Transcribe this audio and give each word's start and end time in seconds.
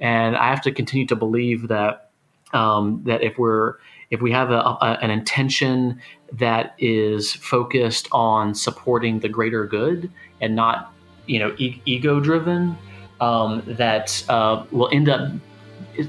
and 0.00 0.36
I 0.36 0.48
have 0.48 0.62
to 0.62 0.72
continue 0.72 1.06
to 1.06 1.16
believe 1.16 1.68
that 1.68 2.10
um, 2.52 3.02
that 3.04 3.22
if 3.22 3.38
we're 3.38 3.74
if 4.10 4.20
we 4.20 4.32
have 4.32 4.50
a, 4.50 4.58
a, 4.58 4.98
an 5.02 5.10
intention 5.10 6.00
that 6.32 6.74
is 6.78 7.34
focused 7.34 8.08
on 8.10 8.54
supporting 8.54 9.20
the 9.20 9.28
greater 9.28 9.66
good 9.66 10.10
and 10.40 10.56
not 10.56 10.92
you 11.26 11.38
know 11.38 11.54
e- 11.58 11.80
ego 11.84 12.18
driven, 12.20 12.76
um, 13.20 13.62
that 13.66 14.24
uh, 14.28 14.64
will 14.72 14.88
end 14.92 15.08
up 15.08 15.30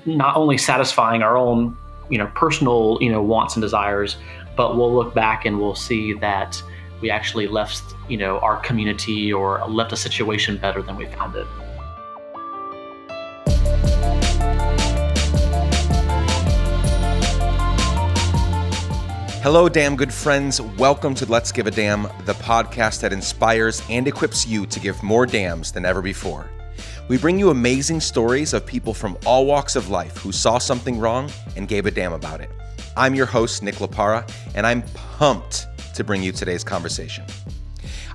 not 0.05 0.35
only 0.35 0.57
satisfying 0.57 1.21
our 1.21 1.37
own 1.37 1.77
you 2.09 2.17
know 2.17 2.27
personal 2.33 2.97
you 3.01 3.11
know 3.11 3.21
wants 3.21 3.55
and 3.55 3.61
desires, 3.61 4.17
but 4.55 4.77
we'll 4.77 4.93
look 4.93 5.13
back 5.13 5.45
and 5.45 5.59
we'll 5.59 5.75
see 5.75 6.13
that 6.13 6.61
we 7.01 7.09
actually 7.09 7.47
left 7.47 7.83
you 8.07 8.17
know 8.17 8.39
our 8.39 8.57
community 8.57 9.31
or 9.31 9.65
left 9.67 9.91
a 9.91 9.97
situation 9.97 10.57
better 10.57 10.81
than 10.81 10.95
we 10.95 11.05
found 11.07 11.35
it. 11.35 11.47
Hello, 19.41 19.67
damn 19.67 19.95
good 19.95 20.13
friends. 20.13 20.61
Welcome 20.61 21.15
to 21.15 21.25
Let's 21.25 21.51
Give 21.51 21.65
a 21.65 21.71
Damn, 21.71 22.03
the 22.25 22.35
podcast 22.35 23.01
that 23.01 23.11
inspires 23.11 23.81
and 23.89 24.07
equips 24.07 24.45
you 24.45 24.67
to 24.67 24.79
give 24.79 25.01
more 25.01 25.25
damns 25.25 25.71
than 25.71 25.83
ever 25.83 25.99
before. 25.99 26.47
We 27.07 27.17
bring 27.17 27.39
you 27.39 27.49
amazing 27.49 28.01
stories 28.01 28.53
of 28.53 28.67
people 28.67 28.93
from 28.93 29.17
all 29.25 29.47
walks 29.47 29.75
of 29.75 29.89
life 29.89 30.15
who 30.17 30.31
saw 30.31 30.59
something 30.59 30.99
wrong 30.99 31.27
and 31.55 31.67
gave 31.67 31.87
a 31.87 31.91
damn 31.91 32.13
about 32.13 32.39
it. 32.39 32.51
I'm 32.95 33.15
your 33.15 33.25
host, 33.25 33.63
Nick 33.63 33.77
Lapara, 33.77 34.31
and 34.53 34.67
I'm 34.67 34.83
pumped 34.93 35.65
to 35.95 36.03
bring 36.03 36.21
you 36.21 36.31
today's 36.31 36.63
conversation. 36.63 37.25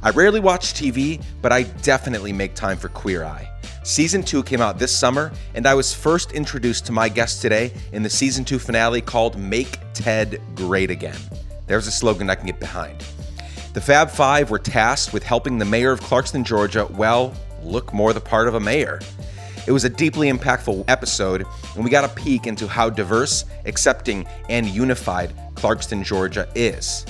I 0.05 0.11
rarely 0.11 0.39
watch 0.39 0.75
TV, 0.75 1.21
but 1.43 1.51
I 1.51 1.65
definitely 1.65 2.33
make 2.33 2.55
time 2.55 2.79
for 2.79 2.89
Queer 2.89 3.25
Eye. 3.25 3.51
Season 3.87 4.21
2 4.21 4.43
came 4.43 4.61
out 4.61 4.81
this 4.81 4.91
summer, 4.91 5.31
and 5.55 5.65
I 5.65 5.75
was 5.75 5.95
first 5.95 6.33
introduced 6.33 6.87
to 6.87 6.93
my 6.93 7.09
guest 7.09 7.41
today 7.41 7.73
in 7.93 8.03
the 8.03 8.11
season 8.11 8.45
2 8.45 8.59
finale 8.59 9.01
called 9.01 9.39
Make 9.39 9.79
TED 9.95 10.41
Great 10.57 10.91
Again. 10.91 11.17
There's 11.69 11.87
a 11.87 11.93
slogan 11.93 12.29
I 12.29 12.35
can 12.35 12.47
get 12.47 12.59
behind. 12.59 13.05
The 13.75 13.81
Fab 13.81 14.11
Five 14.11 14.51
were 14.51 14.59
tasked 14.59 15.13
with 15.13 15.23
helping 15.23 15.59
the 15.59 15.65
mayor 15.65 15.93
of 15.93 16.01
Clarkston, 16.01 16.43
Georgia, 16.43 16.87
well, 16.95 17.33
look 17.63 17.95
more 17.95 18.13
the 18.13 18.21
part 18.21 18.49
of 18.49 18.55
a 18.55 18.61
mayor. 18.61 18.99
It 19.69 19.71
was 19.71 19.85
a 19.85 19.89
deeply 19.89 20.33
impactful 20.33 20.85
episode, 20.89 21.47
and 21.77 21.85
we 21.85 21.89
got 21.89 22.03
a 22.03 22.13
peek 22.21 22.49
into 22.49 22.67
how 22.67 22.91
diverse, 22.91 23.45
accepting, 23.67 24.27
and 24.49 24.67
unified 24.67 25.33
Clarkston, 25.55 26.03
Georgia 26.03 26.49
is. 26.57 27.07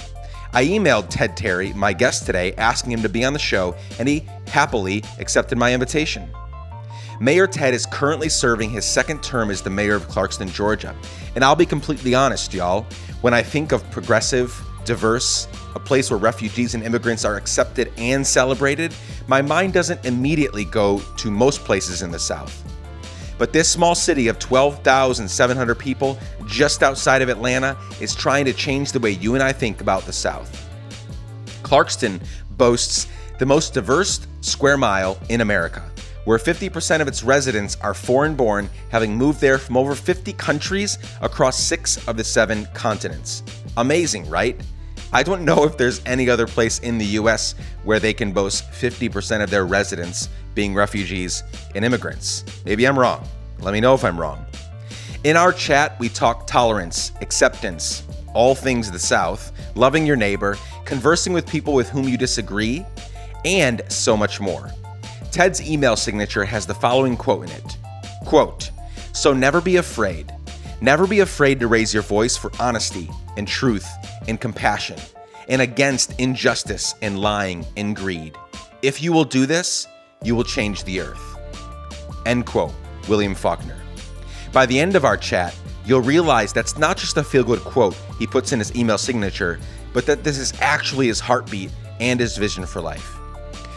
I 0.53 0.67
emailed 0.67 1.07
Ted 1.09 1.39
Terry, 1.39 1.73
my 1.73 1.95
guest 1.95 2.27
today, 2.27 2.53
asking 2.57 2.93
him 2.93 3.01
to 3.01 3.09
be 3.09 3.25
on 3.25 3.33
the 3.33 3.39
show, 3.39 3.75
and 3.99 4.07
he 4.07 4.27
happily 4.47 5.03
accepted 5.19 5.57
my 5.57 5.73
invitation. 5.73 6.31
Mayor 7.19 7.47
Ted 7.47 7.73
is 7.73 7.87
currently 7.87 8.29
serving 8.29 8.69
his 8.69 8.85
second 8.85 9.23
term 9.23 9.51
as 9.51 9.63
the 9.63 9.71
mayor 9.71 9.95
of 9.95 10.07
Clarkston, 10.09 10.53
Georgia. 10.53 10.95
And 11.35 11.43
I'll 11.43 11.57
be 11.57 11.65
completely 11.65 12.15
honest, 12.15 12.53
y'all, 12.53 12.83
when 13.23 13.33
I 13.33 13.43
think 13.43 13.73
of 13.73 13.91
progressive, 13.91 14.55
diverse, 14.85 15.49
a 15.75 15.81
place 15.81 16.11
where 16.11 16.19
refugees 16.19 16.75
and 16.75 16.83
immigrants 16.85 17.25
are 17.25 17.37
accepted 17.37 17.91
and 17.97 18.27
celebrated, 18.27 18.95
my 19.29 19.41
mind 19.41 19.73
doesn't 19.73 20.05
immediately 20.05 20.67
go 20.67 21.01
to 21.17 21.31
most 21.31 21.65
places 21.65 22.03
in 22.03 22.11
the 22.11 22.19
South. 22.19 22.63
But 23.39 23.53
this 23.53 23.69
small 23.69 23.95
city 23.95 24.29
of 24.29 24.39
12,700 24.39 25.75
people 25.75 26.19
just 26.47 26.83
outside 26.83 27.23
of 27.23 27.31
Atlanta 27.31 27.79
is 27.99 28.15
trying 28.15 28.45
to 28.45 28.53
change 28.53 28.93
the 28.93 29.01
way 29.01 29.11
you 29.13 29.35
and 29.35 29.43
I 29.43 29.53
think 29.53 29.81
about 29.81 30.03
the 30.05 30.13
South. 30.13 30.69
Clarkston 31.63 32.21
boasts 32.53 33.09
the 33.39 33.47
most 33.47 33.73
diverse 33.73 34.27
square 34.41 34.77
mile 34.77 35.19
in 35.29 35.41
America 35.41 35.91
where 36.27 36.39
50% 36.39 37.01
of 37.01 37.09
its 37.09 37.23
residents 37.23 37.79
are 37.81 37.95
foreign 37.95 38.35
born, 38.35 38.69
having 38.91 39.17
moved 39.17 39.41
there 39.41 39.59
from 39.59 39.77
over 39.77 39.95
50 39.95 40.33
countries 40.35 40.99
across 41.23 41.59
six 41.59 42.07
of 42.07 42.17
the 42.17 42.25
seven 42.25 42.67
continents. 42.75 43.43
Amazing, 43.79 44.29
right? 44.29 44.61
I 45.13 45.23
don't 45.23 45.45
know 45.45 45.63
if 45.65 45.79
there's 45.79 46.03
any 46.05 46.29
other 46.29 46.49
place 46.49 46.81
in 46.81 46.99
the 46.99 47.07
US 47.21 47.55
where 47.85 48.01
they 48.01 48.13
can 48.13 48.33
boast 48.33 48.69
50% 48.73 49.43
of 49.43 49.51
their 49.51 49.67
residents 49.67 50.29
being 50.55 50.75
refugees 50.75 51.45
and 51.77 51.85
immigrants. 51.85 52.45
Maybe 52.65 52.87
I'm 52.89 52.99
wrong. 52.99 53.25
Let 53.61 53.73
me 53.73 53.81
know 53.81 53.95
if 53.95 54.05
I'm 54.05 54.19
wrong. 54.19 54.45
In 55.23 55.37
our 55.37 55.53
chat, 55.53 55.99
we 56.01 56.09
talk 56.09 56.47
tolerance, 56.49 57.13
acceptance, 57.21 58.03
all 58.35 58.57
things 58.57 58.91
the 58.91 58.99
South, 58.99 59.53
loving 59.77 60.05
your 60.05 60.17
neighbor, 60.17 60.59
conversing 60.85 61.33
with 61.33 61.49
people 61.49 61.73
with 61.73 61.89
whom 61.89 62.09
you 62.09 62.19
disagree, 62.19 62.85
and 63.45 63.83
so 63.89 64.17
much 64.17 64.41
more. 64.41 64.73
Ted's 65.37 65.61
email 65.69 65.97
signature 65.97 66.47
has 66.47 66.65
the 66.65 66.75
following 66.75 67.15
quote 67.15 67.45
in 67.45 67.51
it 67.51 67.77
Quote, 68.25 68.71
So 69.13 69.35
never 69.35 69.61
be 69.61 69.77
afraid. 69.77 70.33
Never 70.81 71.07
be 71.07 71.21
afraid 71.21 71.61
to 71.61 71.67
raise 71.67 71.93
your 71.93 72.03
voice 72.03 72.39
for 72.39 72.51
honesty 72.59 73.11
and 73.37 73.47
truth 73.47 73.87
and 74.29 74.41
compassion 74.41 74.97
and 75.49 75.61
against 75.61 76.19
injustice 76.19 76.95
and 77.03 77.21
lying 77.21 77.67
and 77.77 77.95
greed. 77.95 78.35
If 78.81 79.03
you 79.03 79.13
will 79.13 79.27
do 79.27 79.45
this, 79.45 79.87
you 80.23 80.35
will 80.35 80.43
change 80.43 80.85
the 80.85 81.01
earth. 81.01 81.37
End 82.25 82.47
quote, 82.47 82.73
William 83.07 83.35
Faulkner. 83.35 83.77
By 84.55 84.65
the 84.65 84.81
end 84.81 84.97
of 84.97 85.05
our 85.05 85.19
chat, 85.19 85.55
you'll 85.85 86.01
realize 86.01 86.55
that's 86.55 86.79
not 86.79 86.97
just 86.97 87.19
a 87.19 87.23
feel 87.23 87.45
good 87.45 87.61
quote 87.61 87.95
he 88.19 88.27
puts 88.27 88.53
in 88.53 88.59
his 88.59 88.75
email 88.75 88.97
signature, 88.97 89.61
but 89.93 90.07
that 90.07 90.25
this 90.25 90.39
is 90.39 90.55
actually 90.63 91.09
his 91.09 91.21
heartbeat 91.21 91.71
and 92.01 92.21
his 92.21 92.39
vision 92.39 92.65
for 92.65 92.81
life. 92.81 93.19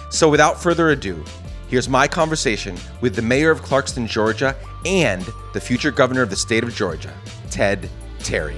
So 0.10 0.30
without 0.30 0.64
further 0.64 0.92
ado, 0.92 1.22
Here's 1.70 1.88
my 1.88 2.08
conversation 2.08 2.76
with 3.00 3.16
the 3.16 3.22
mayor 3.22 3.52
of 3.52 3.62
Clarkston, 3.62 4.08
Georgia, 4.08 4.56
and 4.88 5.22
the 5.54 5.62
future 5.62 5.92
governor 5.92 6.24
of 6.24 6.32
the 6.32 6.36
state 6.36 6.64
of 6.64 6.74
Georgia, 6.74 7.14
Ted 7.52 7.88
Terry. 8.18 8.58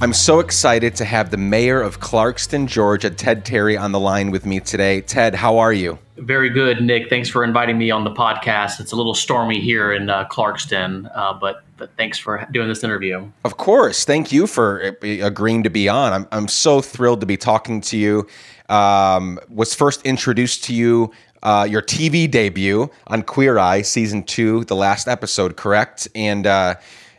I'm 0.00 0.12
so 0.12 0.38
excited 0.38 0.94
to 0.94 1.04
have 1.04 1.32
the 1.32 1.36
mayor 1.36 1.80
of 1.80 1.98
Clarkston, 1.98 2.68
Georgia, 2.68 3.10
Ted 3.10 3.44
Terry, 3.44 3.76
on 3.76 3.90
the 3.90 3.98
line 3.98 4.30
with 4.30 4.46
me 4.46 4.60
today. 4.60 5.00
Ted, 5.00 5.34
how 5.34 5.58
are 5.58 5.72
you? 5.72 5.98
Very 6.18 6.50
good, 6.50 6.80
Nick. 6.80 7.10
Thanks 7.10 7.28
for 7.28 7.42
inviting 7.42 7.78
me 7.78 7.90
on 7.90 8.04
the 8.04 8.12
podcast. 8.12 8.78
It's 8.78 8.92
a 8.92 8.96
little 8.96 9.14
stormy 9.14 9.60
here 9.60 9.92
in 9.92 10.08
uh, 10.08 10.28
Clarkston, 10.28 11.10
uh, 11.16 11.32
but 11.32 11.40
but 11.40 11.63
thanks 11.96 12.18
for 12.18 12.46
doing 12.52 12.68
this 12.68 12.84
interview. 12.84 13.30
Of 13.44 13.56
course, 13.56 14.04
thank 14.04 14.32
you 14.32 14.46
for 14.46 14.96
uh, 15.02 15.06
agreeing 15.06 15.62
to 15.64 15.70
be 15.70 15.88
on. 15.88 16.12
I'm 16.12 16.28
I'm 16.32 16.48
so 16.48 16.80
thrilled 16.80 17.20
to 17.20 17.26
be 17.26 17.36
talking 17.36 17.80
to 17.82 17.96
you. 17.96 18.26
Um, 18.68 19.38
was 19.48 19.74
first 19.74 20.02
introduced 20.06 20.64
to 20.64 20.74
you 20.74 21.12
uh, 21.44 21.66
your 21.68 21.82
TV 21.82 22.28
debut 22.30 22.90
on 23.06 23.22
Queer 23.22 23.58
Eye 23.58 23.82
season 23.82 24.22
two, 24.22 24.64
the 24.64 24.76
last 24.76 25.06
episode, 25.06 25.56
correct? 25.56 26.08
And 26.14 26.46
uh, 26.46 26.76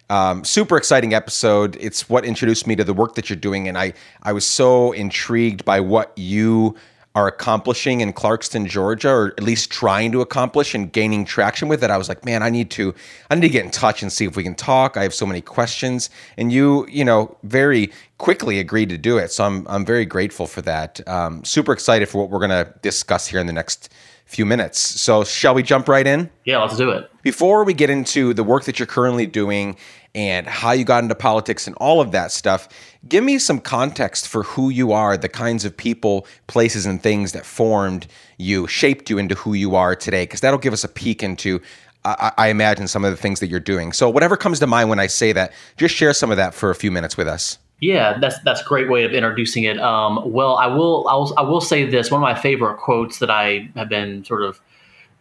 um, 0.09 0.43
super 0.43 0.77
exciting 0.77 1.13
episode. 1.13 1.77
It's 1.79 2.09
what 2.09 2.25
introduced 2.25 2.67
me 2.67 2.75
to 2.75 2.83
the 2.83 2.93
work 2.93 3.15
that 3.15 3.29
you're 3.29 3.37
doing, 3.37 3.67
and 3.67 3.77
I 3.77 3.93
I 4.23 4.33
was 4.33 4.45
so 4.45 4.91
intrigued 4.91 5.63
by 5.63 5.79
what 5.79 6.11
you 6.17 6.75
are 7.15 7.27
accomplishing 7.27 8.01
in 8.01 8.11
Clarkston, 8.11 8.67
Georgia, 8.67 9.09
or 9.09 9.27
at 9.37 9.43
least 9.43 9.71
trying 9.71 10.11
to 10.11 10.19
accomplish 10.19 10.75
and 10.75 10.91
gaining 10.91 11.23
traction 11.23 11.69
with 11.69 11.83
it, 11.83 11.89
I 11.89 11.97
was 11.97 12.09
like, 12.09 12.25
man, 12.25 12.43
I 12.43 12.49
need 12.49 12.69
to, 12.71 12.93
I 13.29 13.35
need 13.35 13.41
to 13.41 13.49
get 13.49 13.63
in 13.63 13.71
touch 13.71 14.03
and 14.03 14.11
see 14.11 14.25
if 14.25 14.35
we 14.35 14.43
can 14.43 14.53
talk. 14.53 14.97
I 14.97 15.03
have 15.03 15.13
so 15.13 15.25
many 15.25 15.39
questions, 15.39 16.09
and 16.37 16.51
you, 16.51 16.85
you 16.89 17.05
know, 17.05 17.35
very 17.43 17.91
quickly 18.17 18.59
agreed 18.59 18.89
to 18.89 18.97
do 18.97 19.17
it. 19.17 19.31
So 19.31 19.45
I'm, 19.45 19.65
I'm 19.67 19.85
very 19.85 20.05
grateful 20.05 20.45
for 20.45 20.61
that. 20.63 21.05
Um, 21.07 21.43
super 21.45 21.71
excited 21.71 22.09
for 22.09 22.17
what 22.19 22.29
we're 22.29 22.39
gonna 22.39 22.73
discuss 22.81 23.27
here 23.27 23.39
in 23.39 23.47
the 23.47 23.53
next 23.53 23.93
few 24.25 24.45
minutes. 24.45 24.79
So 24.79 25.23
shall 25.23 25.53
we 25.53 25.63
jump 25.63 25.87
right 25.87 26.05
in? 26.05 26.29
Yeah, 26.43 26.57
let's 26.57 26.75
do 26.75 26.89
it. 26.89 27.09
Before 27.21 27.63
we 27.63 27.73
get 27.73 27.89
into 27.89 28.33
the 28.33 28.43
work 28.43 28.65
that 28.65 28.79
you're 28.79 28.87
currently 28.87 29.25
doing 29.25 29.77
and 30.15 30.47
how 30.47 30.71
you 30.71 30.85
got 30.85 31.03
into 31.03 31.13
politics 31.13 31.67
and 31.67 31.75
all 31.75 31.99
of 31.99 32.11
that 32.13 32.31
stuff. 32.31 32.69
Give 33.07 33.23
me 33.23 33.37
some 33.37 33.59
context 33.59 34.27
for 34.27 34.43
who 34.43 34.69
you 34.69 34.93
are, 34.93 35.17
the 35.17 35.29
kinds 35.29 35.65
of 35.65 35.75
people, 35.75 36.25
places, 36.47 36.85
and 36.85 37.03
things 37.03 37.33
that 37.33 37.45
formed 37.45 38.07
you, 38.37 38.65
shaped 38.65 39.09
you 39.09 39.17
into 39.17 39.35
who 39.35 39.53
you 39.53 39.75
are 39.75 39.95
today, 39.95 40.23
because 40.23 40.39
that'll 40.39 40.57
give 40.57 40.73
us 40.73 40.83
a 40.83 40.87
peek 40.87 41.21
into. 41.21 41.61
I, 42.05 42.31
I 42.37 42.47
imagine 42.47 42.87
some 42.87 43.03
of 43.03 43.11
the 43.11 43.17
things 43.17 43.39
that 43.41 43.47
you're 43.47 43.59
doing. 43.59 43.91
So, 43.91 44.09
whatever 44.09 44.37
comes 44.37 44.59
to 44.59 44.67
mind 44.67 44.89
when 44.89 44.99
I 44.99 45.07
say 45.07 45.33
that, 45.33 45.53
just 45.75 45.93
share 45.93 46.13
some 46.13 46.31
of 46.31 46.37
that 46.37 46.53
for 46.53 46.69
a 46.69 46.75
few 46.75 46.91
minutes 46.91 47.17
with 47.17 47.27
us. 47.27 47.57
Yeah, 47.81 48.17
that's 48.19 48.39
that's 48.39 48.61
a 48.61 48.63
great 48.63 48.89
way 48.89 49.03
of 49.03 49.11
introducing 49.11 49.63
it. 49.63 49.77
Um, 49.79 50.31
well, 50.31 50.55
I 50.55 50.67
will, 50.67 51.07
I 51.09 51.15
will 51.15 51.33
I 51.37 51.41
will 51.41 51.61
say 51.61 51.85
this. 51.85 52.09
One 52.09 52.21
of 52.21 52.21
my 52.21 52.39
favorite 52.39 52.77
quotes 52.77 53.19
that 53.19 53.29
I 53.29 53.69
have 53.75 53.89
been 53.89 54.23
sort 54.23 54.43
of 54.43 54.61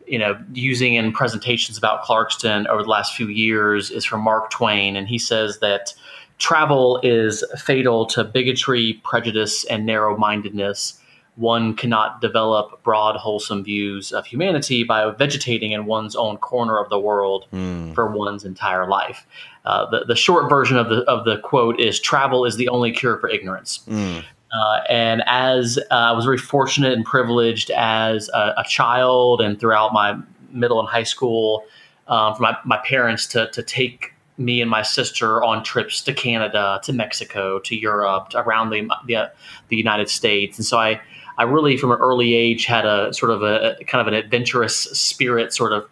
you 0.06 0.18
know, 0.18 0.38
using 0.52 0.94
in 0.94 1.12
presentations 1.12 1.78
about 1.78 2.04
Clarkston 2.04 2.66
over 2.66 2.82
the 2.82 2.88
last 2.88 3.14
few 3.14 3.28
years 3.28 3.90
is 3.90 4.04
from 4.04 4.20
Mark 4.20 4.50
Twain, 4.50 4.96
and 4.96 5.08
he 5.08 5.18
says 5.18 5.60
that 5.60 5.94
travel 6.38 7.00
is 7.02 7.44
fatal 7.58 8.06
to 8.06 8.24
bigotry, 8.24 9.00
prejudice, 9.04 9.64
and 9.64 9.86
narrow-mindedness. 9.86 11.00
One 11.36 11.74
cannot 11.74 12.20
develop 12.20 12.82
broad, 12.84 13.16
wholesome 13.16 13.64
views 13.64 14.12
of 14.12 14.24
humanity 14.24 14.84
by 14.84 15.10
vegetating 15.10 15.72
in 15.72 15.86
one's 15.86 16.14
own 16.14 16.36
corner 16.36 16.78
of 16.78 16.90
the 16.90 16.98
world 16.98 17.46
mm. 17.52 17.92
for 17.94 18.06
one's 18.06 18.44
entire 18.44 18.86
life. 18.88 19.26
Uh, 19.64 19.90
the, 19.90 20.04
the 20.04 20.14
short 20.14 20.48
version 20.48 20.76
of 20.76 20.90
the 20.90 20.98
of 21.10 21.24
the 21.24 21.38
quote 21.38 21.80
is 21.80 21.98
travel 21.98 22.44
is 22.44 22.56
the 22.56 22.68
only 22.68 22.92
cure 22.92 23.18
for 23.18 23.28
ignorance. 23.28 23.80
Mm. 23.88 24.22
Uh, 24.52 24.80
and 24.88 25.22
as 25.26 25.78
uh, 25.90 25.94
I 25.94 26.12
was 26.12 26.24
very 26.24 26.38
fortunate 26.38 26.92
and 26.92 27.04
privileged 27.04 27.70
as 27.70 28.28
a, 28.28 28.54
a, 28.58 28.64
child 28.68 29.40
and 29.40 29.58
throughout 29.58 29.92
my 29.92 30.16
middle 30.50 30.78
and 30.78 30.88
high 30.88 31.02
school 31.02 31.64
um, 32.06 32.36
for 32.36 32.42
my, 32.42 32.56
my 32.64 32.78
parents 32.84 33.26
to, 33.28 33.50
to 33.50 33.62
take 33.64 34.14
me 34.38 34.60
and 34.60 34.70
my 34.70 34.82
sister 34.82 35.42
on 35.42 35.64
trips 35.64 36.00
to 36.02 36.12
Canada, 36.12 36.80
to 36.84 36.92
Mexico, 36.92 37.58
to 37.60 37.76
Europe, 37.76 38.30
to 38.30 38.38
around 38.38 38.70
the, 38.70 38.88
the, 39.06 39.32
the 39.68 39.76
United 39.76 40.08
States. 40.08 40.58
And 40.58 40.64
so 40.64 40.78
I, 40.78 41.00
I 41.36 41.44
really, 41.44 41.76
from 41.76 41.90
an 41.90 41.98
early 41.98 42.34
age, 42.34 42.66
had 42.66 42.84
a 42.84 43.12
sort 43.12 43.32
of 43.32 43.42
a, 43.42 43.76
a 43.80 43.84
kind 43.84 44.00
of 44.00 44.06
an 44.06 44.14
adventurous 44.14 44.76
spirit 44.76 45.52
sort 45.52 45.72
of 45.72 45.88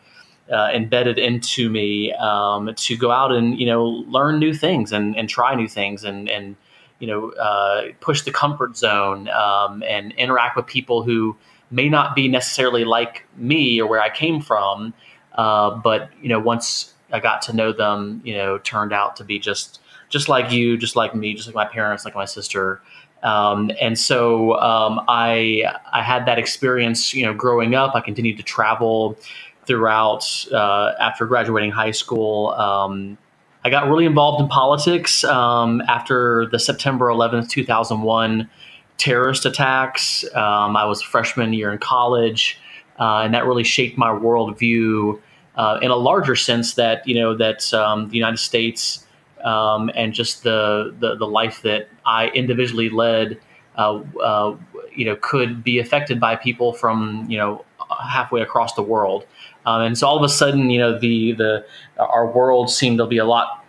uh, 0.53 0.71
embedded 0.75 1.19
into 1.19 1.71
me 1.71 2.13
um, 2.15 2.73
to 2.75 2.97
go 2.97 3.11
out 3.11 3.33
and 3.33 3.59
you 3.59 3.67
know 3.67 3.85
learn 3.85 4.39
new 4.39 4.53
things 4.53 4.93
and, 4.93 5.17
and 5.17 5.29
try 5.29 5.55
new 5.55 5.69
things 5.69 6.05
and 6.05 6.29
and 6.29 6.57
you 7.03 7.09
know 7.09 7.31
uh, 7.33 7.89
push 8.01 8.23
the 8.23 8.31
comfort 8.31 8.77
zone 8.77 9.29
um, 9.31 9.83
and 9.83 10.13
interact 10.13 10.57
with 10.57 10.67
people 10.67 11.03
who 11.03 11.37
may 11.73 11.89
not 11.89 12.15
be 12.15 12.29
necessarily 12.29 12.85
like 12.85 13.27
me 13.37 13.81
or 13.81 13.89
where 13.89 14.01
I 14.01 14.09
came 14.09 14.41
from, 14.41 14.95
uh, 15.35 15.73
but 15.75 16.11
you 16.23 16.29
know 16.29 16.39
once 16.39 16.95
I 17.13 17.19
got 17.19 17.43
to 17.43 17.53
know 17.53 17.73
them, 17.73 18.23
you 18.25 18.35
know 18.35 18.59
turned 18.59 18.93
out 18.93 19.17
to 19.17 19.25
be 19.25 19.41
just 19.41 19.81
just 20.11 20.29
like 20.29 20.53
you, 20.53 20.77
just 20.77 20.95
like 20.95 21.13
me, 21.13 21.35
just 21.35 21.49
like 21.49 21.57
my 21.57 21.65
parents, 21.65 22.05
like 22.05 22.15
my 22.15 22.25
sister. 22.25 22.81
Um, 23.25 23.73
and 23.81 23.99
so 23.99 24.57
um, 24.61 25.01
I 25.09 25.65
I 25.93 26.03
had 26.03 26.27
that 26.27 26.39
experience, 26.39 27.13
you 27.15 27.27
know, 27.27 27.35
growing 27.35 27.75
up. 27.75 27.97
I 27.97 28.01
continued 28.01 28.37
to 28.37 28.45
travel 28.45 29.19
throughout 29.67 30.47
uh, 30.53 30.93
after 31.01 31.27
graduating 31.27 31.73
high 31.73 31.91
school. 31.91 32.51
Um, 32.51 33.19
I 33.65 33.71
got 33.71 33.89
really 33.89 34.07
involved 34.07 34.43
in 34.43 34.49
politics 34.49 35.23
um, 35.25 35.83
after 35.83 36.47
the 36.51 36.59
September 36.59 37.07
11th, 37.07 37.49
2001 37.49 38.51
terrorist 38.99 39.47
attacks. 39.47 40.25
Um, 40.35 40.77
I 40.77 40.85
was 40.85 41.01
a 41.01 41.05
freshman 41.05 41.53
year 41.53 41.73
in 41.73 41.79
college, 41.79 42.59
uh, 42.99 43.21
and 43.21 43.35
that 43.35 43.47
really 43.47 43.65
shaped 43.65 43.97
my 43.97 44.09
worldview 44.09 45.21
uh, 45.57 45.79
in 45.81 45.91
a 45.91 45.97
larger 45.97 46.35
sense 46.35 46.75
that 46.75 47.07
you 47.07 47.15
know 47.15 47.37
that 47.37 47.73
um, 47.73 48.09
the 48.09 48.17
United 48.17 48.39
States 48.39 49.07
um, 49.45 49.91
and 49.95 50.13
just 50.13 50.43
the, 50.43 50.95
the, 51.01 51.17
the 51.17 51.27
life 51.27 51.63
that 51.63 51.89
I 52.07 52.29
individually 52.29 52.89
led, 52.91 53.41
uh, 53.77 54.01
uh, 54.23 54.57
you 54.95 55.05
know, 55.05 55.17
could 55.21 55.65
be 55.65 55.79
affected 55.79 56.21
by 56.21 56.37
people 56.37 56.73
from 56.73 57.27
you 57.29 57.39
know 57.39 57.65
halfway 58.01 58.41
across 58.41 58.75
the 58.75 58.83
world. 58.83 59.27
Um, 59.65 59.83
and 59.83 59.99
so 59.99 60.07
all 60.07 60.17
of 60.17 60.23
a 60.23 60.29
sudden, 60.29 60.71
you 60.71 60.79
know, 60.79 60.99
the 60.99 61.33
the 61.33 61.65
our 61.99 62.27
world 62.27 62.71
seemed 62.71 62.99
to 62.99 63.07
be 63.07 63.19
a 63.19 63.25
lot 63.25 63.65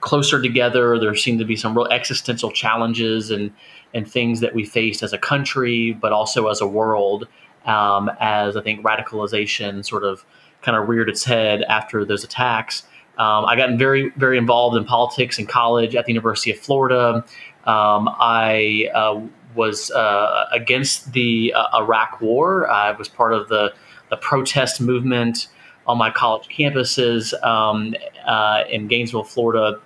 closer 0.00 0.40
together. 0.40 0.98
There 0.98 1.14
seemed 1.14 1.38
to 1.40 1.44
be 1.44 1.56
some 1.56 1.76
real 1.76 1.88
existential 1.88 2.50
challenges 2.50 3.30
and 3.30 3.52
and 3.94 4.10
things 4.10 4.40
that 4.40 4.54
we 4.54 4.64
faced 4.64 5.02
as 5.02 5.12
a 5.12 5.18
country, 5.18 5.92
but 5.92 6.12
also 6.12 6.48
as 6.48 6.60
a 6.60 6.66
world. 6.66 7.28
Um, 7.64 8.10
as 8.18 8.56
I 8.56 8.62
think 8.62 8.84
radicalization 8.84 9.84
sort 9.86 10.02
of 10.02 10.24
kind 10.62 10.76
of 10.76 10.88
reared 10.88 11.08
its 11.08 11.24
head 11.24 11.62
after 11.62 12.04
those 12.04 12.24
attacks. 12.24 12.84
Um, 13.18 13.44
I 13.44 13.56
got 13.56 13.78
very, 13.78 14.10
very 14.16 14.38
involved 14.38 14.76
in 14.76 14.84
politics 14.84 15.38
in 15.38 15.46
college 15.46 15.94
at 15.94 16.06
the 16.06 16.12
University 16.12 16.50
of 16.50 16.58
Florida. 16.58 17.24
Um, 17.64 18.08
I 18.18 18.88
uh, 18.94 19.20
was 19.54 19.90
uh, 19.90 20.46
against 20.50 21.12
the 21.12 21.52
uh, 21.54 21.78
Iraq 21.78 22.20
War. 22.20 22.70
I 22.70 22.92
was 22.92 23.08
part 23.08 23.34
of 23.34 23.48
the, 23.48 23.74
the 24.12 24.18
protest 24.18 24.78
movement 24.78 25.48
on 25.86 25.96
my 25.96 26.10
college 26.10 26.46
campuses 26.46 27.32
um, 27.42 27.94
uh, 28.26 28.62
in 28.70 28.86
Gainesville, 28.86 29.24
Florida. 29.24 29.80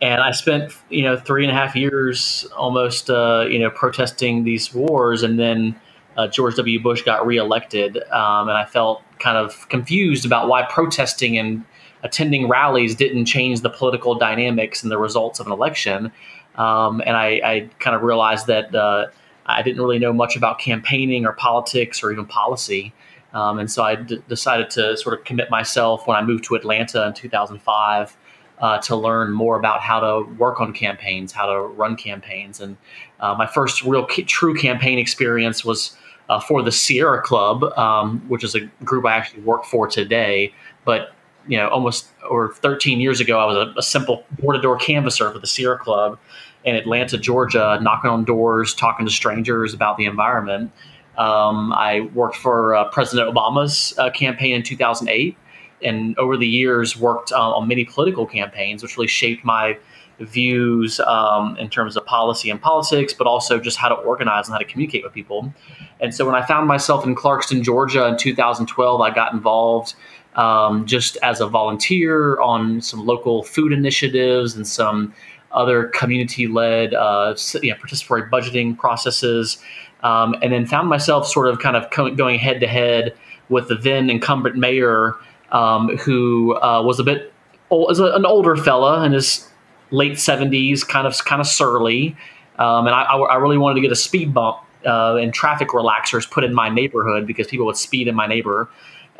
And 0.00 0.22
I 0.22 0.30
spent, 0.30 0.72
you 0.90 1.02
know, 1.02 1.16
three 1.16 1.42
and 1.42 1.50
a 1.50 1.54
half 1.54 1.74
years 1.74 2.46
almost, 2.56 3.10
uh, 3.10 3.44
you 3.50 3.58
know, 3.58 3.68
protesting 3.68 4.44
these 4.44 4.72
wars. 4.72 5.24
And 5.24 5.40
then 5.40 5.74
uh, 6.16 6.28
George 6.28 6.54
W. 6.54 6.80
Bush 6.80 7.02
got 7.02 7.26
reelected. 7.26 7.96
Um, 8.12 8.48
and 8.48 8.56
I 8.56 8.64
felt 8.64 9.02
kind 9.18 9.36
of 9.36 9.68
confused 9.70 10.24
about 10.24 10.46
why 10.46 10.62
protesting 10.62 11.36
and 11.36 11.64
attending 12.04 12.48
rallies 12.48 12.94
didn't 12.94 13.24
change 13.24 13.62
the 13.62 13.70
political 13.70 14.14
dynamics 14.14 14.84
and 14.84 14.92
the 14.92 14.98
results 14.98 15.40
of 15.40 15.46
an 15.46 15.52
election. 15.52 16.12
Um, 16.54 17.02
and 17.04 17.16
I, 17.16 17.40
I, 17.44 17.70
kind 17.80 17.96
of 17.96 18.02
realized 18.02 18.46
that 18.46 18.72
uh, 18.72 19.06
I 19.46 19.62
didn't 19.62 19.80
really 19.80 19.98
know 19.98 20.12
much 20.12 20.36
about 20.36 20.58
campaigning 20.58 21.26
or 21.26 21.32
politics 21.32 22.02
or 22.02 22.12
even 22.12 22.24
policy. 22.24 22.94
Um, 23.36 23.58
and 23.58 23.70
so 23.70 23.82
I 23.82 23.96
d- 23.96 24.22
decided 24.28 24.70
to 24.70 24.96
sort 24.96 25.18
of 25.18 25.24
commit 25.26 25.50
myself 25.50 26.06
when 26.06 26.16
I 26.16 26.22
moved 26.22 26.44
to 26.44 26.54
Atlanta 26.54 27.06
in 27.06 27.12
2005 27.12 28.16
uh, 28.58 28.78
to 28.78 28.96
learn 28.96 29.30
more 29.30 29.58
about 29.58 29.82
how 29.82 30.00
to 30.00 30.30
work 30.38 30.58
on 30.58 30.72
campaigns, 30.72 31.32
how 31.32 31.44
to 31.44 31.60
run 31.60 31.96
campaigns. 31.96 32.60
And 32.60 32.78
uh, 33.20 33.34
my 33.34 33.46
first 33.46 33.84
real 33.84 34.06
ca- 34.06 34.24
true 34.24 34.56
campaign 34.56 34.98
experience 34.98 35.66
was 35.66 35.94
uh, 36.30 36.40
for 36.40 36.62
the 36.62 36.72
Sierra 36.72 37.20
Club, 37.20 37.62
um, 37.78 38.20
which 38.28 38.42
is 38.42 38.54
a 38.54 38.60
group 38.82 39.04
I 39.04 39.14
actually 39.14 39.42
work 39.42 39.66
for 39.66 39.86
today. 39.86 40.54
But 40.86 41.12
you 41.46 41.58
know, 41.58 41.68
almost 41.68 42.08
or 42.30 42.54
13 42.54 43.00
years 43.00 43.20
ago, 43.20 43.38
I 43.38 43.44
was 43.44 43.56
a, 43.56 43.78
a 43.78 43.82
simple 43.82 44.24
door-to-door 44.40 44.78
canvasser 44.78 45.30
for 45.30 45.38
the 45.38 45.46
Sierra 45.46 45.78
Club 45.78 46.18
in 46.64 46.74
Atlanta, 46.74 47.18
Georgia, 47.18 47.78
knocking 47.82 48.10
on 48.10 48.24
doors, 48.24 48.74
talking 48.74 49.04
to 49.04 49.12
strangers 49.12 49.74
about 49.74 49.98
the 49.98 50.06
environment. 50.06 50.72
Um, 51.18 51.72
I 51.72 52.08
worked 52.14 52.36
for 52.36 52.74
uh, 52.74 52.88
President 52.88 53.32
Obama's 53.32 53.94
uh, 53.98 54.10
campaign 54.10 54.54
in 54.54 54.62
2008, 54.62 55.36
and 55.82 56.18
over 56.18 56.36
the 56.36 56.46
years 56.46 56.96
worked 56.96 57.32
uh, 57.32 57.54
on 57.54 57.68
many 57.68 57.84
political 57.84 58.26
campaigns, 58.26 58.82
which 58.82 58.96
really 58.96 59.08
shaped 59.08 59.44
my 59.44 59.78
views 60.20 60.98
um, 61.00 61.56
in 61.58 61.68
terms 61.68 61.96
of 61.96 62.04
policy 62.06 62.50
and 62.50 62.60
politics, 62.60 63.12
but 63.12 63.26
also 63.26 63.58
just 63.58 63.76
how 63.76 63.88
to 63.88 63.94
organize 63.94 64.48
and 64.48 64.54
how 64.54 64.58
to 64.58 64.64
communicate 64.64 65.04
with 65.04 65.12
people. 65.12 65.52
And 66.00 66.14
so 66.14 66.24
when 66.24 66.34
I 66.34 66.44
found 66.44 66.66
myself 66.66 67.04
in 67.06 67.14
Clarkston, 67.14 67.62
Georgia 67.62 68.06
in 68.06 68.16
2012, 68.16 69.00
I 69.00 69.10
got 69.10 69.32
involved 69.32 69.94
um, 70.34 70.86
just 70.86 71.16
as 71.22 71.40
a 71.40 71.46
volunteer 71.46 72.38
on 72.40 72.80
some 72.80 73.04
local 73.04 73.42
food 73.42 73.72
initiatives 73.72 74.54
and 74.54 74.66
some 74.66 75.14
other 75.52 75.84
community-led 75.84 76.94
uh, 76.94 77.34
you 77.62 77.70
know, 77.70 77.76
participatory 77.76 78.28
budgeting 78.30 78.76
processes, 78.76 79.58
um, 80.02 80.34
and 80.42 80.52
then 80.52 80.66
found 80.66 80.88
myself 80.88 81.26
sort 81.26 81.48
of 81.48 81.58
kind 81.58 81.76
of 81.76 82.16
going 82.16 82.38
head-to-head 82.38 83.14
with 83.48 83.68
the 83.68 83.74
then 83.74 84.10
incumbent 84.10 84.56
mayor, 84.56 85.14
um, 85.52 85.96
who 85.98 86.56
uh, 86.56 86.82
was 86.82 86.98
a 86.98 87.04
bit 87.04 87.32
old, 87.70 87.88
was 87.88 88.00
an 88.00 88.26
older 88.26 88.56
fella 88.56 89.04
in 89.04 89.12
his 89.12 89.48
late 89.90 90.14
70s, 90.14 90.86
kind 90.86 91.06
of 91.06 91.24
kind 91.24 91.40
of 91.40 91.46
surly, 91.46 92.16
um, 92.58 92.86
and 92.86 92.94
I, 92.94 93.02
I, 93.02 93.36
really 93.36 93.58
wanted 93.58 93.76
to 93.76 93.80
get 93.82 93.92
a 93.92 93.96
speed 93.96 94.34
bump 94.34 94.58
uh, 94.84 95.16
and 95.16 95.32
traffic 95.32 95.68
relaxers 95.68 96.28
put 96.28 96.42
in 96.42 96.54
my 96.54 96.68
neighborhood 96.68 97.26
because 97.26 97.46
people 97.46 97.66
would 97.66 97.76
speed 97.76 98.08
in 98.08 98.14
my 98.14 98.26
neighbor 98.26 98.68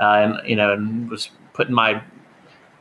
uh, 0.00 0.36
and 0.38 0.48
you 0.48 0.56
know, 0.56 0.72
and 0.72 1.10
was 1.10 1.30
putting 1.52 1.74
my 1.74 2.02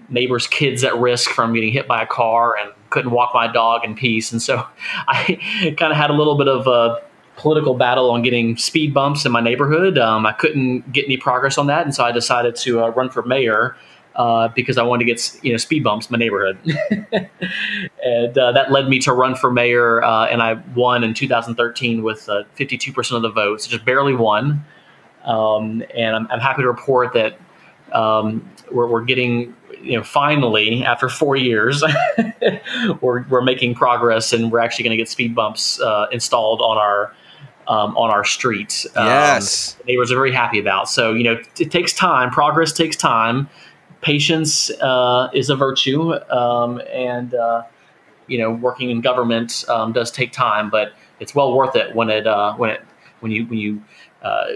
neighbor's 0.10 0.48
kids 0.48 0.84
at 0.84 0.98
risk 0.98 1.30
from 1.32 1.54
getting 1.54 1.72
hit 1.72 1.88
by 1.88 2.02
a 2.02 2.06
car 2.06 2.56
and 2.58 2.72
couldn't 2.96 3.12
walk 3.12 3.32
my 3.34 3.52
dog 3.52 3.84
in 3.84 3.94
peace. 3.94 4.32
And 4.32 4.42
so 4.42 4.66
I 5.08 5.74
kind 5.78 5.92
of 5.92 5.98
had 5.98 6.10
a 6.10 6.14
little 6.14 6.38
bit 6.38 6.48
of 6.48 6.66
a 6.66 7.02
political 7.36 7.74
battle 7.74 8.10
on 8.12 8.22
getting 8.22 8.56
speed 8.56 8.94
bumps 8.94 9.26
in 9.26 9.32
my 9.32 9.42
neighborhood. 9.42 9.98
Um, 9.98 10.26
I 10.26 10.32
couldn't 10.32 10.92
get 10.94 11.06
any 11.06 11.18
progress 11.18 11.58
on 11.58 11.68
that, 11.68 11.84
and 11.86 11.94
so 11.94 12.06
I 12.06 12.14
decided 12.14 12.56
to 12.58 12.86
uh, 12.86 12.90
run 12.90 13.10
for 13.10 13.24
mayor. 13.24 13.76
Uh, 14.16 14.48
because 14.56 14.78
I 14.78 14.84
wanted 14.84 15.04
to 15.04 15.12
get 15.12 15.40
you 15.44 15.52
know 15.52 15.58
speed 15.58 15.84
bumps 15.84 16.08
in 16.10 16.14
my 16.14 16.18
neighborhood, 16.18 16.58
and 17.12 18.38
uh, 18.38 18.54
that 18.54 18.72
led 18.72 18.88
me 18.88 18.98
to 19.00 19.12
run 19.12 19.36
for 19.36 19.52
mayor. 19.52 20.02
Uh, 20.02 20.28
and 20.28 20.42
I 20.42 20.54
won 20.74 21.04
in 21.04 21.14
2013 21.14 22.02
with 22.02 22.26
52% 22.26 23.12
uh, 23.12 23.16
of 23.18 23.22
the 23.24 23.30
votes, 23.30 23.68
just 23.68 23.84
barely 23.84 24.16
won. 24.16 24.64
Um, 25.26 25.84
and 25.94 26.16
I'm, 26.16 26.28
I'm, 26.32 26.40
happy 26.40 26.62
to 26.62 26.68
report 26.70 27.12
that 27.14 27.38
um, 27.92 28.50
we're, 28.72 28.88
we're, 28.88 29.04
getting, 29.04 29.56
you 29.82 29.98
know, 29.98 30.04
finally 30.04 30.84
after 30.84 31.10
four 31.10 31.36
years, 31.36 31.84
we're, 33.02 33.24
we're 33.24 33.42
making 33.42 33.76
progress, 33.76 34.34
and 34.34 34.52
we're 34.52 34.60
actually 34.60 34.84
going 34.84 34.98
to 34.98 35.02
get 35.02 35.10
speed 35.10 35.36
bumps 35.36 35.80
uh, 35.82 36.08
installed 36.12 36.62
on 36.62 36.78
our 36.78 37.14
um, 37.68 37.98
on 37.98 38.12
our 38.12 38.24
street. 38.24 38.86
Um, 38.96 39.08
yes, 39.08 39.78
neighbors 39.88 40.12
are 40.12 40.16
very 40.16 40.32
happy 40.32 40.60
about. 40.60 40.90
So 40.90 41.14
you 41.14 41.24
know, 41.24 41.38
it 41.60 41.72
takes 41.72 41.94
time. 41.94 42.30
Progress 42.32 42.72
takes 42.72 42.96
time. 42.96 43.50
Patience 44.02 44.70
uh, 44.82 45.30
is 45.34 45.50
a 45.50 45.56
virtue, 45.56 46.14
um, 46.30 46.82
and 46.92 47.34
uh, 47.34 47.64
you 48.28 48.38
know, 48.38 48.52
working 48.52 48.90
in 48.90 49.02
government 49.02 49.66
um, 49.68 49.94
does 49.94 50.12
take 50.12 50.32
time, 50.32 50.70
but 50.70 50.94
it's 51.20 51.34
well 51.34 51.56
worth 51.56 51.76
it 51.76 51.96
when 51.96 52.10
it 52.10 52.28
uh, 52.28 52.54
when 52.56 52.70
it 52.70 52.82
when 53.20 53.32
you 53.32 53.46
when 53.46 53.60
you 53.60 53.82
uh, 54.22 54.48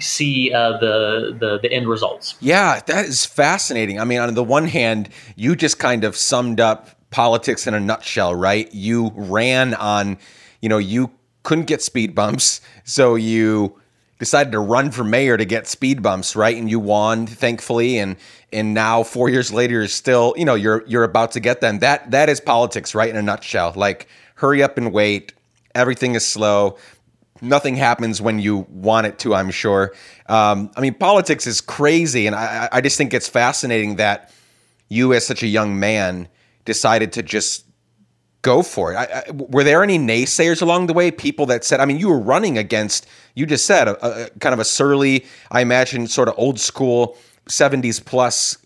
see 0.00 0.52
uh, 0.52 0.78
the, 0.78 1.36
the 1.38 1.58
the 1.62 1.72
end 1.72 1.88
results. 1.88 2.36
Yeah, 2.40 2.80
that 2.86 3.04
is 3.06 3.24
fascinating. 3.24 4.00
I 4.00 4.04
mean, 4.04 4.20
on 4.20 4.34
the 4.34 4.44
one 4.44 4.66
hand, 4.66 5.08
you 5.36 5.56
just 5.56 5.78
kind 5.78 6.04
of 6.04 6.16
summed 6.16 6.60
up 6.60 6.90
politics 7.10 7.66
in 7.66 7.74
a 7.74 7.80
nutshell, 7.80 8.34
right? 8.34 8.72
You 8.72 9.12
ran 9.14 9.74
on, 9.74 10.18
you 10.60 10.68
know, 10.68 10.78
you 10.78 11.10
couldn't 11.42 11.66
get 11.66 11.82
speed 11.82 12.14
bumps, 12.14 12.60
so 12.84 13.14
you 13.14 13.80
decided 14.18 14.52
to 14.52 14.58
run 14.58 14.90
for 14.90 15.04
mayor 15.04 15.36
to 15.36 15.44
get 15.44 15.66
speed 15.66 16.02
bumps, 16.02 16.34
right? 16.36 16.56
And 16.56 16.68
you 16.70 16.80
won, 16.80 17.26
thankfully, 17.26 17.98
and 17.98 18.16
and 18.52 18.74
now 18.74 19.02
four 19.02 19.28
years 19.28 19.52
later, 19.52 19.74
you're 19.74 19.88
still, 19.88 20.34
you 20.36 20.44
know, 20.44 20.54
you're 20.54 20.84
you're 20.86 21.04
about 21.04 21.32
to 21.32 21.40
get 21.40 21.60
them. 21.60 21.78
That 21.80 22.10
that 22.10 22.28
is 22.28 22.40
politics, 22.40 22.94
right? 22.94 23.10
In 23.10 23.16
a 23.16 23.22
nutshell, 23.22 23.72
like 23.76 24.08
hurry 24.34 24.62
up 24.62 24.78
and 24.78 24.92
wait 24.92 25.32
Everything 25.78 26.16
is 26.16 26.26
slow. 26.26 26.76
Nothing 27.40 27.76
happens 27.76 28.20
when 28.20 28.38
you 28.38 28.66
want 28.70 29.06
it 29.06 29.18
to, 29.20 29.34
I'm 29.34 29.50
sure. 29.50 29.94
Um, 30.26 30.70
I 30.76 30.80
mean, 30.80 30.94
politics 30.94 31.46
is 31.46 31.60
crazy. 31.60 32.26
And 32.26 32.34
I, 32.34 32.68
I 32.72 32.80
just 32.80 32.96
think 32.96 33.14
it's 33.14 33.28
fascinating 33.28 33.96
that 33.96 34.32
you, 34.88 35.12
as 35.12 35.26
such 35.26 35.42
a 35.42 35.46
young 35.46 35.78
man, 35.78 36.28
decided 36.64 37.12
to 37.12 37.22
just 37.22 37.64
go 38.42 38.62
for 38.62 38.92
it. 38.92 38.96
I, 38.96 39.04
I, 39.04 39.30
were 39.32 39.64
there 39.64 39.82
any 39.82 39.98
naysayers 39.98 40.62
along 40.62 40.86
the 40.86 40.92
way? 40.92 41.10
People 41.10 41.46
that 41.46 41.64
said, 41.64 41.80
I 41.80 41.84
mean, 41.84 41.98
you 41.98 42.08
were 42.08 42.18
running 42.18 42.58
against, 42.58 43.06
you 43.34 43.46
just 43.46 43.66
said, 43.66 43.88
a, 43.88 44.26
a 44.26 44.30
kind 44.38 44.52
of 44.52 44.58
a 44.58 44.64
surly, 44.64 45.26
I 45.50 45.60
imagine, 45.60 46.06
sort 46.06 46.28
of 46.28 46.34
old 46.38 46.58
school 46.60 47.16
70s 47.46 48.04
plus 48.04 48.58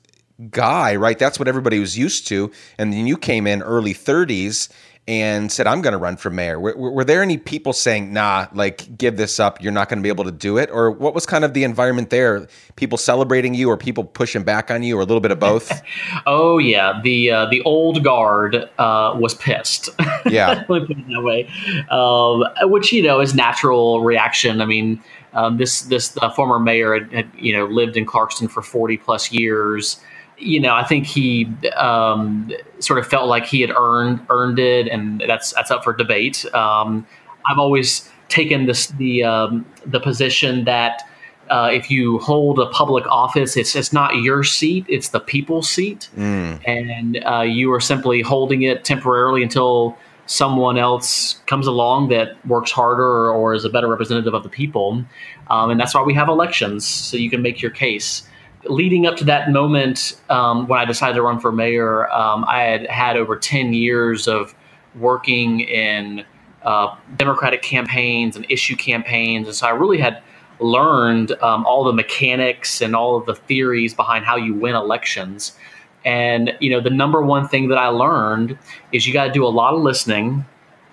guy, 0.50 0.96
right? 0.96 1.18
That's 1.18 1.38
what 1.38 1.48
everybody 1.48 1.78
was 1.78 1.96
used 1.96 2.26
to. 2.28 2.50
And 2.78 2.92
then 2.92 3.06
you 3.06 3.16
came 3.16 3.46
in 3.46 3.62
early 3.62 3.94
30s 3.94 4.68
and 5.08 5.50
said, 5.50 5.66
I'm 5.66 5.82
going 5.82 5.92
to 5.92 5.98
run 5.98 6.16
for 6.16 6.30
mayor. 6.30 6.60
Were, 6.60 6.76
were, 6.76 7.04
there 7.04 7.22
any 7.22 7.36
people 7.36 7.72
saying, 7.72 8.12
nah, 8.12 8.46
like, 8.54 8.96
give 8.96 9.16
this 9.16 9.40
up, 9.40 9.60
you're 9.60 9.72
not 9.72 9.88
going 9.88 9.98
to 9.98 10.02
be 10.02 10.08
able 10.08 10.24
to 10.24 10.30
do 10.30 10.58
it? 10.58 10.70
Or 10.70 10.92
what 10.92 11.12
was 11.12 11.26
kind 11.26 11.44
of 11.44 11.54
the 11.54 11.64
environment 11.64 12.10
there? 12.10 12.46
People 12.76 12.96
celebrating 12.96 13.52
you 13.52 13.68
or 13.68 13.76
people 13.76 14.04
pushing 14.04 14.44
back 14.44 14.70
on 14.70 14.84
you 14.84 14.96
or 14.96 15.00
a 15.00 15.04
little 15.04 15.20
bit 15.20 15.32
of 15.32 15.40
both? 15.40 15.82
oh, 16.26 16.58
yeah. 16.58 17.00
The 17.02 17.30
uh, 17.32 17.46
the 17.46 17.62
old 17.62 18.04
guard 18.04 18.54
uh, 18.78 19.16
was 19.18 19.34
pissed. 19.34 19.88
Yeah. 20.24 20.64
Let 20.68 20.82
me 20.82 20.86
put 20.86 20.98
it 20.98 21.08
that 21.08 21.22
way. 21.22 21.50
Um, 21.90 22.44
which, 22.70 22.92
you 22.92 23.02
know, 23.02 23.20
is 23.20 23.34
natural 23.34 24.02
reaction. 24.02 24.60
I 24.60 24.66
mean, 24.66 25.02
um, 25.32 25.56
this, 25.56 25.82
this 25.82 26.16
uh, 26.22 26.30
former 26.30 26.60
mayor 26.60 26.94
had, 26.94 27.12
had, 27.12 27.30
you 27.36 27.52
know, 27.56 27.66
lived 27.66 27.96
in 27.96 28.06
Clarkston 28.06 28.48
for 28.48 28.62
40 28.62 28.98
plus 28.98 29.32
years 29.32 30.00
you 30.42 30.60
know, 30.60 30.74
I 30.74 30.84
think 30.84 31.06
he 31.06 31.48
um, 31.76 32.52
sort 32.80 32.98
of 32.98 33.06
felt 33.06 33.28
like 33.28 33.46
he 33.46 33.60
had 33.60 33.70
earned 33.70 34.20
earned 34.28 34.58
it, 34.58 34.88
and 34.88 35.22
that's 35.26 35.52
that's 35.54 35.70
up 35.70 35.84
for 35.84 35.92
debate. 35.92 36.44
Um, 36.54 37.06
I've 37.48 37.58
always 37.58 38.08
taken 38.28 38.66
this 38.66 38.88
the 38.88 39.24
um, 39.24 39.64
the 39.86 40.00
position 40.00 40.64
that 40.64 41.02
uh, 41.48 41.70
if 41.72 41.90
you 41.90 42.18
hold 42.18 42.58
a 42.58 42.66
public 42.66 43.06
office, 43.06 43.56
it's 43.56 43.76
it's 43.76 43.92
not 43.92 44.16
your 44.16 44.42
seat; 44.42 44.84
it's 44.88 45.10
the 45.10 45.20
people's 45.20 45.70
seat, 45.70 46.08
mm. 46.16 46.60
and 46.66 47.22
uh, 47.24 47.42
you 47.42 47.72
are 47.72 47.80
simply 47.80 48.20
holding 48.20 48.62
it 48.62 48.84
temporarily 48.84 49.42
until 49.42 49.96
someone 50.26 50.78
else 50.78 51.34
comes 51.46 51.66
along 51.66 52.08
that 52.08 52.44
works 52.46 52.70
harder 52.70 53.04
or, 53.04 53.30
or 53.32 53.54
is 53.54 53.64
a 53.64 53.68
better 53.68 53.88
representative 53.88 54.32
of 54.34 54.42
the 54.44 54.48
people. 54.48 55.04
Um, 55.50 55.70
and 55.70 55.80
that's 55.80 55.94
why 55.94 56.02
we 56.02 56.14
have 56.14 56.28
elections, 56.28 56.86
so 56.86 57.16
you 57.16 57.28
can 57.28 57.42
make 57.42 57.60
your 57.60 57.72
case 57.72 58.22
leading 58.64 59.06
up 59.06 59.16
to 59.16 59.24
that 59.24 59.50
moment 59.50 60.20
um, 60.30 60.66
when 60.66 60.78
I 60.78 60.84
decided 60.84 61.14
to 61.14 61.22
run 61.22 61.40
for 61.40 61.52
mayor, 61.52 62.10
um, 62.12 62.44
I 62.46 62.62
had 62.62 62.86
had 62.88 63.16
over 63.16 63.36
10 63.36 63.72
years 63.72 64.28
of 64.28 64.54
working 64.94 65.60
in 65.60 66.24
uh, 66.62 66.94
Democratic 67.16 67.62
campaigns 67.62 68.36
and 68.36 68.46
issue 68.48 68.76
campaigns. 68.76 69.48
And 69.48 69.56
so 69.56 69.66
I 69.66 69.70
really 69.70 69.98
had 69.98 70.22
learned 70.60 71.32
um, 71.42 71.66
all 71.66 71.84
the 71.84 71.92
mechanics 71.92 72.80
and 72.80 72.94
all 72.94 73.16
of 73.16 73.26
the 73.26 73.34
theories 73.34 73.94
behind 73.94 74.24
how 74.24 74.36
you 74.36 74.54
win 74.54 74.74
elections. 74.74 75.56
And, 76.04 76.56
you 76.60 76.70
know, 76.70 76.80
the 76.80 76.90
number 76.90 77.22
one 77.22 77.48
thing 77.48 77.68
that 77.68 77.78
I 77.78 77.88
learned 77.88 78.58
is 78.92 79.06
you 79.06 79.12
got 79.12 79.26
to 79.26 79.32
do 79.32 79.44
a 79.44 79.48
lot 79.48 79.74
of 79.74 79.82
listening. 79.82 80.44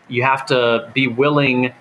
You 0.07 0.23
have 0.23 0.45
to 0.47 0.89
be 0.93 1.07
willing 1.07 1.73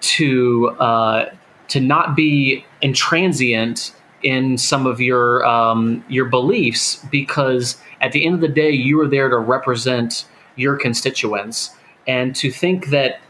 to, 0.00 0.70
uh, 0.78 1.30
to 1.68 1.80
not 1.80 2.14
be 2.14 2.64
intransient 2.82 3.92
in 4.24 4.58
some 4.58 4.86
of 4.86 5.00
your 5.00 5.46
um, 5.46 6.04
your 6.08 6.24
beliefs 6.24 7.04
because 7.10 7.76
at 8.00 8.10
the 8.12 8.26
end 8.26 8.34
of 8.34 8.40
the 8.40 8.48
day 8.48 8.70
you 8.70 9.00
are 9.00 9.06
there 9.06 9.28
to 9.28 9.38
represent 9.38 10.26
your 10.56 10.76
constituents. 10.76 11.70
And 12.06 12.34
to 12.36 12.50
think 12.50 12.88
that 12.88 13.20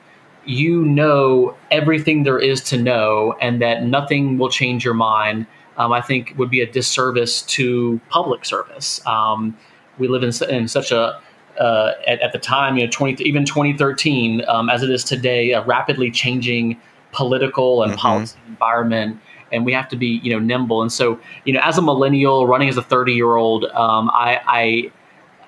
you 0.47 0.85
know 0.85 1.57
everything 1.71 2.23
there 2.23 2.39
is 2.39 2.61
to 2.63 2.77
know 2.77 3.35
and 3.41 3.61
that 3.63 3.85
nothing 3.85 4.37
will 4.37 4.51
change 4.51 4.85
your 4.85 4.93
mind 4.93 5.47
um, 5.79 5.91
i 5.91 6.03
think 6.03 6.35
would 6.37 6.51
be 6.51 6.61
a 6.61 6.71
disservice 6.71 7.43
to 7.43 8.01
public 8.11 8.45
service. 8.45 9.05
Um, 9.07 9.57
we 9.99 10.09
live 10.09 10.23
in, 10.23 10.33
in 10.51 10.69
such 10.69 10.93
a 10.93 11.21
uh, 11.59 11.93
at, 12.09 12.21
at, 12.21 12.33
the 12.33 12.39
time, 12.39 12.77
you 12.77 12.85
know, 12.85 12.91
20, 12.91 13.23
even 13.23 13.45
2013, 13.45 14.43
um, 14.49 14.69
as 14.69 14.83
it 14.83 14.91
is 14.91 15.05
today, 15.05 15.53
a 15.53 15.63
rapidly 15.63 16.11
changing 16.11 16.77
political 17.13 17.85
and 17.85 17.93
mm-hmm. 17.93 18.01
policy 18.01 18.37
environment 18.49 19.21
and 19.55 19.65
we 19.65 19.73
have 19.73 19.89
to 19.89 19.97
be 19.97 20.21
you 20.23 20.33
know 20.33 20.39
nimble. 20.39 20.83
And 20.83 20.93
so 20.93 21.19
you 21.45 21.53
know, 21.53 21.61
as 21.63 21.79
a 21.79 21.83
millennial 21.83 22.47
running 22.47 22.69
as 22.69 22.77
a 22.77 22.83
30 22.83 23.13
year 23.13 23.37
old, 23.37 23.65
um, 23.67 24.11
I, 24.13 24.91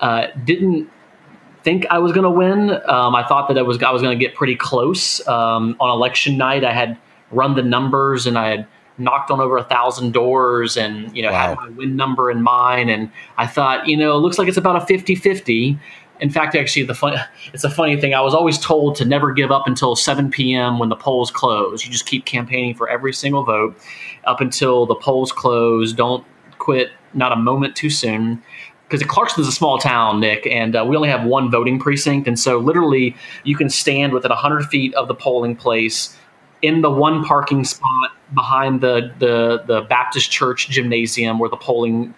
I 0.01 0.05
uh, 0.05 0.27
didn't 0.43 0.89
think 1.63 1.85
I 1.89 1.99
was 1.99 2.11
going 2.13 2.23
to 2.23 2.29
win. 2.29 2.71
Um, 2.89 3.15
I 3.15 3.27
thought 3.27 3.47
that 3.49 3.57
I 3.57 3.61
was 3.61 3.81
I 3.83 3.91
was 3.91 4.01
going 4.01 4.17
to 4.17 4.25
get 4.25 4.35
pretty 4.35 4.55
close. 4.55 5.25
Um, 5.27 5.75
on 5.79 5.89
election 5.89 6.37
night, 6.37 6.63
I 6.63 6.73
had 6.73 6.97
run 7.31 7.55
the 7.55 7.63
numbers 7.63 8.25
and 8.25 8.37
I 8.37 8.49
had 8.49 8.67
knocked 8.97 9.29
on 9.29 9.39
over 9.39 9.57
a 9.57 9.63
thousand 9.63 10.13
doors 10.13 10.75
and 10.77 11.15
you 11.15 11.21
know 11.21 11.31
wow. 11.31 11.49
had 11.49 11.57
my 11.57 11.69
win 11.69 11.95
number 11.95 12.31
in 12.31 12.41
mind 12.41 12.89
and 12.89 13.11
i 13.37 13.45
thought 13.45 13.87
you 13.87 13.95
know 13.95 14.17
it 14.17 14.19
looks 14.19 14.39
like 14.39 14.47
it's 14.47 14.57
about 14.57 14.75
a 14.75 14.91
50-50 14.91 15.77
in 16.19 16.29
fact, 16.29 16.55
actually, 16.55 16.83
the 16.83 16.93
fun, 16.93 17.15
it's 17.53 17.63
a 17.63 17.69
funny 17.69 17.99
thing. 17.99 18.13
I 18.13 18.21
was 18.21 18.33
always 18.33 18.57
told 18.57 18.95
to 18.97 19.05
never 19.05 19.31
give 19.31 19.51
up 19.51 19.67
until 19.67 19.95
7 19.95 20.31
p.m. 20.31 20.79
when 20.79 20.89
the 20.89 20.95
polls 20.95 21.31
close. 21.31 21.85
You 21.85 21.91
just 21.91 22.05
keep 22.05 22.25
campaigning 22.25 22.75
for 22.75 22.89
every 22.89 23.13
single 23.13 23.43
vote 23.43 23.77
up 24.25 24.41
until 24.41 24.85
the 24.85 24.95
polls 24.95 25.31
close. 25.31 25.93
Don't 25.93 26.25
quit, 26.57 26.91
not 27.13 27.31
a 27.31 27.35
moment 27.35 27.75
too 27.75 27.89
soon. 27.89 28.41
Because 28.89 29.05
Clarkston 29.05 29.39
is 29.39 29.49
a 29.49 29.51
small 29.51 29.77
town, 29.77 30.21
Nick, 30.21 30.47
and 30.47 30.73
uh, 30.73 30.85
we 30.87 30.95
only 30.95 31.09
have 31.09 31.25
one 31.25 31.51
voting 31.51 31.77
precinct. 31.77 32.25
And 32.25 32.39
so, 32.39 32.57
literally, 32.57 33.17
you 33.43 33.55
can 33.57 33.69
stand 33.69 34.13
within 34.13 34.29
100 34.29 34.65
feet 34.67 34.93
of 34.95 35.09
the 35.09 35.13
polling 35.13 35.57
place 35.57 36.15
in 36.61 36.81
the 36.81 36.89
one 36.89 37.23
parking 37.25 37.65
spot 37.65 38.11
behind 38.33 38.79
the, 38.81 39.13
the, 39.19 39.63
the 39.67 39.81
Baptist 39.81 40.31
Church 40.31 40.69
gymnasium 40.69 41.37
where 41.37 41.49
the 41.49 41.57
polling 41.57 42.13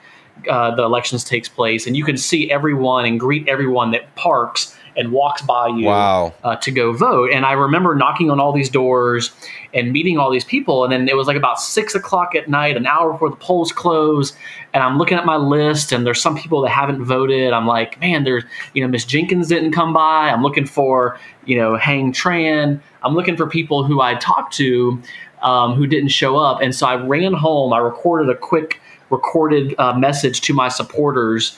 uh, 0.49 0.75
the 0.75 0.83
elections 0.83 1.23
takes 1.23 1.49
place, 1.49 1.87
and 1.87 1.97
you 1.97 2.05
can 2.05 2.17
see 2.17 2.51
everyone 2.51 3.05
and 3.05 3.19
greet 3.19 3.47
everyone 3.47 3.91
that 3.91 4.15
parks 4.15 4.75
and 4.99 5.11
walks 5.11 5.41
by 5.41 5.67
you 5.67 5.85
wow. 5.85 6.33
uh, 6.43 6.57
to 6.57 6.71
go 6.71 6.91
vote. 6.91 7.31
And 7.31 7.45
I 7.45 7.53
remember 7.53 7.95
knocking 7.95 8.29
on 8.29 8.39
all 8.39 8.51
these 8.51 8.69
doors 8.69 9.31
and 9.73 9.93
meeting 9.93 10.17
all 10.17 10.29
these 10.29 10.43
people. 10.43 10.83
And 10.83 10.91
then 10.91 11.07
it 11.07 11.15
was 11.15 11.25
like 11.25 11.37
about 11.37 11.59
six 11.61 11.95
o'clock 11.95 12.35
at 12.35 12.49
night, 12.49 12.75
an 12.75 12.85
hour 12.85 13.13
before 13.13 13.29
the 13.29 13.37
polls 13.37 13.71
close. 13.71 14.33
And 14.73 14.83
I'm 14.83 14.97
looking 14.97 15.17
at 15.17 15.25
my 15.25 15.37
list, 15.37 15.93
and 15.93 16.05
there's 16.05 16.21
some 16.21 16.35
people 16.35 16.61
that 16.63 16.69
haven't 16.69 17.03
voted. 17.03 17.53
I'm 17.53 17.65
like, 17.65 17.99
man, 18.01 18.25
there's, 18.25 18.43
you 18.73 18.81
know, 18.81 18.89
Miss 18.89 19.05
Jenkins 19.05 19.47
didn't 19.47 19.71
come 19.71 19.93
by. 19.93 20.29
I'm 20.29 20.43
looking 20.43 20.65
for, 20.65 21.17
you 21.45 21.55
know, 21.55 21.77
Hang 21.77 22.11
Tran. 22.11 22.81
I'm 23.01 23.15
looking 23.15 23.37
for 23.37 23.47
people 23.47 23.85
who 23.85 24.01
I 24.01 24.15
talked 24.15 24.53
to 24.55 25.01
um, 25.41 25.75
who 25.75 25.87
didn't 25.87 26.09
show 26.09 26.37
up. 26.37 26.61
And 26.61 26.75
so 26.75 26.85
I 26.85 26.95
ran 26.95 27.33
home. 27.33 27.71
I 27.71 27.77
recorded 27.77 28.29
a 28.29 28.35
quick 28.35 28.81
recorded 29.09 29.75
uh, 29.77 29.93
message 29.97 30.41
to 30.41 30.53
my 30.53 30.69
supporters 30.69 31.57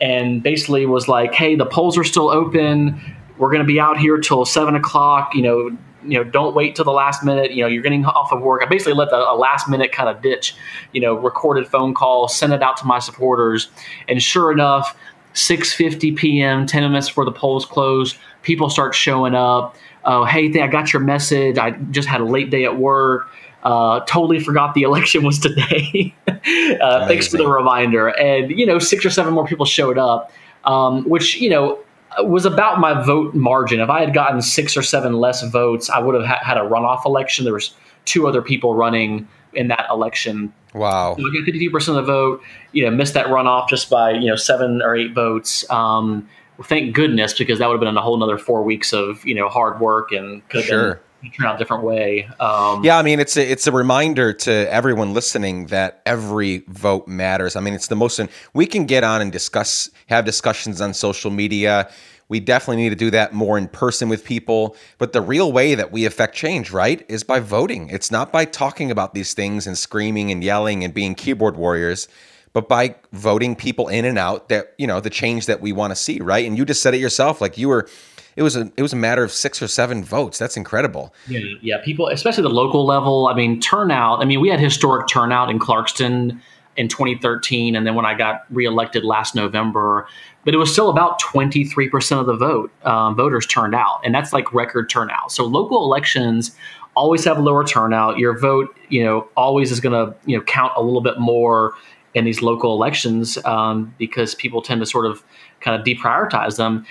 and 0.00 0.42
basically 0.42 0.86
was 0.86 1.08
like, 1.08 1.34
"Hey, 1.34 1.54
the 1.54 1.66
polls 1.66 1.96
are 1.96 2.04
still 2.04 2.28
open. 2.28 3.00
We're 3.38 3.50
going 3.50 3.60
to 3.62 3.66
be 3.66 3.80
out 3.80 3.98
here 3.98 4.18
till 4.18 4.44
seven 4.44 4.74
o'clock. 4.74 5.34
You 5.34 5.42
know, 5.42 5.78
you 6.04 6.18
know, 6.18 6.24
don't 6.24 6.54
wait 6.54 6.76
till 6.76 6.84
the 6.84 6.92
last 6.92 7.24
minute. 7.24 7.52
You 7.52 7.62
know, 7.62 7.68
you're 7.68 7.82
getting 7.82 8.04
off 8.04 8.32
of 8.32 8.42
work. 8.42 8.62
I 8.62 8.66
basically 8.66 8.94
let 8.94 9.10
the 9.10 9.16
a 9.16 9.36
last 9.36 9.68
minute 9.68 9.92
kind 9.92 10.08
of 10.08 10.22
ditch, 10.22 10.54
you 10.92 11.00
know, 11.00 11.14
recorded 11.14 11.66
phone 11.66 11.94
call, 11.94 12.28
send 12.28 12.52
it 12.52 12.62
out 12.62 12.76
to 12.78 12.84
my 12.84 12.98
supporters, 12.98 13.68
and 14.08 14.22
sure 14.22 14.50
enough, 14.50 14.96
6:50 15.34 16.16
p.m., 16.16 16.66
10 16.66 16.82
minutes 16.82 17.08
before 17.08 17.24
the 17.24 17.32
polls 17.32 17.64
close, 17.64 18.18
people 18.42 18.68
start 18.68 18.94
showing 18.94 19.34
up. 19.34 19.76
Oh, 20.04 20.24
hey, 20.24 20.60
I 20.60 20.66
got 20.66 20.92
your 20.92 21.00
message. 21.00 21.58
I 21.58 21.70
just 21.90 22.08
had 22.08 22.20
a 22.20 22.24
late 22.24 22.50
day 22.50 22.64
at 22.64 22.76
work. 22.76 23.28
Uh, 23.62 24.00
totally 24.00 24.40
forgot 24.40 24.74
the 24.74 24.82
election 24.82 25.22
was 25.22 25.38
today. 25.38 26.14
uh, 26.26 27.06
thanks 27.06 27.28
for 27.28 27.36
the 27.36 27.46
reminder. 27.46 28.08
And, 28.08 28.50
you 28.50 28.66
know, 28.66 28.78
six 28.78 29.04
or 29.04 29.10
seven 29.10 29.34
more 29.34 29.46
people 29.46 29.66
showed 29.66 29.98
up, 29.98 30.32
um, 30.64 31.08
which, 31.08 31.36
you 31.36 31.48
know, 31.48 31.78
was 32.20 32.44
about 32.44 32.80
my 32.80 33.02
vote 33.04 33.34
margin. 33.34 33.80
If 33.80 33.88
I 33.88 34.00
had 34.00 34.12
gotten 34.12 34.42
six 34.42 34.76
or 34.76 34.82
seven 34.82 35.14
less 35.14 35.42
votes, 35.44 35.88
I 35.88 35.98
would 35.98 36.14
have 36.14 36.24
ha- 36.24 36.40
had 36.42 36.56
a 36.56 36.60
runoff 36.60 37.06
election. 37.06 37.44
There 37.44 37.54
was 37.54 37.74
two 38.04 38.26
other 38.26 38.42
people 38.42 38.74
running 38.74 39.28
in 39.54 39.68
that 39.68 39.86
election. 39.90 40.52
Wow. 40.74 41.16
So 41.16 41.22
I 41.22 41.30
52% 41.30 41.88
of 41.88 41.94
the 41.94 42.02
vote, 42.02 42.42
you 42.72 42.84
know, 42.84 42.90
missed 42.90 43.14
that 43.14 43.26
runoff 43.26 43.68
just 43.68 43.90
by, 43.90 44.12
you 44.12 44.26
know, 44.26 44.36
seven 44.36 44.82
or 44.82 44.96
eight 44.96 45.14
votes. 45.14 45.68
Um, 45.70 46.28
thank 46.64 46.94
goodness, 46.94 47.34
because 47.36 47.58
that 47.58 47.68
would 47.68 47.74
have 47.74 47.80
been 47.80 47.96
a 47.96 48.00
whole 48.00 48.16
another 48.16 48.38
four 48.38 48.62
weeks 48.62 48.92
of, 48.92 49.24
you 49.24 49.34
know, 49.34 49.48
hard 49.48 49.80
work 49.80 50.12
and 50.12 50.46
could 50.48 50.60
have 50.60 50.68
sure. 50.68 50.94
been 50.94 51.02
turn 51.30 51.46
out 51.46 51.54
a 51.54 51.58
different 51.58 51.84
way. 51.84 52.28
Um, 52.40 52.84
yeah, 52.84 52.98
I 52.98 53.02
mean, 53.02 53.20
it's 53.20 53.36
a, 53.36 53.50
it's 53.50 53.66
a 53.66 53.72
reminder 53.72 54.32
to 54.32 54.72
everyone 54.72 55.14
listening 55.14 55.66
that 55.66 56.02
every 56.04 56.64
vote 56.68 57.06
matters. 57.06 57.56
I 57.56 57.60
mean, 57.60 57.74
it's 57.74 57.86
the 57.86 57.96
most. 57.96 58.20
We 58.54 58.66
can 58.66 58.86
get 58.86 59.04
on 59.04 59.20
and 59.20 59.30
discuss, 59.30 59.90
have 60.06 60.24
discussions 60.24 60.80
on 60.80 60.94
social 60.94 61.30
media. 61.30 61.90
We 62.28 62.40
definitely 62.40 62.82
need 62.82 62.90
to 62.90 62.96
do 62.96 63.10
that 63.10 63.34
more 63.34 63.58
in 63.58 63.68
person 63.68 64.08
with 64.08 64.24
people. 64.24 64.76
But 64.98 65.12
the 65.12 65.20
real 65.20 65.52
way 65.52 65.74
that 65.74 65.92
we 65.92 66.06
affect 66.06 66.34
change, 66.34 66.70
right, 66.70 67.04
is 67.08 67.22
by 67.22 67.40
voting. 67.40 67.90
It's 67.90 68.10
not 68.10 68.32
by 68.32 68.46
talking 68.46 68.90
about 68.90 69.14
these 69.14 69.34
things 69.34 69.66
and 69.66 69.76
screaming 69.76 70.30
and 70.30 70.42
yelling 70.42 70.82
and 70.82 70.94
being 70.94 71.14
keyboard 71.14 71.56
warriors, 71.56 72.08
but 72.54 72.68
by 72.68 72.94
voting 73.12 73.54
people 73.54 73.88
in 73.88 74.04
and 74.04 74.18
out 74.18 74.48
that, 74.48 74.74
you 74.78 74.86
know, 74.86 75.00
the 75.00 75.10
change 75.10 75.46
that 75.46 75.60
we 75.60 75.72
want 75.72 75.90
to 75.90 75.96
see, 75.96 76.20
right? 76.20 76.46
And 76.46 76.56
you 76.56 76.64
just 76.64 76.82
said 76.82 76.94
it 76.94 77.00
yourself. 77.00 77.40
Like 77.40 77.58
you 77.58 77.68
were 77.68 77.88
it 78.36 78.42
was 78.42 78.56
a 78.56 78.72
it 78.76 78.82
was 78.82 78.92
a 78.92 78.96
matter 78.96 79.22
of 79.22 79.32
six 79.32 79.60
or 79.62 79.68
seven 79.68 80.02
votes. 80.04 80.38
That's 80.38 80.56
incredible. 80.56 81.14
Yeah, 81.28 81.40
yeah. 81.60 81.78
People, 81.84 82.08
especially 82.08 82.42
the 82.42 82.50
local 82.50 82.86
level. 82.86 83.26
I 83.26 83.34
mean, 83.34 83.60
turnout. 83.60 84.20
I 84.20 84.24
mean, 84.24 84.40
we 84.40 84.48
had 84.48 84.60
historic 84.60 85.08
turnout 85.08 85.50
in 85.50 85.58
Clarkston 85.58 86.40
in 86.76 86.88
2013, 86.88 87.76
and 87.76 87.86
then 87.86 87.94
when 87.94 88.06
I 88.06 88.14
got 88.14 88.44
reelected 88.50 89.04
last 89.04 89.34
November, 89.34 90.06
but 90.44 90.54
it 90.54 90.56
was 90.56 90.72
still 90.72 90.88
about 90.88 91.20
23% 91.20 92.18
of 92.18 92.26
the 92.26 92.36
vote 92.36 92.72
um, 92.84 93.14
voters 93.14 93.46
turned 93.46 93.74
out, 93.74 94.00
and 94.04 94.14
that's 94.14 94.32
like 94.32 94.52
record 94.54 94.88
turnout. 94.88 95.32
So 95.32 95.44
local 95.44 95.84
elections 95.84 96.56
always 96.96 97.24
have 97.24 97.38
lower 97.38 97.64
turnout. 97.64 98.18
Your 98.18 98.38
vote, 98.38 98.74
you 98.88 99.04
know, 99.04 99.28
always 99.36 99.70
is 99.70 99.80
going 99.80 99.92
to 99.92 100.14
you 100.24 100.36
know 100.36 100.42
count 100.44 100.72
a 100.76 100.82
little 100.82 101.02
bit 101.02 101.18
more 101.18 101.74
in 102.14 102.24
these 102.24 102.42
local 102.42 102.74
elections 102.74 103.38
um, 103.44 103.94
because 103.98 104.34
people 104.34 104.60
tend 104.60 104.80
to 104.80 104.86
sort 104.86 105.06
of 105.06 105.22
kind 105.60 105.80
of 105.80 105.86
deprioritize 105.86 106.56
them. 106.56 106.84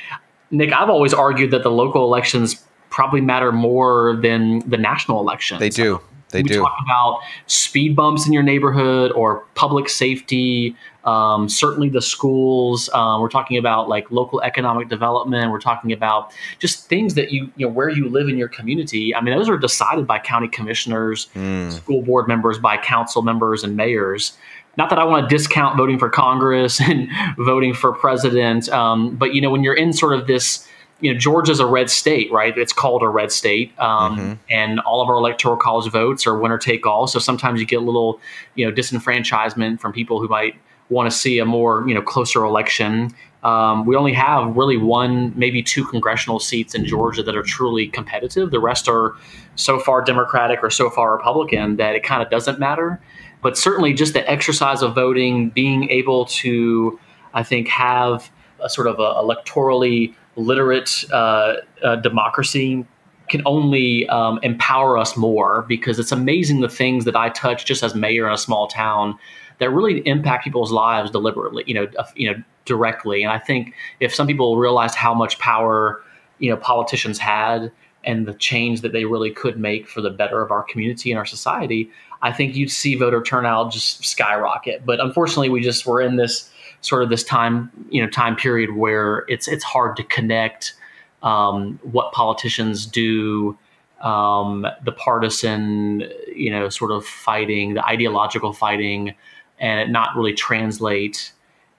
Nick, 0.51 0.73
I've 0.73 0.89
always 0.89 1.13
argued 1.13 1.51
that 1.51 1.63
the 1.63 1.71
local 1.71 2.03
elections 2.03 2.63
probably 2.89 3.21
matter 3.21 3.51
more 3.51 4.17
than 4.21 4.59
the 4.69 4.77
national 4.77 5.19
elections. 5.19 5.59
They 5.59 5.69
do. 5.69 6.01
They 6.29 6.43
we 6.43 6.49
do. 6.49 6.59
talk 6.59 6.77
about 6.83 7.19
speed 7.47 7.95
bumps 7.95 8.25
in 8.25 8.33
your 8.33 8.43
neighborhood 8.43 9.11
or 9.11 9.45
public 9.55 9.89
safety. 9.89 10.75
Um, 11.03 11.49
certainly, 11.49 11.89
the 11.89 12.01
schools. 12.01 12.89
Um, 12.93 13.21
we're 13.21 13.29
talking 13.29 13.57
about 13.57 13.89
like 13.89 14.11
local 14.11 14.41
economic 14.41 14.89
development. 14.89 15.51
We're 15.51 15.59
talking 15.59 15.91
about 15.91 16.33
just 16.59 16.87
things 16.87 17.15
that 17.15 17.31
you 17.31 17.51
you 17.55 17.65
know 17.65 17.71
where 17.71 17.89
you 17.89 18.09
live 18.09 18.27
in 18.29 18.37
your 18.37 18.49
community. 18.49 19.15
I 19.15 19.21
mean, 19.21 19.35
those 19.37 19.49
are 19.49 19.57
decided 19.57 20.07
by 20.07 20.19
county 20.19 20.47
commissioners, 20.47 21.27
mm. 21.35 21.71
school 21.71 22.01
board 22.01 22.27
members, 22.27 22.59
by 22.59 22.77
council 22.77 23.21
members 23.21 23.63
and 23.63 23.75
mayors 23.75 24.37
not 24.77 24.89
that 24.89 24.99
I 24.99 25.03
want 25.03 25.29
to 25.29 25.35
discount 25.35 25.77
voting 25.77 25.99
for 25.99 26.09
Congress 26.09 26.79
and 26.89 27.09
voting 27.37 27.73
for 27.73 27.91
president, 27.93 28.69
um, 28.69 29.15
but 29.15 29.33
you 29.33 29.41
know 29.41 29.49
when 29.49 29.63
you're 29.63 29.75
in 29.75 29.93
sort 29.93 30.17
of 30.17 30.27
this, 30.27 30.67
you 30.99 31.11
know 31.11 31.19
Georgia's 31.19 31.59
a 31.59 31.65
red 31.65 31.89
state, 31.89 32.31
right? 32.31 32.57
It's 32.57 32.73
called 32.73 33.03
a 33.03 33.09
red 33.09 33.31
state, 33.31 33.77
um, 33.79 34.17
mm-hmm. 34.17 34.33
and 34.49 34.79
all 34.81 35.01
of 35.01 35.09
our 35.09 35.15
electoral 35.15 35.57
college 35.57 35.91
votes 35.91 36.25
are 36.25 36.37
winner 36.37 36.57
take 36.57 36.85
all. 36.85 37.07
So 37.07 37.19
sometimes 37.19 37.59
you 37.59 37.65
get 37.65 37.77
a 37.77 37.85
little, 37.85 38.19
you 38.55 38.65
know, 38.65 38.71
disenfranchisement 38.71 39.79
from 39.79 39.93
people 39.93 40.19
who 40.19 40.27
might 40.27 40.55
want 40.91 41.09
to 41.09 41.15
see 41.15 41.39
a 41.39 41.45
more 41.45 41.83
you 41.87 41.95
know 41.95 42.01
closer 42.01 42.43
election. 42.43 43.11
Um, 43.43 43.87
we 43.87 43.95
only 43.95 44.13
have 44.13 44.55
really 44.55 44.77
one, 44.77 45.33
maybe 45.35 45.63
two 45.63 45.83
congressional 45.83 46.39
seats 46.39 46.75
in 46.75 46.85
Georgia 46.85 47.23
that 47.23 47.35
are 47.35 47.41
truly 47.41 47.87
competitive. 47.87 48.51
The 48.51 48.59
rest 48.59 48.87
are 48.87 49.15
so 49.55 49.79
far 49.79 50.03
Democratic 50.03 50.59
or 50.61 50.69
so 50.69 50.91
far 50.91 51.17
Republican 51.17 51.77
that 51.77 51.95
it 51.95 52.03
kind 52.03 52.21
of 52.21 52.29
doesn't 52.29 52.59
matter 52.59 53.01
but 53.41 53.57
certainly 53.57 53.93
just 53.93 54.13
the 54.13 54.29
exercise 54.29 54.81
of 54.81 54.95
voting, 54.95 55.49
being 55.49 55.89
able 55.89 56.25
to, 56.25 56.99
I 57.33 57.43
think, 57.43 57.67
have 57.67 58.31
a 58.59 58.69
sort 58.69 58.87
of 58.87 58.99
a 58.99 59.13
electorally 59.15 60.13
literate 60.35 61.03
uh, 61.11 61.55
uh, 61.83 61.95
democracy 61.97 62.85
can 63.29 63.41
only 63.45 64.07
um, 64.09 64.39
empower 64.43 64.97
us 64.97 65.17
more 65.17 65.63
because 65.67 65.99
it's 65.99 66.11
amazing 66.11 66.59
the 66.59 66.69
things 66.69 67.05
that 67.05 67.15
I 67.15 67.29
touch 67.29 67.65
just 67.65 67.81
as 67.81 67.95
mayor 67.95 68.27
in 68.27 68.33
a 68.33 68.37
small 68.37 68.67
town 68.67 69.17
that 69.61 69.69
really 69.69 69.99
impact 70.07 70.43
people's 70.43 70.71
lives 70.71 71.11
deliberately, 71.11 71.63
you 71.67 71.75
know, 71.75 71.87
you 72.15 72.31
know, 72.31 72.43
directly. 72.65 73.21
And 73.21 73.31
I 73.31 73.37
think 73.37 73.75
if 73.99 74.13
some 74.13 74.25
people 74.25 74.57
realized 74.57 74.95
how 74.95 75.13
much 75.13 75.37
power, 75.37 76.01
you 76.39 76.49
know, 76.49 76.57
politicians 76.57 77.19
had 77.19 77.71
and 78.03 78.25
the 78.25 78.33
change 78.33 78.81
that 78.81 78.91
they 78.91 79.05
really 79.05 79.29
could 79.29 79.59
make 79.59 79.87
for 79.87 80.01
the 80.01 80.09
better 80.09 80.41
of 80.41 80.49
our 80.49 80.63
community 80.63 81.11
and 81.11 81.19
our 81.19 81.27
society, 81.27 81.91
I 82.23 82.33
think 82.33 82.55
you'd 82.55 82.71
see 82.71 82.95
voter 82.95 83.21
turnout 83.21 83.71
just 83.71 84.03
skyrocket. 84.03 84.83
But 84.83 84.99
unfortunately, 84.99 85.49
we 85.49 85.61
just 85.61 85.85
were 85.85 86.01
in 86.01 86.15
this 86.15 86.49
sort 86.81 87.03
of 87.03 87.09
this 87.09 87.23
time, 87.23 87.69
you 87.91 88.01
know, 88.01 88.09
time 88.09 88.35
period 88.35 88.75
where 88.75 89.25
it's 89.27 89.47
it's 89.47 89.63
hard 89.63 89.95
to 89.97 90.03
connect 90.03 90.73
um, 91.21 91.79
what 91.83 92.13
politicians 92.13 92.87
do, 92.87 93.55
um, 94.01 94.65
the 94.83 94.91
partisan, 94.91 96.09
you 96.35 96.49
know, 96.49 96.67
sort 96.69 96.89
of 96.89 97.05
fighting, 97.05 97.75
the 97.75 97.85
ideological 97.85 98.53
fighting, 98.53 99.13
and 99.61 99.79
it 99.79 99.89
not 99.89 100.15
really 100.17 100.33
translate 100.33 101.31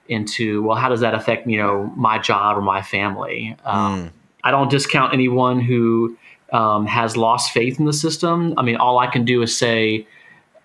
into 0.07 0.63
well, 0.63 0.75
how 0.75 0.89
does 0.89 1.01
that 1.01 1.13
affect 1.13 1.47
you 1.47 1.57
know 1.57 1.91
my 1.95 2.17
job 2.17 2.57
or 2.57 2.61
my 2.61 2.81
family? 2.81 3.55
Um, 3.63 4.05
mm. 4.05 4.11
I 4.43 4.51
don't 4.51 4.71
discount 4.71 5.13
anyone 5.13 5.61
who 5.61 6.17
um, 6.51 6.85
has 6.87 7.15
lost 7.15 7.51
faith 7.51 7.79
in 7.79 7.85
the 7.85 7.93
system. 7.93 8.53
I 8.57 8.63
mean, 8.63 8.77
all 8.77 8.99
I 8.99 9.07
can 9.07 9.23
do 9.23 9.41
is 9.41 9.55
say 9.55 10.07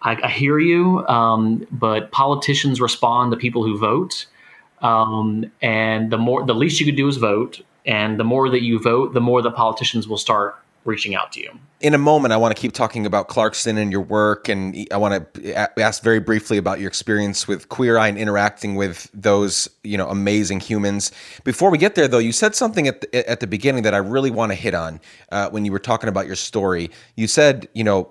I, 0.03 0.19
I 0.23 0.29
hear 0.29 0.59
you, 0.59 1.07
um, 1.07 1.67
but 1.71 2.11
politicians 2.11 2.81
respond 2.81 3.33
to 3.33 3.37
people 3.37 3.63
who 3.65 3.77
vote. 3.79 4.27
Um, 4.81 5.51
and 5.61 6.11
the 6.11 6.19
more, 6.19 6.47
the 6.47 6.55
least 6.55 6.79
you 6.79 6.87
could 6.87 6.97
do 6.97 7.09
is 7.09 7.17
vote. 7.17 7.61
And 7.85 8.19
the 8.19 8.25
more 8.25 8.49
that 8.51 8.63
you 8.63 8.79
vote, 8.79 9.15
the 9.15 9.21
more 9.21 9.43
the 9.43 9.51
politicians 9.51 10.07
will 10.07 10.19
start 10.19 10.57
reaching 10.89 11.15
out 11.15 11.31
to 11.33 11.41
you. 11.41 11.51
In 11.81 11.95
a 11.95 11.99
moment, 11.99 12.33
I 12.33 12.37
want 12.37 12.57
to 12.57 12.61
keep 12.61 12.73
talking 12.73 13.07
about 13.07 13.29
Clarkston 13.29 13.79
and 13.79 13.93
your 13.93 14.01
work, 14.01 14.49
and 14.49 14.89
I 14.91 14.97
want 14.97 15.35
to 15.35 15.81
ask 15.81 16.03
very 16.03 16.19
briefly 16.19 16.57
about 16.57 16.81
your 16.81 16.89
experience 16.89 17.47
with 17.47 17.69
Queer 17.69 17.99
Eye 17.99 18.09
and 18.09 18.19
interacting 18.19 18.75
with 18.75 19.09
those, 19.15 19.69
you 19.85 19.97
know, 19.97 20.09
amazing 20.09 20.59
humans. 20.59 21.13
Before 21.45 21.71
we 21.71 21.79
get 21.79 21.95
there, 21.95 22.09
though, 22.09 22.19
you 22.19 22.33
said 22.33 22.57
something 22.57 22.89
at 22.89 23.03
the, 23.03 23.31
at 23.31 23.39
the 23.39 23.47
beginning 23.47 23.85
that 23.85 23.95
I 23.95 23.99
really 23.99 24.31
want 24.31 24.51
to 24.51 24.57
hit 24.57 24.75
on 24.75 25.01
uh, 25.31 25.51
when 25.51 25.65
you 25.65 25.71
were 25.71 25.79
talking 25.79 26.09
about 26.09 26.27
your 26.27 26.37
story. 26.37 26.91
You 27.15 27.29
said, 27.29 27.69
you 27.75 27.85
know, 27.85 28.11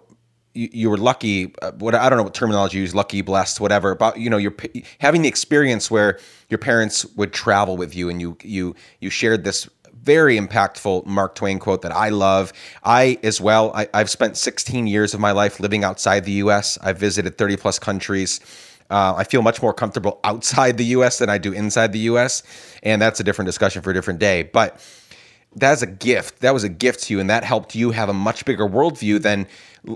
you, 0.57 0.89
were 0.89 0.97
lucky. 0.97 1.53
Uh, 1.61 1.71
what 1.73 1.93
I 1.93 2.09
don't 2.09 2.17
know 2.17 2.23
what 2.23 2.33
terminology 2.33 2.77
you 2.77 2.81
use, 2.81 2.95
lucky, 2.95 3.21
blessed, 3.21 3.59
whatever. 3.59 3.91
About 3.91 4.17
you 4.17 4.29
know, 4.29 4.37
you're 4.37 4.55
having 4.99 5.21
the 5.21 5.27
experience 5.27 5.91
where 5.91 6.19
your 6.49 6.57
parents 6.57 7.05
would 7.15 7.31
travel 7.31 7.77
with 7.77 7.95
you, 7.95 8.09
and 8.09 8.19
you 8.19 8.37
you 8.41 8.75
you 8.99 9.09
shared 9.09 9.43
this 9.43 9.69
very 10.03 10.37
impactful 10.37 11.05
Mark 11.05 11.35
Twain 11.35 11.59
quote 11.59 11.81
that 11.81 11.91
I 11.91 12.09
love. 12.09 12.53
I, 12.83 13.19
as 13.23 13.41
well, 13.41 13.71
I, 13.73 13.87
have 13.93 14.09
spent 14.09 14.37
16 14.37 14.87
years 14.87 15.13
of 15.13 15.19
my 15.19 15.31
life 15.31 15.59
living 15.59 15.83
outside 15.83 16.25
the 16.25 16.33
US. 16.43 16.77
I've 16.81 16.97
visited 16.97 17.37
30 17.37 17.57
plus 17.57 17.79
countries. 17.79 18.39
Uh, 18.89 19.15
I 19.17 19.23
feel 19.23 19.41
much 19.41 19.61
more 19.61 19.73
comfortable 19.73 20.19
outside 20.23 20.77
the 20.77 20.85
US 20.85 21.17
than 21.19 21.29
I 21.29 21.37
do 21.37 21.51
inside 21.51 21.91
the 21.91 21.99
US. 22.11 22.43
And 22.83 23.01
that's 23.01 23.19
a 23.19 23.23
different 23.23 23.47
discussion 23.47 23.81
for 23.81 23.91
a 23.91 23.93
different 23.93 24.19
day. 24.19 24.43
But 24.43 24.79
that's 25.57 25.81
a 25.81 25.87
gift. 25.87 26.39
That 26.41 26.53
was 26.53 26.63
a 26.63 26.69
gift 26.69 27.03
to 27.03 27.13
you, 27.13 27.19
and 27.19 27.29
that 27.29 27.43
helped 27.43 27.73
you 27.73 27.91
have 27.91 28.09
a 28.09 28.13
much 28.13 28.45
bigger 28.45 28.67
worldview 28.67 29.21
than, 29.21 29.47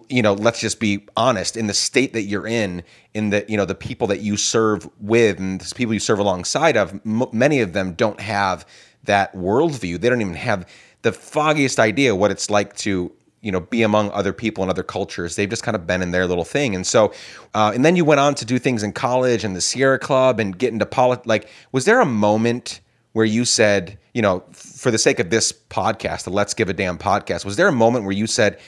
you 0.10 0.22
know. 0.22 0.34
Let's 0.34 0.60
just 0.60 0.80
be 0.80 1.06
honest. 1.16 1.56
In 1.56 1.68
the 1.68 1.74
state 1.74 2.14
that 2.14 2.24
you're 2.24 2.48
in, 2.48 2.84
in 3.14 3.30
the 3.30 3.46
you 3.48 3.58
know 3.58 3.66
the 3.66 3.76
people 3.76 4.08
that 4.08 4.22
you 4.22 4.38
serve 4.38 4.90
with, 5.00 5.40
and 5.40 5.62
the 5.62 5.76
people 5.76 5.94
you 5.94 6.00
serve 6.00 6.20
alongside 6.20 6.78
of, 6.78 6.94
m- 7.06 7.26
many 7.32 7.60
of 7.60 7.74
them 7.74 7.94
don't 7.94 8.20
have 8.20 8.66
that 9.04 9.34
worldview. 9.34 10.00
They 10.00 10.10
don't 10.10 10.22
even 10.22 10.36
have 10.36 10.68
the 11.02 11.12
foggiest 11.12 11.80
idea 11.80 12.16
what 12.16 12.32
it's 12.32 12.50
like 12.50 12.76
to 12.78 13.12
you 13.42 13.52
know 13.52 13.62
be 13.62 13.82
among 13.82 14.12
other 14.12 14.34
people 14.34 14.64
and 14.64 14.70
other 14.70 14.84
cultures. 14.84 15.36
They've 15.36 15.50
just 15.50 15.64
kind 15.64 15.76
of 15.76 15.88
been 15.88 16.02
in 16.02 16.12
their 16.12 16.28
little 16.28 16.46
thing, 16.46 16.76
and 16.76 16.86
so, 16.86 17.14
uh, 17.54 17.72
and 17.74 17.84
then 17.84 17.96
you 17.96 18.06
went 18.06 18.20
on 18.20 18.36
to 18.36 18.46
do 18.46 18.60
things 18.60 18.84
in 18.84 18.94
college 18.94 19.44
and 19.44 19.56
the 19.56 19.62
Sierra 19.62 20.00
Club 20.00 20.40
and 20.40 20.58
get 20.58 20.74
into 20.74 20.86
politics. 20.86 21.28
Like, 21.28 21.50
was 21.72 21.86
there 21.86 22.00
a 22.00 22.06
moment? 22.06 22.82
where 23.14 23.26
you 23.26 23.46
said, 23.46 23.98
you 24.14 24.22
know, 24.22 24.44
for 24.52 24.92
the 24.92 24.98
sake 24.98 25.20
of 25.20 25.30
this 25.30 25.52
podcast, 25.52 26.24
the 26.24 26.30
Let's 26.30 26.54
Give 26.54 26.70
a 26.70 26.74
Damn 26.74 26.98
podcast, 26.98 27.46
was 27.46 27.56
there 27.56 27.68
a 27.68 27.74
moment 27.74 28.06
where 28.06 28.14
you 28.14 28.28
said, 28.28 28.60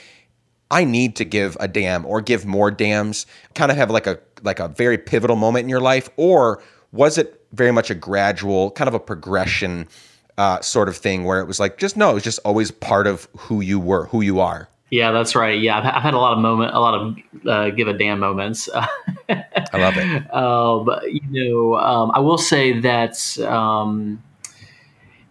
I 0.71 0.83
need 0.83 1.15
to 1.17 1.25
give 1.25 1.55
a 1.59 1.67
damn 1.67 2.05
or 2.05 2.21
give 2.21 2.45
more 2.45 2.71
damns, 2.71 3.25
kind 3.53 3.71
of 3.71 3.77
have 3.77 3.91
like 3.91 4.07
a 4.07 4.19
like 4.41 4.59
a 4.59 4.67
very 4.67 4.97
pivotal 4.97 5.35
moment 5.35 5.63
in 5.63 5.69
your 5.69 5.79
life, 5.79 6.09
or 6.17 6.61
was 6.91 7.17
it 7.17 7.45
very 7.53 7.71
much 7.71 7.89
a 7.89 7.95
gradual, 7.95 8.71
kind 8.71 8.87
of 8.87 8.93
a 8.93 8.99
progression 8.99 9.87
uh, 10.37 10.61
sort 10.61 10.89
of 10.89 10.97
thing 10.97 11.23
where 11.23 11.39
it 11.39 11.47
was 11.47 11.59
like 11.59 11.77
just 11.77 11.97
no, 11.97 12.11
it 12.11 12.13
was 12.15 12.23
just 12.23 12.39
always 12.45 12.71
part 12.71 13.07
of 13.07 13.27
who 13.37 13.61
you 13.61 13.79
were, 13.79 14.05
who 14.07 14.21
you 14.21 14.39
are. 14.39 14.69
Yeah, 14.89 15.11
that's 15.11 15.35
right. 15.35 15.59
Yeah, 15.59 15.79
I've, 15.79 15.85
I've 15.85 16.03
had 16.03 16.13
a 16.13 16.19
lot 16.19 16.33
of 16.33 16.39
moment, 16.39 16.75
a 16.75 16.79
lot 16.79 16.93
of 16.93 17.17
uh, 17.47 17.69
give 17.71 17.87
a 17.87 17.97
damn 17.97 18.19
moments. 18.19 18.69
I 18.75 19.45
love 19.73 19.97
it. 19.97 20.33
Um, 20.33 20.89
you 21.07 21.21
know, 21.29 21.75
um, 21.77 22.11
I 22.13 22.19
will 22.19 22.37
say 22.37 22.79
that. 22.81 23.39
Um, 23.39 24.21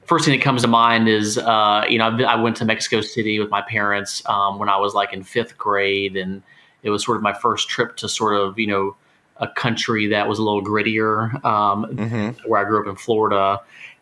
first 0.04 0.24
thing 0.24 0.36
that 0.36 0.44
comes 0.44 0.62
to 0.62 0.68
mind 0.68 1.08
is 1.08 1.38
uh, 1.38 1.84
you 1.88 1.98
know 1.98 2.06
I 2.06 2.34
went 2.34 2.56
to 2.56 2.64
Mexico 2.64 3.00
City 3.00 3.38
with 3.38 3.50
my 3.50 3.62
parents 3.62 4.22
um, 4.26 4.58
when 4.58 4.68
I 4.68 4.76
was 4.78 4.94
like 4.94 5.12
in 5.12 5.22
fifth 5.22 5.56
grade, 5.56 6.16
and 6.16 6.42
it 6.82 6.90
was 6.90 7.04
sort 7.04 7.16
of 7.16 7.22
my 7.22 7.32
first 7.32 7.68
trip 7.68 7.96
to 7.98 8.08
sort 8.08 8.34
of 8.34 8.58
you 8.58 8.66
know 8.66 8.96
a 9.36 9.48
country 9.48 10.08
that 10.08 10.28
was 10.28 10.38
a 10.38 10.42
little 10.42 10.62
grittier, 10.62 11.32
um, 11.44 11.86
mm-hmm. 11.86 12.48
where 12.48 12.60
I 12.60 12.64
grew 12.68 12.80
up 12.80 12.88
in 12.88 12.96
Florida. 12.96 13.60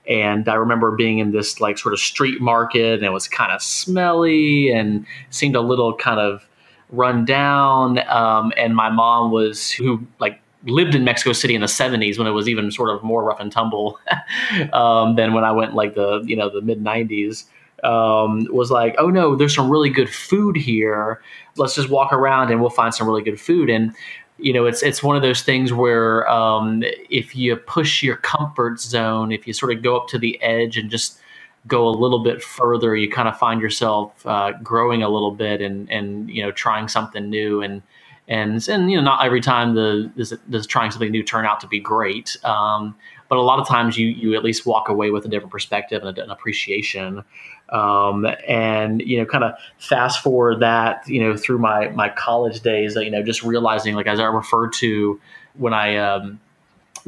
And 0.09 0.49
I 0.49 0.55
remember 0.55 0.91
being 0.93 1.19
in 1.19 1.33
this 1.33 1.61
like 1.61 1.79
sort 1.79 1.93
of 1.93 2.01
street 2.01 2.41
market, 2.41 2.95
and 2.95 3.05
it 3.05 3.11
was 3.11 3.29
kind 3.29 3.53
of 3.53 3.63
smelly 3.63 4.71
and 4.71 5.07
seemed 5.31 5.57
a 5.57 5.61
little 5.61 5.95
kind 5.95 6.19
of 6.19 6.47
run 6.91 7.25
down. 7.25 7.99
Um, 8.09 8.53
and 8.57 8.75
my 8.75 8.91
mom 8.91 9.31
was 9.31 9.71
who 9.71 10.05
like 10.19 10.41
lived 10.65 10.95
in 10.95 11.05
Mexico 11.05 11.33
City 11.33 11.55
in 11.55 11.61
the 11.61 11.67
70s 11.67 12.19
when 12.19 12.27
it 12.27 12.33
was 12.33 12.49
even 12.49 12.71
sort 12.71 12.91
of 12.91 13.03
more 13.03 13.25
rough 13.25 13.41
and 13.41 13.51
tumble 13.51 13.99
um, 14.73 15.17
than 15.17 15.33
when 15.33 15.45
I 15.45 15.53
went 15.53 15.75
like 15.75 15.95
the 15.95 16.23
you 16.25 16.37
know 16.37 16.51
the 16.51 16.61
mid 16.61 16.83
90s. 16.83 17.45
Um, 17.83 18.47
was 18.51 18.71
like, 18.71 18.95
oh 18.99 19.09
no, 19.09 19.35
there's 19.35 19.55
some 19.55 19.71
really 19.71 19.89
good 19.89 20.11
food 20.11 20.55
here. 20.55 21.23
Let's 21.57 21.75
just 21.75 21.89
walk 21.89 22.13
around 22.13 22.51
and 22.51 22.61
we'll 22.61 22.69
find 22.69 22.95
some 22.95 23.07
really 23.07 23.23
good 23.23 23.41
food. 23.41 23.71
And 23.71 23.95
you 24.41 24.53
know, 24.53 24.67
it's 24.67 24.83
it's 24.83 25.03
one 25.03 25.17
of 25.17 25.23
those 25.23 25.43
things 25.43 25.73
where 25.73 26.29
um, 26.29 26.83
if 27.11 27.35
you 27.37 27.57
push 27.57 28.03
your 28.03 28.17
comfort 28.17 28.81
zone, 28.81 29.33
if 29.33 29.47
you 29.47 29.53
sort 29.53 29.73
of 29.73 29.83
go 29.83 29.97
up 29.97 30.09
to 30.09 30.19
the 30.19 30.41
edge 30.43 30.77
and 30.77 30.91
just 30.91 31.19
go 31.67 31.87
a 31.87 31.91
little 31.91 32.21
bit 32.21 32.43
further, 32.43 32.97
you 32.97 33.11
kind 33.11 33.29
of 33.29 33.39
find 33.39 33.61
yourself 33.61 34.27
uh, 34.27 34.53
growing 34.63 35.03
a 35.03 35.09
little 35.09 35.31
bit 35.31 35.61
and 35.61 35.91
and 35.91 36.31
you 36.31 36.43
know 36.43 36.51
trying 36.51 36.89
something 36.89 37.29
new 37.29 37.63
and 37.63 37.83
and 38.29 38.67
and 38.69 38.91
you 38.91 38.97
know 38.97 39.03
not 39.03 39.25
every 39.25 39.41
time 39.41 39.75
the 39.75 40.11
does, 40.17 40.33
does 40.49 40.67
trying 40.67 40.91
something 40.91 41.11
new 41.11 41.23
turn 41.23 41.45
out 41.45 41.61
to 41.61 41.67
be 41.67 41.81
great. 41.81 42.37
Um, 42.45 42.97
but 43.29 43.39
a 43.39 43.43
lot 43.43 43.59
of 43.59 43.69
times 43.69 43.99
you 43.99 44.07
you 44.09 44.35
at 44.35 44.43
least 44.43 44.67
walk 44.67 44.89
away 44.89 45.11
with 45.11 45.25
a 45.25 45.29
different 45.29 45.53
perspective 45.53 46.03
and 46.03 46.17
an 46.19 46.31
appreciation. 46.31 47.25
Um, 47.71 48.27
and 48.49 49.01
you 49.01 49.19
know, 49.19 49.27
kind 49.27 49.45
of 49.45 49.55
fast 49.79 50.23
forward 50.23 50.61
that 50.61 51.07
you 51.09 51.21
know 51.23 51.37
through 51.37 51.59
my 51.59 51.89
my 51.89 52.09
college 52.09 52.61
days, 52.61 52.97
you 52.97 53.11
know, 53.11 53.23
just 53.23 53.43
realizing 53.43 53.95
like 53.95 54.07
as 54.07 54.21
I 54.21 54.25
referred 54.25 54.73
to 54.75 55.21
when 55.55 55.73
I 55.73 55.97
um, 55.97 56.41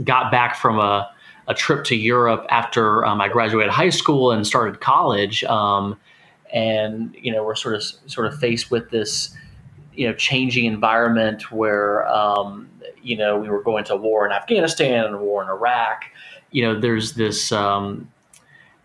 got 0.04 0.30
back 0.30 0.56
from 0.56 0.78
a 0.78 1.10
a 1.48 1.54
trip 1.54 1.84
to 1.84 1.96
Europe 1.96 2.46
after 2.50 3.04
um, 3.04 3.20
I 3.20 3.28
graduated 3.28 3.72
high 3.72 3.90
school 3.90 4.30
and 4.30 4.46
started 4.46 4.80
college. 4.80 5.42
Um, 5.44 5.98
and 6.52 7.16
you 7.18 7.32
know, 7.32 7.42
we're 7.44 7.54
sort 7.54 7.74
of 7.74 7.82
sort 7.82 8.26
of 8.26 8.38
faced 8.38 8.70
with 8.70 8.90
this 8.90 9.34
you 9.94 10.06
know 10.06 10.14
changing 10.14 10.64
environment 10.66 11.50
where 11.50 12.06
um, 12.08 12.68
you 13.02 13.16
know 13.16 13.38
we 13.38 13.48
were 13.48 13.62
going 13.62 13.84
to 13.84 13.96
war 13.96 14.26
in 14.26 14.32
Afghanistan 14.32 15.06
and 15.06 15.20
war 15.20 15.42
in 15.42 15.48
Iraq. 15.48 16.04
You 16.50 16.62
know, 16.62 16.80
there's 16.80 17.14
this 17.14 17.50
um, 17.50 18.11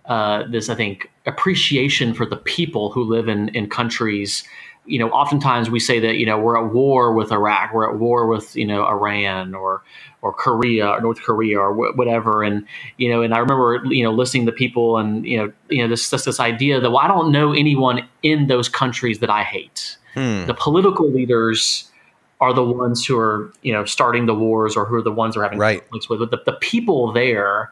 uh, 0.07 0.43
this 0.49 0.69
I 0.69 0.75
think 0.75 1.11
appreciation 1.25 2.13
for 2.13 2.25
the 2.25 2.37
people 2.37 2.91
who 2.91 3.03
live 3.03 3.27
in 3.27 3.49
in 3.49 3.69
countries 3.69 4.43
you 4.87 4.97
know, 4.97 5.09
oftentimes 5.09 5.69
we 5.69 5.79
say 5.79 5.99
that 5.99 6.15
you 6.15 6.25
know 6.25 6.39
we're 6.39 6.57
at 6.57 6.73
war 6.73 7.13
with 7.13 7.31
Iraq, 7.31 7.73
we're 7.73 7.89
at 7.89 7.99
war 7.99 8.25
with 8.25 8.55
you 8.55 8.65
know 8.65 8.85
Iran 8.85 9.53
or 9.53 9.83
or 10.21 10.33
Korea 10.33 10.87
or 10.87 11.01
North 11.01 11.21
Korea 11.21 11.59
or 11.59 11.73
wh- 11.73 11.95
whatever, 11.97 12.41
and 12.41 12.65
you 12.97 13.09
know, 13.09 13.21
and 13.21 13.33
I 13.33 13.39
remember 13.39 13.81
you 13.93 14.03
know 14.03 14.11
listening 14.11 14.45
to 14.45 14.51
people 14.51 14.97
and 14.97 15.25
you 15.25 15.37
know 15.37 15.53
you 15.69 15.83
know 15.83 15.89
this 15.89 16.09
this, 16.09 16.23
this 16.23 16.39
idea 16.39 16.79
that 16.79 16.89
well, 16.89 16.99
I 16.99 17.07
don't 17.07 17.31
know 17.31 17.53
anyone 17.53 18.07
in 18.23 18.47
those 18.47 18.69
countries 18.69 19.19
that 19.19 19.29
I 19.29 19.43
hate. 19.43 19.97
Hmm. 20.13 20.45
The 20.45 20.53
political 20.53 21.11
leaders 21.11 21.91
are 22.39 22.53
the 22.53 22.63
ones 22.63 23.05
who 23.05 23.19
are 23.19 23.51
you 23.61 23.73
know 23.73 23.83
starting 23.85 24.25
the 24.25 24.35
wars 24.35 24.75
or 24.75 24.85
who 24.85 24.95
are 24.95 25.01
the 25.01 25.11
ones 25.11 25.35
who 25.35 25.41
are 25.41 25.43
having 25.43 25.59
right. 25.59 25.81
conflicts 25.81 26.09
with. 26.09 26.19
But 26.19 26.31
the, 26.31 26.51
the 26.51 26.57
people 26.59 27.11
there 27.11 27.71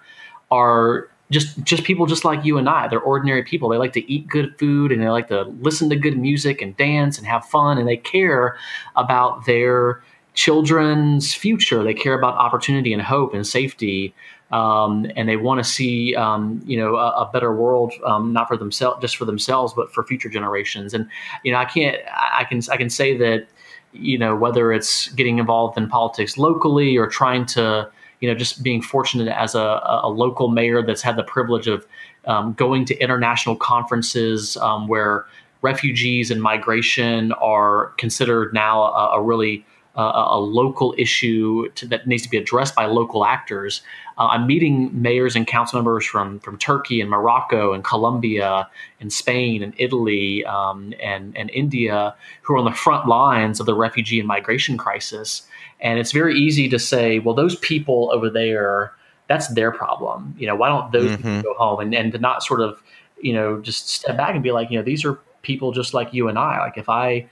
are 0.51 1.09
just 1.31 1.63
just 1.63 1.83
people 1.83 2.05
just 2.05 2.23
like 2.23 2.45
you 2.45 2.57
and 2.57 2.69
I. 2.69 2.87
They're 2.87 2.99
ordinary 2.99 3.43
people. 3.43 3.69
They 3.69 3.77
like 3.77 3.93
to 3.93 4.11
eat 4.11 4.27
good 4.27 4.57
food 4.59 4.91
and 4.91 5.01
they 5.01 5.09
like 5.09 5.27
to 5.29 5.43
listen 5.61 5.89
to 5.89 5.95
good 5.95 6.17
music 6.17 6.61
and 6.61 6.77
dance 6.77 7.17
and 7.17 7.25
have 7.25 7.45
fun 7.45 7.77
and 7.77 7.87
they 7.87 7.97
care 7.97 8.57
about 8.95 9.45
their 9.45 10.03
children's 10.35 11.33
future. 11.33 11.83
They 11.83 11.93
care 11.93 12.13
about 12.13 12.35
opportunity 12.35 12.93
and 12.93 13.01
hope 13.01 13.33
and 13.33 13.47
safety. 13.47 14.13
Um, 14.51 15.07
and 15.15 15.27
they 15.27 15.37
want 15.37 15.57
to 15.57 15.63
see, 15.63 16.15
um, 16.15 16.61
you 16.65 16.77
know, 16.77 16.97
a, 16.97 17.09
a 17.23 17.29
better 17.33 17.55
world, 17.55 17.93
um, 18.05 18.31
not 18.31 18.47
for 18.47 18.55
themselves, 18.55 19.01
just 19.01 19.17
for 19.17 19.25
themselves, 19.25 19.73
but 19.73 19.91
for 19.91 20.03
future 20.03 20.29
generations. 20.29 20.93
And 20.93 21.09
you 21.43 21.51
know, 21.51 21.57
I 21.57 21.65
can't, 21.65 21.97
I 22.13 22.43
can, 22.43 22.61
I 22.71 22.77
can 22.77 22.89
say 22.89 23.17
that, 23.17 23.47
you 23.91 24.19
know, 24.19 24.35
whether 24.35 24.71
it's 24.71 25.07
getting 25.13 25.39
involved 25.39 25.77
in 25.77 25.89
politics 25.89 26.37
locally 26.37 26.95
or 26.95 27.07
trying 27.07 27.47
to, 27.47 27.89
you 28.25 28.31
know, 28.31 28.37
just 28.37 28.63
being 28.63 28.81
fortunate 28.81 29.27
as 29.27 29.53
a, 29.53 29.99
a 30.01 30.09
local 30.09 30.47
mayor 30.47 30.81
that's 30.81 31.03
had 31.03 31.15
the 31.15 31.23
privilege 31.23 31.67
of 31.67 31.85
um, 32.25 32.53
going 32.53 32.85
to 32.85 32.97
international 32.97 33.55
conferences 33.55 34.57
um, 34.57 34.87
where 34.87 35.27
refugees 35.61 36.31
and 36.31 36.41
migration 36.41 37.31
are 37.33 37.91
considered 37.97 38.51
now 38.51 38.81
a, 38.81 39.17
a 39.17 39.21
really 39.21 39.63
uh, 39.95 40.25
a 40.31 40.39
local 40.39 40.95
issue 40.97 41.69
to, 41.75 41.87
that 41.87 42.07
needs 42.07 42.23
to 42.23 42.29
be 42.29 42.37
addressed 42.37 42.75
by 42.75 42.85
local 42.85 43.25
actors. 43.25 43.83
Uh, 44.17 44.25
I'm 44.25 44.47
meeting 44.47 44.89
mayors 44.91 45.35
and 45.35 45.45
council 45.45 45.77
members 45.77 46.03
from 46.03 46.39
from 46.39 46.57
Turkey 46.57 46.99
and 46.99 47.11
Morocco 47.11 47.73
and 47.73 47.83
Colombia 47.83 48.67
and 48.99 49.13
Spain 49.13 49.61
and 49.61 49.73
Italy 49.77 50.43
um, 50.45 50.93
and 50.99 51.37
and 51.37 51.51
India 51.51 52.15
who 52.41 52.55
are 52.55 52.57
on 52.57 52.65
the 52.65 52.71
front 52.71 53.07
lines 53.07 53.59
of 53.59 53.67
the 53.67 53.75
refugee 53.75 54.17
and 54.17 54.27
migration 54.27 54.77
crisis. 54.77 55.47
And 55.79 55.99
it's 55.99 56.11
very 56.11 56.35
easy 56.35 56.69
to 56.69 56.79
say, 56.79 57.19
well, 57.19 57.35
those 57.35 57.55
people 57.57 58.09
over 58.13 58.29
there, 58.29 58.93
that's 59.27 59.47
their 59.49 59.71
problem. 59.71 60.35
You 60.37 60.47
know, 60.47 60.55
why 60.55 60.69
don't 60.69 60.91
those 60.91 61.11
mm-hmm. 61.11 61.39
people 61.39 61.41
go 61.41 61.53
home 61.55 61.79
and, 61.79 61.93
and 61.93 62.11
to 62.11 62.17
not 62.17 62.43
sort 62.43 62.61
of, 62.61 62.81
you 63.21 63.33
know, 63.33 63.59
just 63.59 63.89
step 63.89 64.17
back 64.17 64.33
and 64.33 64.43
be 64.43 64.51
like, 64.51 64.71
you 64.71 64.77
know, 64.77 64.83
these 64.83 65.03
are 65.05 65.19
people 65.41 65.71
just 65.71 65.93
like 65.93 66.13
you 66.13 66.27
and 66.27 66.39
I. 66.39 66.59
Like 66.59 66.77
if 66.77 66.89
I 66.89 67.27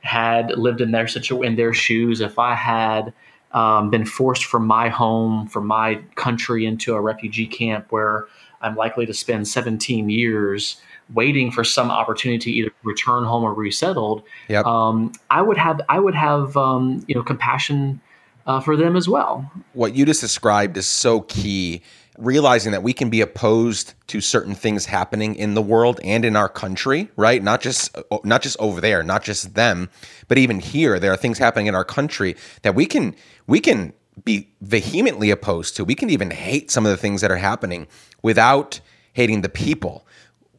had 0.00 0.50
lived 0.58 0.80
in 0.80 0.90
their 0.90 1.08
situ 1.08 1.42
in 1.42 1.56
their 1.56 1.72
shoes, 1.72 2.20
if 2.20 2.38
I 2.38 2.54
had 2.54 3.12
um, 3.54 3.88
been 3.88 4.04
forced 4.04 4.44
from 4.44 4.66
my 4.66 4.88
home, 4.88 5.46
from 5.46 5.66
my 5.66 6.00
country 6.16 6.66
into 6.66 6.94
a 6.94 7.00
refugee 7.00 7.46
camp 7.46 7.86
where 7.90 8.26
I'm 8.60 8.74
likely 8.74 9.06
to 9.06 9.14
spend 9.14 9.46
17 9.46 10.10
years, 10.10 10.80
waiting 11.12 11.50
for 11.50 11.64
some 11.64 11.90
opportunity 11.90 12.38
to 12.38 12.50
either 12.50 12.70
return 12.82 13.24
home 13.24 13.44
or 13.44 13.54
resettled, 13.54 14.24
yep. 14.48 14.66
um, 14.66 15.12
I 15.30 15.42
would 15.42 15.56
have 15.56 15.80
I 15.88 16.00
would 16.00 16.14
have 16.14 16.56
um, 16.56 17.04
you 17.06 17.14
know 17.14 17.22
compassion 17.22 18.00
uh, 18.46 18.60
for 18.60 18.76
them 18.76 18.96
as 18.96 19.08
well. 19.08 19.50
What 19.72 19.94
you 19.94 20.04
just 20.04 20.20
described 20.20 20.76
is 20.76 20.86
so 20.86 21.20
key. 21.22 21.82
Realizing 22.18 22.72
that 22.72 22.82
we 22.82 22.92
can 22.92 23.10
be 23.10 23.20
opposed 23.20 23.94
to 24.08 24.20
certain 24.20 24.54
things 24.54 24.86
happening 24.86 25.34
in 25.34 25.54
the 25.54 25.62
world 25.62 25.98
and 26.04 26.24
in 26.24 26.36
our 26.36 26.48
country, 26.48 27.10
right? 27.16 27.42
Not 27.42 27.60
just 27.60 27.96
not 28.22 28.40
just 28.40 28.56
over 28.60 28.80
there, 28.80 29.02
not 29.02 29.24
just 29.24 29.54
them, 29.54 29.90
but 30.28 30.38
even 30.38 30.60
here, 30.60 31.00
there 31.00 31.12
are 31.12 31.16
things 31.16 31.38
happening 31.38 31.66
in 31.66 31.74
our 31.74 31.84
country 31.84 32.36
that 32.62 32.74
we 32.74 32.86
can 32.86 33.16
we 33.46 33.58
can 33.58 33.92
be 34.22 34.48
vehemently 34.60 35.30
opposed 35.30 35.74
to. 35.76 35.84
We 35.84 35.96
can 35.96 36.08
even 36.08 36.30
hate 36.30 36.70
some 36.70 36.86
of 36.86 36.90
the 36.90 36.96
things 36.96 37.20
that 37.20 37.32
are 37.32 37.36
happening 37.36 37.88
without 38.22 38.80
hating 39.12 39.40
the 39.40 39.48
people 39.48 40.06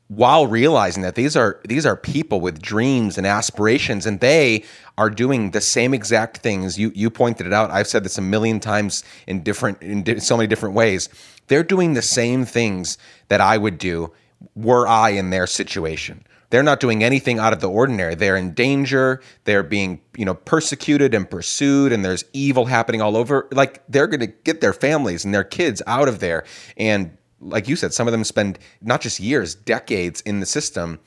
while 0.08 0.46
realizing 0.46 1.02
that 1.02 1.16
these 1.16 1.36
are 1.36 1.60
these 1.68 1.86
are 1.86 1.96
people 1.96 2.40
with 2.40 2.62
dreams 2.62 3.18
and 3.18 3.26
aspirations 3.26 4.06
and 4.06 4.20
they 4.20 4.64
are 5.00 5.10
doing 5.10 5.50
the 5.50 5.62
same 5.62 5.96
exact 5.96 6.38
things 6.38 6.78
you 6.78 6.92
you 6.94 7.10
pointed 7.10 7.48
it 7.48 7.54
out 7.54 7.72
i've 7.72 7.88
said 7.88 8.04
this 8.04 8.18
a 8.20 8.22
million 8.22 8.60
times 8.60 9.04
in 9.26 9.42
different 9.42 9.82
in 9.82 10.20
so 10.20 10.38
many 10.38 10.46
different 10.46 10.76
ways 10.76 11.10
they're 11.48 11.64
doing 11.64 11.94
the 11.94 12.02
same 12.02 12.46
things 12.46 12.98
that 13.28 13.42
i 13.42 13.58
would 13.58 13.78
do 13.78 14.12
were 14.56 14.88
i 14.88 15.10
in 15.10 15.30
their 15.30 15.48
situation. 15.48 16.26
They're 16.50 16.64
not 16.64 16.80
doing 16.80 17.04
anything 17.04 17.40
out 17.40 17.54
of 17.54 17.60
the 17.60 17.70
ordinary. 17.70 18.16
They're 18.16 18.38
in 18.38 18.54
danger. 18.54 19.22
They're 19.46 19.64
being 19.64 20.02
you 20.16 20.26
know 20.26 20.36
persecuted 20.36 21.14
and 21.14 21.30
pursued 21.30 21.92
and 21.92 22.06
there's 22.06 22.24
evil 22.34 22.66
happening 22.66 23.02
all 23.02 23.18
over. 23.18 23.48
Like 23.52 23.84
they're 23.90 24.08
going 24.08 24.22
to 24.22 24.28
get 24.28 24.62
their 24.62 24.74
families 24.74 25.26
and 25.26 25.34
their 25.34 25.44
kids 25.44 25.82
out 25.88 26.08
of 26.08 26.20
there. 26.20 26.46
And 26.78 27.18
like 27.42 27.68
you 27.68 27.76
said, 27.76 27.94
some 27.94 28.08
of 28.08 28.12
them 28.12 28.24
spend 28.24 28.60
not 28.82 29.02
just 29.02 29.20
years, 29.20 29.56
decades 29.56 30.22
in 30.22 30.40
the 30.40 30.46
system 30.46 31.00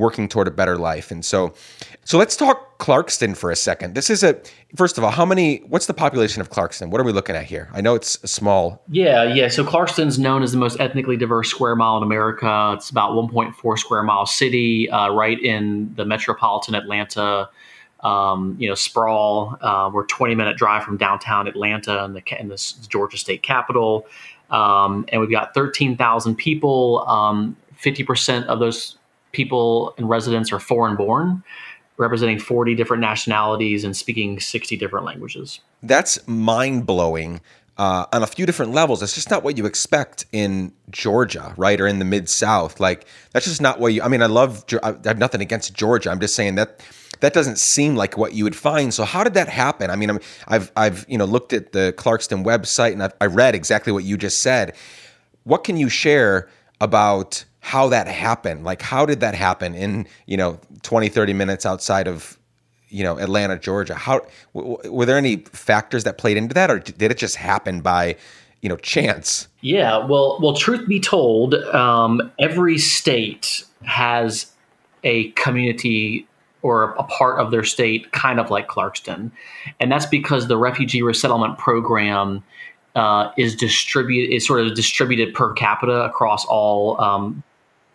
working 0.00 0.28
toward 0.28 0.48
a 0.48 0.50
better 0.50 0.76
life. 0.76 1.10
And 1.10 1.24
so 1.24 1.54
so 2.04 2.18
let's 2.18 2.34
talk 2.34 2.78
Clarkston 2.78 3.36
for 3.36 3.50
a 3.50 3.56
second. 3.56 3.94
This 3.94 4.10
is 4.10 4.24
a 4.24 4.40
first 4.74 4.98
of 4.98 5.04
all, 5.04 5.10
how 5.10 5.24
many 5.24 5.58
what's 5.68 5.86
the 5.86 5.94
population 5.94 6.40
of 6.40 6.50
Clarkston? 6.50 6.90
What 6.90 7.00
are 7.00 7.04
we 7.04 7.12
looking 7.12 7.36
at 7.36 7.44
here? 7.44 7.68
I 7.72 7.80
know 7.80 7.94
it's 7.94 8.18
small. 8.28 8.82
Yeah, 8.88 9.22
yeah. 9.22 9.48
So 9.48 9.64
Clarkston's 9.64 10.18
known 10.18 10.42
as 10.42 10.50
the 10.50 10.58
most 10.58 10.80
ethnically 10.80 11.16
diverse 11.16 11.50
square 11.50 11.76
mile 11.76 11.98
in 11.98 12.02
America. 12.02 12.72
It's 12.76 12.90
about 12.90 13.12
1.4 13.12 13.78
square 13.78 14.02
mile 14.02 14.26
city, 14.26 14.90
uh, 14.90 15.10
right 15.10 15.40
in 15.40 15.94
the 15.94 16.04
metropolitan 16.04 16.74
Atlanta 16.74 17.48
um, 18.02 18.56
you 18.58 18.68
know, 18.68 18.74
sprawl. 18.74 19.56
Uh, 19.60 19.90
we're 19.92 20.06
20 20.06 20.34
minute 20.34 20.56
drive 20.56 20.84
from 20.84 20.96
downtown 20.96 21.46
Atlanta 21.46 22.04
and 22.04 22.16
the, 22.16 22.22
in 22.40 22.48
the 22.48 22.74
Georgia 22.88 23.18
state 23.18 23.42
capital. 23.42 24.06
Um, 24.50 25.04
and 25.08 25.20
we've 25.20 25.30
got 25.30 25.54
13,000 25.54 26.34
people. 26.34 27.04
Um, 27.06 27.56
50% 27.80 28.46
of 28.46 28.58
those 28.58 28.96
people 29.32 29.94
and 29.98 30.08
residents 30.08 30.52
are 30.52 30.58
foreign 30.58 30.96
born, 30.96 31.42
representing 31.96 32.38
40 32.38 32.74
different 32.74 33.00
nationalities 33.00 33.84
and 33.84 33.96
speaking 33.96 34.40
60 34.40 34.76
different 34.76 35.06
languages. 35.06 35.60
That's 35.82 36.26
mind 36.26 36.86
blowing. 36.86 37.40
Uh, 37.78 38.04
on 38.12 38.22
a 38.22 38.26
few 38.26 38.44
different 38.44 38.72
levels. 38.72 39.02
It's 39.02 39.14
just 39.14 39.30
not 39.30 39.42
what 39.42 39.56
you 39.56 39.64
expect 39.64 40.26
in 40.32 40.70
Georgia, 40.90 41.54
right, 41.56 41.80
or 41.80 41.86
in 41.86 41.98
the 41.98 42.04
mid 42.04 42.28
South. 42.28 42.78
Like 42.78 43.06
that's 43.32 43.46
just 43.46 43.62
not 43.62 43.80
what 43.80 43.94
you. 43.94 44.02
I 44.02 44.08
mean, 44.08 44.20
I 44.20 44.26
love. 44.26 44.66
I 44.82 44.96
have 45.04 45.16
nothing 45.16 45.40
against 45.40 45.72
Georgia. 45.72 46.10
I'm 46.10 46.20
just 46.20 46.34
saying 46.34 46.56
that 46.56 46.82
that 47.20 47.32
doesn't 47.32 47.56
seem 47.56 47.96
like 47.96 48.18
what 48.18 48.34
you 48.34 48.44
would 48.44 48.56
find. 48.56 48.92
So 48.92 49.04
how 49.04 49.24
did 49.24 49.32
that 49.34 49.48
happen? 49.48 49.90
I 49.90 49.96
mean, 49.96 50.10
i 50.10 50.18
have 50.52 50.72
I've 50.76 51.06
you 51.08 51.16
know 51.16 51.24
looked 51.24 51.54
at 51.54 51.72
the 51.72 51.94
Clarkston 51.96 52.44
website 52.44 52.92
and 52.92 53.02
I've, 53.02 53.14
I 53.20 53.26
read 53.26 53.54
exactly 53.54 53.92
what 53.92 54.04
you 54.04 54.18
just 54.18 54.40
said. 54.40 54.74
What 55.44 55.64
can 55.64 55.78
you 55.78 55.88
share 55.88 56.50
about 56.80 57.44
how 57.60 57.88
that 57.88 58.06
happened? 58.06 58.64
Like 58.64 58.82
how 58.82 59.06
did 59.06 59.20
that 59.20 59.34
happen 59.34 59.74
in 59.74 60.06
you 60.26 60.36
know 60.36 60.58
20 60.82 61.08
30 61.08 61.32
minutes 61.32 61.64
outside 61.64 62.08
of 62.08 62.38
you 62.88 63.04
know 63.04 63.18
Atlanta, 63.18 63.58
Georgia? 63.58 63.94
How 63.94 64.22
w- 64.54 64.78
were 64.90 65.06
there 65.06 65.18
any 65.18 65.36
factors 65.52 66.04
that 66.04 66.18
played 66.18 66.36
into 66.36 66.54
that, 66.54 66.70
or 66.70 66.78
did 66.78 67.10
it 67.10 67.18
just 67.18 67.36
happen 67.36 67.80
by 67.80 68.16
you 68.62 68.68
know 68.68 68.76
chance? 68.76 69.48
Yeah, 69.60 69.98
well, 69.98 70.38
well, 70.40 70.54
truth 70.54 70.88
be 70.88 71.00
told, 71.00 71.54
um, 71.54 72.32
every 72.38 72.78
state 72.78 73.64
has 73.84 74.52
a 75.04 75.30
community 75.32 76.26
or 76.62 76.92
a 76.92 77.04
part 77.04 77.40
of 77.40 77.50
their 77.50 77.64
state, 77.64 78.12
kind 78.12 78.38
of 78.38 78.50
like 78.50 78.68
Clarkston. 78.68 79.30
And 79.78 79.90
that's 79.90 80.06
because 80.06 80.48
the 80.48 80.58
refugee 80.58 81.02
resettlement 81.02 81.58
program 81.58 82.42
uh, 82.94 83.30
is 83.38 83.54
distributed 83.54 84.34
is 84.34 84.46
sort 84.46 84.60
of 84.60 84.74
distributed 84.74 85.32
per 85.32 85.52
capita 85.52 86.04
across 86.04 86.44
all 86.46 87.00
um, 87.00 87.42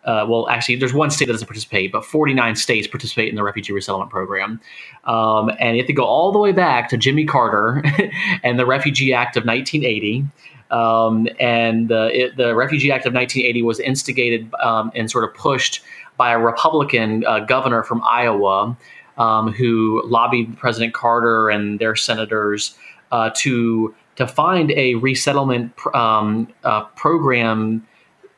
uh, 0.06 0.24
well, 0.28 0.48
actually, 0.48 0.76
there's 0.76 0.94
one 0.94 1.10
state 1.10 1.26
that 1.26 1.32
doesn't 1.32 1.48
participate, 1.48 1.90
but 1.90 2.04
49 2.04 2.54
states 2.54 2.86
participate 2.86 3.28
in 3.28 3.34
the 3.34 3.42
refugee 3.42 3.72
resettlement 3.72 4.10
program. 4.10 4.60
Um, 5.04 5.50
and 5.58 5.76
you 5.76 5.82
have 5.82 5.88
to 5.88 5.92
go 5.92 6.04
all 6.04 6.30
the 6.30 6.38
way 6.38 6.52
back 6.52 6.88
to 6.90 6.96
Jimmy 6.96 7.24
Carter 7.24 7.82
and 8.44 8.58
the 8.58 8.66
Refugee 8.66 9.12
Act 9.12 9.36
of 9.36 9.44
1980. 9.44 10.24
Um, 10.70 11.28
and 11.40 11.88
the, 11.88 12.08
it, 12.12 12.36
the 12.36 12.54
Refugee 12.54 12.90
Act 12.92 13.04
of 13.06 13.14
1980 13.14 13.62
was 13.62 13.80
instigated 13.80 14.52
um, 14.62 14.92
and 14.94 15.10
sort 15.10 15.24
of 15.24 15.34
pushed 15.34 15.82
by 16.16 16.32
a 16.32 16.38
Republican 16.38 17.24
uh, 17.26 17.40
governor 17.40 17.82
from 17.82 18.02
Iowa 18.04 18.76
um, 19.18 19.52
who 19.52 20.02
lobbied 20.06 20.56
President 20.56 20.94
Carter 20.94 21.50
and 21.50 21.78
their 21.78 21.96
senators 21.96 22.76
uh, 23.12 23.30
to 23.36 23.94
to 24.16 24.26
find 24.26 24.70
a 24.72 24.94
resettlement 24.94 25.72
um, 25.94 26.48
uh, 26.64 26.84
program 26.96 27.86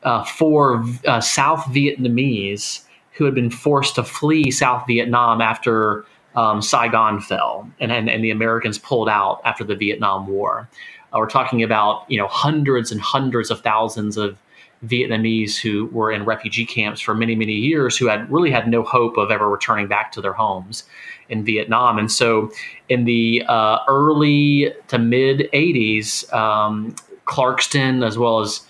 uh, 0.03 0.23
for 0.23 0.83
uh, 1.05 1.21
South 1.21 1.61
Vietnamese 1.65 2.83
who 3.11 3.25
had 3.25 3.35
been 3.35 3.49
forced 3.49 3.95
to 3.95 4.03
flee 4.03 4.49
South 4.49 4.85
Vietnam 4.87 5.41
after 5.41 6.05
um, 6.35 6.61
Saigon 6.61 7.19
fell 7.19 7.69
and, 7.79 7.91
and, 7.91 8.09
and, 8.09 8.23
the 8.23 8.31
Americans 8.31 8.77
pulled 8.77 9.09
out 9.09 9.41
after 9.43 9.63
the 9.63 9.75
Vietnam 9.75 10.27
War. 10.27 10.69
Uh, 11.11 11.17
we're 11.17 11.29
talking 11.29 11.63
about 11.63 12.05
you 12.07 12.17
know 12.17 12.27
hundreds 12.27 12.91
and 12.91 13.01
hundreds 13.01 13.51
of 13.51 13.61
thousands 13.61 14.15
of 14.15 14.37
Vietnamese 14.85 15.57
who 15.57 15.87
were 15.87 16.11
in 16.11 16.23
refugee 16.23 16.65
camps 16.65 17.01
for 17.01 17.13
many 17.13 17.35
many 17.35 17.53
years 17.53 17.97
who 17.97 18.07
had 18.07 18.31
really 18.31 18.51
had 18.51 18.69
no 18.69 18.83
hope 18.83 19.17
of 19.17 19.31
ever 19.31 19.49
returning 19.49 19.87
back 19.87 20.11
to 20.13 20.21
their 20.21 20.33
homes 20.33 20.85
in 21.27 21.43
Vietnam. 21.43 21.97
And 21.97 22.11
so 22.11 22.51
in 22.87 23.05
the 23.05 23.43
uh, 23.47 23.79
early 23.87 24.73
to 24.87 24.97
mid 24.97 25.49
80s, 25.51 26.31
um, 26.33 26.95
Clarkston 27.25 28.05
as 28.05 28.17
well 28.17 28.39
as 28.39 28.61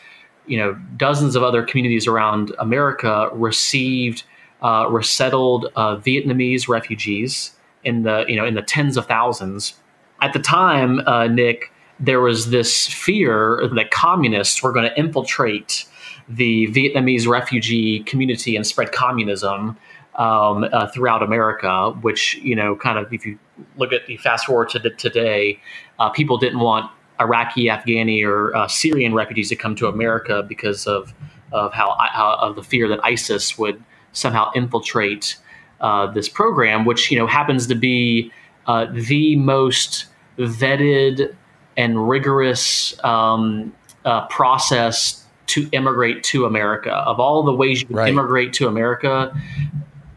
you 0.50 0.58
know 0.58 0.74
dozens 0.98 1.36
of 1.36 1.44
other 1.44 1.64
communities 1.64 2.08
around 2.08 2.54
America 2.60 3.30
received 3.34 4.24
uh, 4.62 4.88
resettled 4.90 5.68
uh, 5.76 5.96
Vietnamese 5.98 6.68
refugees 6.68 7.56
in 7.84 8.04
the 8.04 8.26
you 8.28 8.36
know 8.36 8.46
in 8.46 8.56
the 8.56 8.62
tens 8.62 8.98
of 8.98 9.06
thousands. 9.06 9.76
At 10.22 10.34
the 10.34 10.40
time, 10.40 11.00
uh, 11.08 11.28
Nick, 11.28 11.72
there 12.00 12.20
was 12.20 12.50
this 12.50 12.88
fear 12.88 13.70
that 13.74 13.92
communists 13.92 14.62
were 14.62 14.74
going 14.74 14.90
to 14.90 15.00
infiltrate 15.00 15.86
the 16.28 16.68
Vietnamese 16.68 17.26
refugee 17.26 18.04
community 18.04 18.56
and 18.58 18.68
spread 18.68 18.92
communism 18.92 19.78
um, 20.16 20.66
uh, 20.74 20.88
throughout 20.88 21.24
America. 21.24 21.92
Which 22.02 22.36
you 22.36 22.56
know, 22.56 22.76
kind 22.76 22.98
of 22.98 23.14
if 23.14 23.26
you 23.26 23.38
look 23.78 23.94
at 23.94 24.08
the 24.08 24.18
fast 24.18 24.48
forward 24.48 24.70
to 24.70 24.90
today, 24.90 25.60
uh, 26.00 26.10
people 26.10 26.38
didn't 26.38 26.60
want 26.60 26.92
Iraqi, 27.20 27.66
Afghani, 27.66 28.26
or 28.26 28.56
uh, 28.56 28.68
Syrian 28.68 29.14
refugees 29.14 29.50
to 29.50 29.56
come 29.56 29.76
to 29.76 29.88
America 29.88 30.44
because 30.48 30.88
of 30.88 31.14
of 31.52 31.74
how, 31.74 31.96
how 32.12 32.38
of 32.40 32.56
the 32.56 32.64
fear 32.64 32.88
that 32.88 33.00
ISIS 33.04 33.58
would 33.58 33.84
somehow 34.12 34.52
infiltrate 34.54 35.38
uh, 35.82 36.08
this 36.08 36.30
program, 36.30 36.86
which 36.86 37.12
you 37.12 37.18
know 37.18 37.28
happens 37.28 37.68
to 37.68 37.76
be 37.76 38.32
uh, 38.68 38.86
the 38.92 39.36
most 39.36 40.06
vetted 40.38 41.36
and 41.78 42.10
rigorous 42.10 43.02
um, 43.04 43.74
uh, 44.06 44.28
process 44.28 45.26
to 45.48 45.68
immigrate 45.72 46.24
to 46.24 46.46
America. 46.46 46.92
Of 46.92 47.20
all 47.20 47.44
the 47.44 47.54
ways 47.54 47.82
you 47.82 47.88
can 47.88 47.96
right. 47.96 48.10
immigrate 48.10 48.54
to 48.54 48.68
America, 48.68 49.34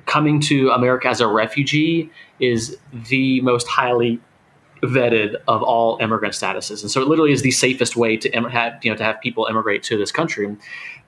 coming 0.07 0.41
to 0.41 0.71
America 0.71 1.09
as 1.09 1.21
a 1.21 1.27
refugee 1.27 2.11
is 2.41 2.77
the 3.09 3.41
most 3.41 3.67
highly 3.67 4.21
vetted 4.83 5.37
of 5.49 5.63
all 5.63 5.99
immigrant 6.01 6.35
statuses, 6.35 6.83
and 6.83 6.91
so 6.91 7.01
it 7.01 7.09
literally 7.09 7.33
is 7.33 7.43
the 7.43 7.51
safest 7.51 7.97
way 7.97 8.17
to 8.17 8.31
have 8.51 8.85
you 8.85 8.91
know 8.91 8.97
to 8.97 9.05
have 9.05 9.21
people 9.21 9.47
immigrate 9.47 9.83
to 9.85 9.97
this 9.97 10.13
country. 10.13 10.57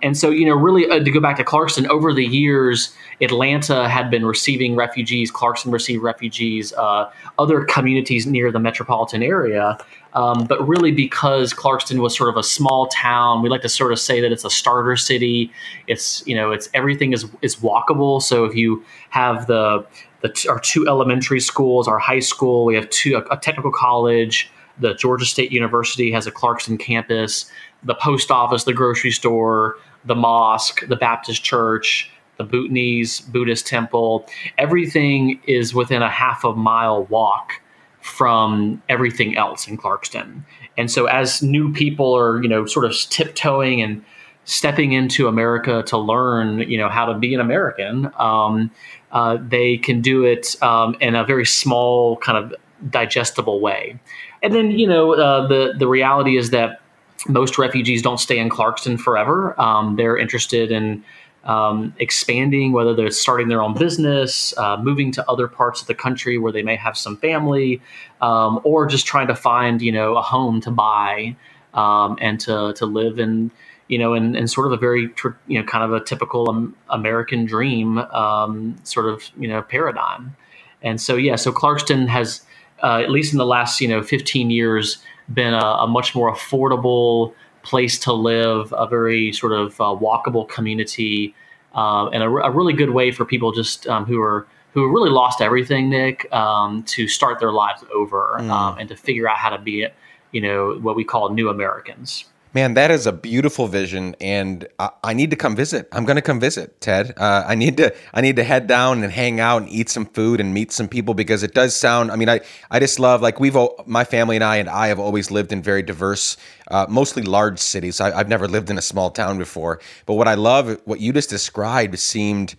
And 0.03 0.17
so 0.17 0.31
you 0.31 0.47
know, 0.47 0.55
really 0.55 0.89
uh, 0.89 1.03
to 1.03 1.11
go 1.11 1.21
back 1.21 1.37
to 1.37 1.45
Clarkston, 1.45 1.87
over 1.89 2.13
the 2.13 2.25
years, 2.25 2.95
Atlanta 3.21 3.89
had 3.89 4.11
been 4.11 4.27
receiving 4.27 4.77
refugees. 4.77 5.33
Clarkston 5.33 5.73
received 5.73 6.03
refugees. 6.03 6.73
Uh, 6.75 7.11
other 7.39 7.65
communities 7.65 8.27
near 8.27 8.53
the 8.53 8.59
metropolitan 8.59 9.23
area. 9.23 9.79
Um, 10.15 10.45
but 10.45 10.67
really, 10.67 10.93
because 10.93 11.53
Clarkston 11.53 11.99
was 11.99 12.17
sort 12.17 12.29
of 12.29 12.37
a 12.37 12.43
small 12.43 12.87
town, 12.87 13.43
we 13.43 13.49
like 13.49 13.63
to 13.63 13.69
sort 13.69 13.93
of 13.93 13.99
say 13.99 14.21
that 14.21 14.31
it's 14.31 14.45
a 14.45 14.51
starter 14.51 14.97
city. 14.97 15.51
It's 15.89 16.25
you 16.27 16.37
know, 16.37 16.53
it's 16.53 16.69
everything 16.73 17.13
is 17.13 17.27
is 17.43 17.57
walkable. 17.57 18.23
So 18.23 18.45
if 18.45 18.55
you 18.55 18.85
have 19.11 19.47
the 19.47 19.85
the, 20.25 20.49
our 20.49 20.59
two 20.59 20.89
elementary 20.89 21.41
schools, 21.41 21.87
our 21.87 21.99
high 21.99 22.21
school. 22.21 22.65
We 22.65 22.75
have 22.77 22.89
two 22.89 23.17
a, 23.17 23.35
a, 23.35 23.37
technical 23.37 23.71
college. 23.71 24.51
The 24.79 24.95
Georgia 24.95 25.27
State 25.27 25.53
University 25.53 26.11
has 26.13 26.27
a 26.27 26.33
Clarkston 26.33 26.81
campus. 26.81 27.51
The 27.83 27.95
post 27.95 28.31
office, 28.31 28.65
the 28.65 28.73
grocery 28.73 29.11
store, 29.11 29.77
the 30.07 30.15
mosque, 30.15 30.87
the 30.89 30.97
Baptist 30.97 31.45
church, 31.45 32.11
the 32.39 32.45
Bhutanese 32.45 33.21
Buddhist 33.21 33.67
temple. 33.67 34.27
Everything 34.57 35.41
is 35.47 35.75
within 35.75 36.01
a 36.01 36.11
half 36.11 36.43
a 36.43 36.55
mile 36.55 37.05
walk 37.05 37.61
from 38.05 38.83
everything 38.91 39.35
else 39.35 39.67
in 39.67 39.79
Clarkston. 39.79 40.43
And 40.77 40.91
so, 40.91 41.07
as 41.07 41.43
new 41.43 41.73
people 41.73 42.15
are, 42.15 42.43
you 42.43 42.49
know, 42.51 42.67
sort 42.67 42.85
of 42.85 42.93
tiptoeing 43.09 43.81
and 43.81 44.05
stepping 44.45 44.93
into 44.93 45.27
America 45.27 45.83
to 45.87 45.97
learn, 45.97 46.59
you 46.71 46.77
know, 46.77 46.91
how 46.91 47.07
to 47.07 47.15
be 47.15 47.33
an 47.33 47.41
American, 47.41 48.11
um, 48.19 48.71
uh, 49.13 49.39
they 49.41 49.79
can 49.79 50.03
do 50.03 50.23
it 50.23 50.55
um, 50.63 50.95
in 51.01 51.15
a 51.15 51.25
very 51.25 51.47
small, 51.47 52.19
kind 52.19 52.37
of 52.37 52.55
digestible 52.91 53.59
way. 53.61 53.99
And 54.43 54.55
then, 54.55 54.73
you 54.73 54.87
know, 54.87 55.15
uh, 55.15 55.47
the 55.47 55.73
the 55.79 55.89
reality 55.89 56.37
is 56.37 56.51
that 56.51 56.83
most 57.27 57.57
refugees 57.57 58.03
don't 58.03 58.21
stay 58.21 58.39
in 58.39 58.51
Clarkston 58.51 59.01
forever. 59.01 59.59
Um, 59.59 59.97
they're 59.97 60.19
interested 60.19 60.71
in 60.71 61.03
um, 61.45 61.95
expanding, 61.99 62.73
whether 62.73 62.95
they're 62.95 63.11
starting 63.11 63.49
their 63.49 63.63
own 63.63 63.75
business, 63.75 64.57
uh, 64.57 64.77
moving 64.77 65.13
to 65.13 65.31
other 65.31 65.47
parts 65.47 65.81
of 65.81 65.87
the 65.87 65.95
country 65.95 66.39
where 66.39 66.53
they 66.53 66.63
may 66.63 66.77
have 66.77 66.97
some 66.97 67.17
family, 67.19 67.81
um, 68.21 68.61
or 68.65 68.87
just 68.87 69.07
trying 69.07 69.29
to 69.29 69.35
find, 69.37 69.83
you 69.83 69.93
know, 69.93 70.17
a 70.17 70.23
home 70.23 70.61
to 70.63 70.71
buy 70.71 71.37
um, 71.75 72.17
and 72.21 72.41
to 72.41 72.73
to 72.75 72.87
live 72.87 73.19
in 73.19 73.51
you 73.89 73.99
know, 73.99 74.15
in, 74.15 74.35
in 74.35 74.49
sort 74.49 74.67
of 74.67 74.73
a 74.73 74.77
very, 74.77 75.11
you 75.47 75.61
know, 75.61 75.65
kind 75.65 75.85
of 75.85 75.93
a 75.93 76.03
typical 76.03 76.73
American 76.89 77.45
dream 77.45 77.99
um, 77.99 78.77
sort 78.83 79.07
of, 79.07 79.31
you 79.37 79.47
know, 79.47 79.61
paradigm. 79.63 80.35
And 80.83 81.01
so, 81.01 81.17
yeah, 81.17 81.37
so 81.37 81.53
Clarkston 81.53 82.09
has, 82.09 82.43
uh, 82.83 83.01
at 83.03 83.11
least 83.11 83.33
in 83.33 83.39
the 83.39 83.47
last, 83.47 83.81
you 83.81 83.89
know, 83.89 84.03
15 84.03 84.51
years, 84.51 84.99
been 85.33 85.55
a, 85.55 85.59
a 85.59 85.87
much 85.87 86.15
more 86.15 86.33
affordable 86.33 87.35
place 87.65 87.99
to 88.01 88.13
live, 88.13 88.73
a 88.77 88.87
very 88.87 89.33
sort 89.33 89.53
of 89.53 89.81
uh, 89.81 89.85
walkable 89.85 90.49
community, 90.49 91.35
uh, 91.75 92.09
and 92.09 92.23
a, 92.23 92.27
a, 92.27 92.51
really 92.51 92.73
good 92.73 92.91
way 92.91 93.11
for 93.11 93.25
people 93.25 93.51
just 93.51 93.87
um, 93.89 94.05
who 94.05 94.21
are 94.21 94.47
who 94.73 94.89
really 94.89 95.11
lost 95.11 95.41
everything, 95.41 95.89
Nick, 95.89 96.33
um, 96.33 96.83
to 96.85 97.09
start 97.09 97.39
their 97.39 97.53
lives 97.53 97.85
over 97.95 98.37
mm. 98.41 98.51
um, 98.51 98.77
and 98.79 98.89
to 98.89 98.97
figure 98.97 99.29
out 99.29 99.37
how 99.37 99.51
to 99.51 99.59
be, 99.59 99.87
you 100.33 100.41
know, 100.41 100.79
what 100.81 100.97
we 100.97 101.05
call 101.05 101.31
new 101.31 101.49
Americans. 101.49 102.25
Man, 102.55 102.75
that 102.75 102.93
is 102.93 103.05
a 103.09 103.13
beautiful 103.13 103.67
vision, 103.67 104.15
and 104.21 104.69
I, 104.79 104.91
I 105.03 105.13
need 105.13 105.31
to 105.31 105.37
come 105.37 105.57
visit. 105.57 105.89
I'm 105.91 106.05
going 106.05 106.15
to 106.15 106.23
come 106.23 106.39
visit, 106.39 106.81
Ted. 106.81 107.13
Uh, 107.17 107.43
I 107.45 107.57
need 107.57 107.77
to. 107.79 107.93
I 108.15 108.21
need 108.21 108.37
to 108.37 108.45
head 108.45 108.69
down 108.69 109.03
and 109.03 109.13
hang 109.13 109.41
out 109.41 109.63
and 109.63 109.71
eat 109.73 109.89
some 109.89 110.07
food 110.07 110.39
and 110.39 110.55
meet 110.55 110.71
some 110.71 110.87
people 110.87 111.15
because 111.15 111.43
it 111.43 111.53
does 111.53 111.75
sound. 111.75 112.13
I 112.13 112.17
mean, 112.17 112.29
I 112.29 112.43
I 112.71 112.79
just 112.79 113.01
love 113.01 113.21
like 113.21 113.41
we've 113.41 113.57
my 113.87 114.05
family 114.05 114.37
and 114.37 114.45
I 114.45 114.59
and 114.59 114.69
I 114.69 114.87
have 114.87 115.01
always 115.01 115.33
lived 115.33 115.51
in 115.51 115.63
very 115.63 115.83
diverse, 115.83 116.37
uh, 116.71 116.87
mostly 116.89 117.25
large 117.25 117.59
cities. 117.59 118.01
I, 118.01 118.17
I've 118.17 118.29
never 118.29 118.47
lived 118.47 118.71
in 118.71 118.79
a 118.79 118.83
small 118.83 119.11
town 119.11 119.37
before, 119.37 119.81
but 120.07 120.15
what 120.15 120.29
I 120.29 120.35
love, 120.35 120.81
what 120.85 121.01
you 121.01 121.13
just 121.13 121.31
described, 121.31 121.99
seemed. 121.99 122.55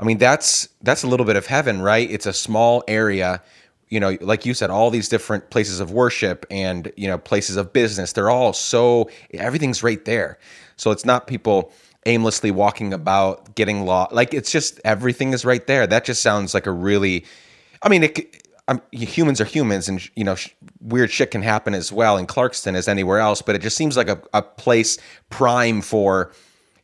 I 0.00 0.04
mean, 0.04 0.16
that's 0.16 0.70
that's 0.80 1.02
a 1.02 1.06
little 1.06 1.26
bit 1.26 1.36
of 1.36 1.46
heaven, 1.46 1.82
right? 1.82 2.10
It's 2.10 2.24
a 2.24 2.32
small 2.32 2.82
area 2.88 3.42
you 3.88 4.00
know, 4.00 4.16
like 4.20 4.44
you 4.44 4.54
said, 4.54 4.70
all 4.70 4.90
these 4.90 5.08
different 5.08 5.50
places 5.50 5.80
of 5.80 5.90
worship 5.92 6.44
and, 6.50 6.92
you 6.96 7.08
know, 7.08 7.18
places 7.18 7.56
of 7.56 7.72
business, 7.72 8.12
they're 8.12 8.30
all 8.30 8.52
so, 8.52 9.10
everything's 9.32 9.82
right 9.82 10.04
there. 10.04 10.38
So 10.76 10.90
it's 10.90 11.04
not 11.04 11.26
people 11.26 11.72
aimlessly 12.06 12.50
walking 12.50 12.92
about 12.92 13.54
getting 13.54 13.84
lost. 13.84 14.12
Like 14.12 14.34
it's 14.34 14.50
just, 14.50 14.80
everything 14.84 15.32
is 15.32 15.44
right 15.44 15.66
there. 15.66 15.86
That 15.86 16.04
just 16.04 16.22
sounds 16.22 16.54
like 16.54 16.66
a 16.66 16.70
really, 16.70 17.24
I 17.82 17.88
mean, 17.88 18.04
it, 18.04 18.46
I'm, 18.68 18.82
humans 18.92 19.40
are 19.40 19.46
humans 19.46 19.88
and, 19.88 20.06
you 20.14 20.24
know, 20.24 20.34
sh- 20.34 20.50
weird 20.80 21.10
shit 21.10 21.30
can 21.30 21.42
happen 21.42 21.74
as 21.74 21.90
well 21.90 22.18
in 22.18 22.26
Clarkston 22.26 22.74
as 22.74 22.88
anywhere 22.88 23.18
else, 23.18 23.40
but 23.40 23.54
it 23.54 23.62
just 23.62 23.76
seems 23.76 23.96
like 23.96 24.08
a, 24.08 24.20
a 24.34 24.42
place 24.42 24.98
prime 25.30 25.80
for 25.80 26.32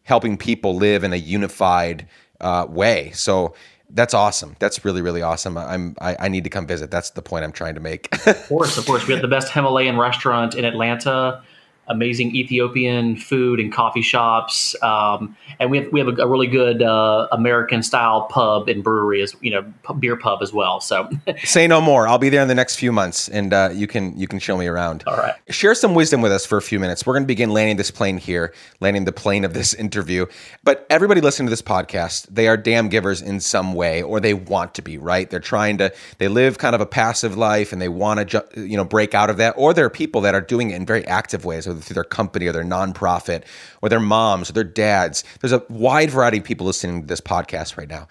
helping 0.04 0.36
people 0.38 0.76
live 0.76 1.04
in 1.04 1.12
a 1.12 1.16
unified 1.16 2.06
uh, 2.40 2.66
way. 2.68 3.10
So, 3.12 3.54
that's 3.90 4.14
awesome. 4.14 4.56
That's 4.58 4.84
really 4.84 5.02
really 5.02 5.22
awesome. 5.22 5.56
I'm 5.56 5.94
I, 6.00 6.16
I, 6.18 6.28
need 6.28 6.44
to 6.44 6.50
come 6.50 6.66
visit. 6.66 6.90
That's 6.90 7.10
the 7.10 7.22
point 7.22 7.44
I'm 7.44 7.52
trying 7.52 7.74
to 7.74 7.80
make. 7.80 8.08
of 8.26 8.46
course, 8.48 8.76
of 8.76 8.86
course, 8.86 9.06
we 9.06 9.12
have 9.12 9.22
the 9.22 9.28
best 9.28 9.52
Himalayan 9.52 9.98
restaurant 9.98 10.54
in 10.54 10.64
Atlanta. 10.64 11.42
Amazing 11.88 12.34
Ethiopian 12.34 13.16
food 13.16 13.60
and 13.60 13.72
coffee 13.72 14.02
shops, 14.02 14.74
um, 14.82 15.36
and 15.58 15.70
we 15.70 15.78
have 15.78 15.92
we 15.92 16.00
have 16.00 16.08
a, 16.08 16.22
a 16.22 16.26
really 16.26 16.46
good 16.46 16.82
uh, 16.82 17.28
American 17.32 17.82
style 17.82 18.22
pub 18.22 18.68
and 18.68 18.82
brewery 18.82 19.22
as 19.22 19.34
you 19.40 19.50
know 19.50 19.62
beer 19.98 20.16
pub 20.16 20.42
as 20.42 20.52
well. 20.52 20.80
So 20.80 21.08
say 21.44 21.66
no 21.66 21.80
more. 21.80 22.08
I'll 22.08 22.18
be 22.18 22.28
there 22.28 22.42
in 22.42 22.48
the 22.48 22.54
next 22.54 22.76
few 22.76 22.92
months, 22.92 23.28
and 23.28 23.52
uh, 23.52 23.70
you 23.72 23.86
can 23.86 24.18
you 24.18 24.26
can 24.26 24.38
show 24.38 24.56
me 24.56 24.66
around. 24.66 25.04
All 25.06 25.16
right. 25.16 25.34
Share 25.50 25.74
some 25.74 25.94
wisdom 25.94 26.20
with 26.20 26.32
us 26.32 26.46
for 26.46 26.58
a 26.58 26.62
few 26.62 26.80
minutes. 26.80 27.06
We're 27.06 27.14
going 27.14 27.24
to 27.24 27.28
begin 27.28 27.50
landing 27.50 27.76
this 27.76 27.90
plane 27.90 28.18
here, 28.18 28.54
landing 28.80 29.04
the 29.04 29.12
plane 29.12 29.44
of 29.44 29.54
this 29.54 29.74
interview. 29.74 30.26
But 30.62 30.86
everybody 30.90 31.20
listening 31.20 31.46
to 31.46 31.50
this 31.50 31.62
podcast, 31.62 32.26
they 32.30 32.48
are 32.48 32.56
damn 32.56 32.88
givers 32.88 33.20
in 33.20 33.40
some 33.40 33.74
way, 33.74 34.02
or 34.02 34.20
they 34.20 34.34
want 34.34 34.74
to 34.74 34.82
be. 34.82 34.98
Right? 34.98 35.28
They're 35.28 35.40
trying 35.40 35.78
to. 35.78 35.92
They 36.18 36.28
live 36.28 36.58
kind 36.58 36.74
of 36.74 36.80
a 36.80 36.86
passive 36.86 37.36
life, 37.36 37.72
and 37.72 37.80
they 37.80 37.88
want 37.88 38.20
to 38.20 38.24
ju- 38.24 38.62
you 38.62 38.76
know 38.76 38.84
break 38.84 39.14
out 39.14 39.30
of 39.30 39.36
that. 39.38 39.54
Or 39.56 39.74
there 39.74 39.84
are 39.84 39.90
people 39.90 40.22
that 40.22 40.34
are 40.34 40.40
doing 40.40 40.70
it 40.70 40.76
in 40.76 40.86
very 40.86 41.06
active 41.06 41.44
ways 41.44 41.66
through 41.80 41.94
their 41.94 42.04
company 42.04 42.46
or 42.46 42.52
their 42.52 42.64
nonprofit 42.64 43.44
or 43.82 43.88
their 43.88 44.00
moms 44.00 44.50
or 44.50 44.52
their 44.52 44.64
dads. 44.64 45.24
There's 45.40 45.52
a 45.52 45.62
wide 45.68 46.10
variety 46.10 46.38
of 46.38 46.44
people 46.44 46.66
listening 46.66 47.02
to 47.02 47.06
this 47.06 47.20
podcast 47.20 47.76
right 47.76 47.88
now. 47.88 48.08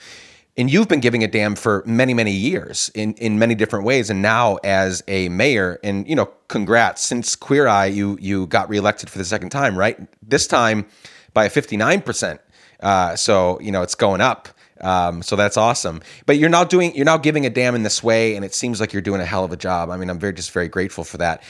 And 0.56 0.72
you've 0.72 0.88
been 0.88 1.00
giving 1.00 1.24
a 1.24 1.28
damn 1.28 1.56
for 1.56 1.84
many, 1.86 2.14
many 2.14 2.32
years 2.32 2.92
in, 2.94 3.14
in 3.16 3.40
many 3.40 3.56
different 3.56 3.86
ways. 3.86 4.12
And 4.12 4.22
now 4.22 4.58
as 4.64 5.02
a 5.08 5.28
mayor, 5.30 5.80
and 5.84 6.08
you 6.08 6.16
know, 6.16 6.28
congrats. 6.48 7.02
Since 7.02 7.36
Queer 7.36 7.68
Eye, 7.68 7.88
you 7.88 8.20
you 8.22 8.46
got 8.46 8.70
reelected 8.70 9.10
for 9.10 9.18
the 9.18 9.26
second 9.26 9.50
time, 9.50 9.76
right? 9.76 10.00
This 10.22 10.46
time 10.46 10.86
by 11.34 11.46
a 11.46 11.50
59%. 11.50 12.40
Uh, 12.80 13.16
so, 13.16 13.60
you 13.62 13.72
know, 13.72 13.82
it's 13.82 13.96
going 13.96 14.22
up. 14.22 14.50
Um, 14.82 15.24
so 15.24 15.36
that's 15.36 15.58
awesome. 15.58 16.02
But 16.26 16.38
you're 16.38 16.50
now 16.50 16.64
doing, 16.66 16.96
you're 16.96 17.06
now 17.06 17.18
giving 17.18 17.46
a 17.46 17.50
damn 17.50 17.74
in 17.74 17.84
this 17.84 18.04
way, 18.04 18.36
and 18.36 18.44
it 18.44 18.54
seems 18.54 18.80
like 18.80 18.92
you're 18.94 19.02
doing 19.02 19.22
a 19.22 19.26
hell 19.26 19.46
of 19.46 19.52
a 19.52 19.58
job. 19.58 19.90
I 19.90 19.98
mean, 19.98 20.10
I'm 20.10 20.20
very, 20.20 20.34
just 20.34 20.52
very 20.52 20.68
grateful 20.68 21.04
for 21.04 21.18
that. 21.18 21.42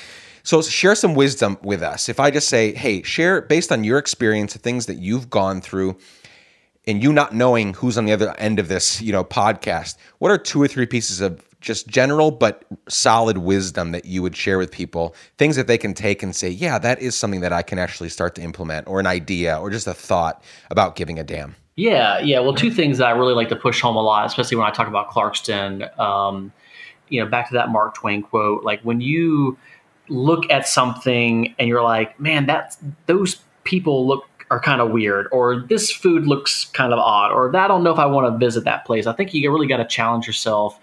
So 0.43 0.61
share 0.61 0.95
some 0.95 1.15
wisdom 1.15 1.57
with 1.61 1.81
us. 1.81 2.09
If 2.09 2.19
I 2.19 2.29
just 2.29 2.49
say, 2.49 2.73
hey, 2.73 3.01
share 3.03 3.41
based 3.41 3.71
on 3.71 3.83
your 3.83 3.97
experience, 3.97 4.53
the 4.53 4.59
things 4.59 4.85
that 4.87 4.97
you've 4.97 5.29
gone 5.29 5.61
through, 5.61 5.97
and 6.85 7.01
you 7.01 7.13
not 7.13 7.33
knowing 7.33 7.73
who's 7.73 7.97
on 7.97 8.05
the 8.05 8.11
other 8.11 8.35
end 8.37 8.59
of 8.59 8.67
this, 8.67 9.01
you 9.01 9.13
know, 9.13 9.23
podcast, 9.23 9.95
what 10.17 10.31
are 10.31 10.37
two 10.37 10.61
or 10.61 10.67
three 10.67 10.85
pieces 10.85 11.21
of 11.21 11.47
just 11.61 11.87
general 11.87 12.29
but 12.29 12.65
solid 12.89 13.37
wisdom 13.37 13.93
that 13.93 14.03
you 14.03 14.21
would 14.21 14.35
share 14.35 14.57
with 14.57 14.69
people? 14.69 15.15
Things 15.37 15.55
that 15.55 15.67
they 15.67 15.77
can 15.77 15.93
take 15.93 16.21
and 16.21 16.35
say, 16.35 16.49
yeah, 16.49 16.77
that 16.77 17.01
is 17.01 17.15
something 17.15 17.39
that 17.39 17.53
I 17.53 17.61
can 17.61 17.79
actually 17.79 18.09
start 18.09 18.35
to 18.35 18.41
implement, 18.41 18.87
or 18.89 18.99
an 18.99 19.07
idea, 19.07 19.57
or 19.57 19.69
just 19.69 19.87
a 19.87 19.93
thought 19.93 20.43
about 20.69 20.97
giving 20.97 21.17
a 21.19 21.23
damn. 21.23 21.55
Yeah, 21.77 22.19
yeah. 22.19 22.39
Well, 22.39 22.53
two 22.53 22.69
things 22.69 22.97
that 22.97 23.07
I 23.07 23.11
really 23.11 23.33
like 23.33 23.47
to 23.49 23.55
push 23.55 23.79
home 23.79 23.95
a 23.95 24.01
lot, 24.01 24.25
especially 24.25 24.57
when 24.57 24.67
I 24.67 24.71
talk 24.71 24.89
about 24.89 25.09
Clarkston. 25.09 25.97
Um, 25.97 26.51
you 27.07 27.23
know, 27.23 27.29
back 27.29 27.47
to 27.47 27.53
that 27.53 27.69
Mark 27.69 27.95
Twain 27.95 28.21
quote, 28.23 28.63
like 28.63 28.81
when 28.81 28.99
you 28.99 29.57
look 30.09 30.49
at 30.49 30.67
something 30.67 31.53
and 31.57 31.67
you're 31.67 31.83
like, 31.83 32.19
man, 32.19 32.45
that's 32.45 32.77
those 33.05 33.41
people 33.63 34.07
look 34.07 34.25
are 34.51 34.59
kind 34.59 34.81
of 34.81 34.91
weird, 34.91 35.27
or 35.31 35.61
this 35.61 35.91
food 35.91 36.27
looks 36.27 36.65
kind 36.65 36.93
of 36.93 36.99
odd, 36.99 37.31
or 37.31 37.55
I 37.55 37.67
don't 37.67 37.83
know 37.83 37.91
if 37.91 37.97
I 37.97 38.05
want 38.05 38.31
to 38.31 38.45
visit 38.45 38.65
that 38.65 38.85
place. 38.85 39.07
I 39.07 39.13
think 39.13 39.33
you 39.33 39.51
really 39.51 39.67
got 39.67 39.77
to 39.77 39.85
challenge 39.85 40.27
yourself 40.27 40.79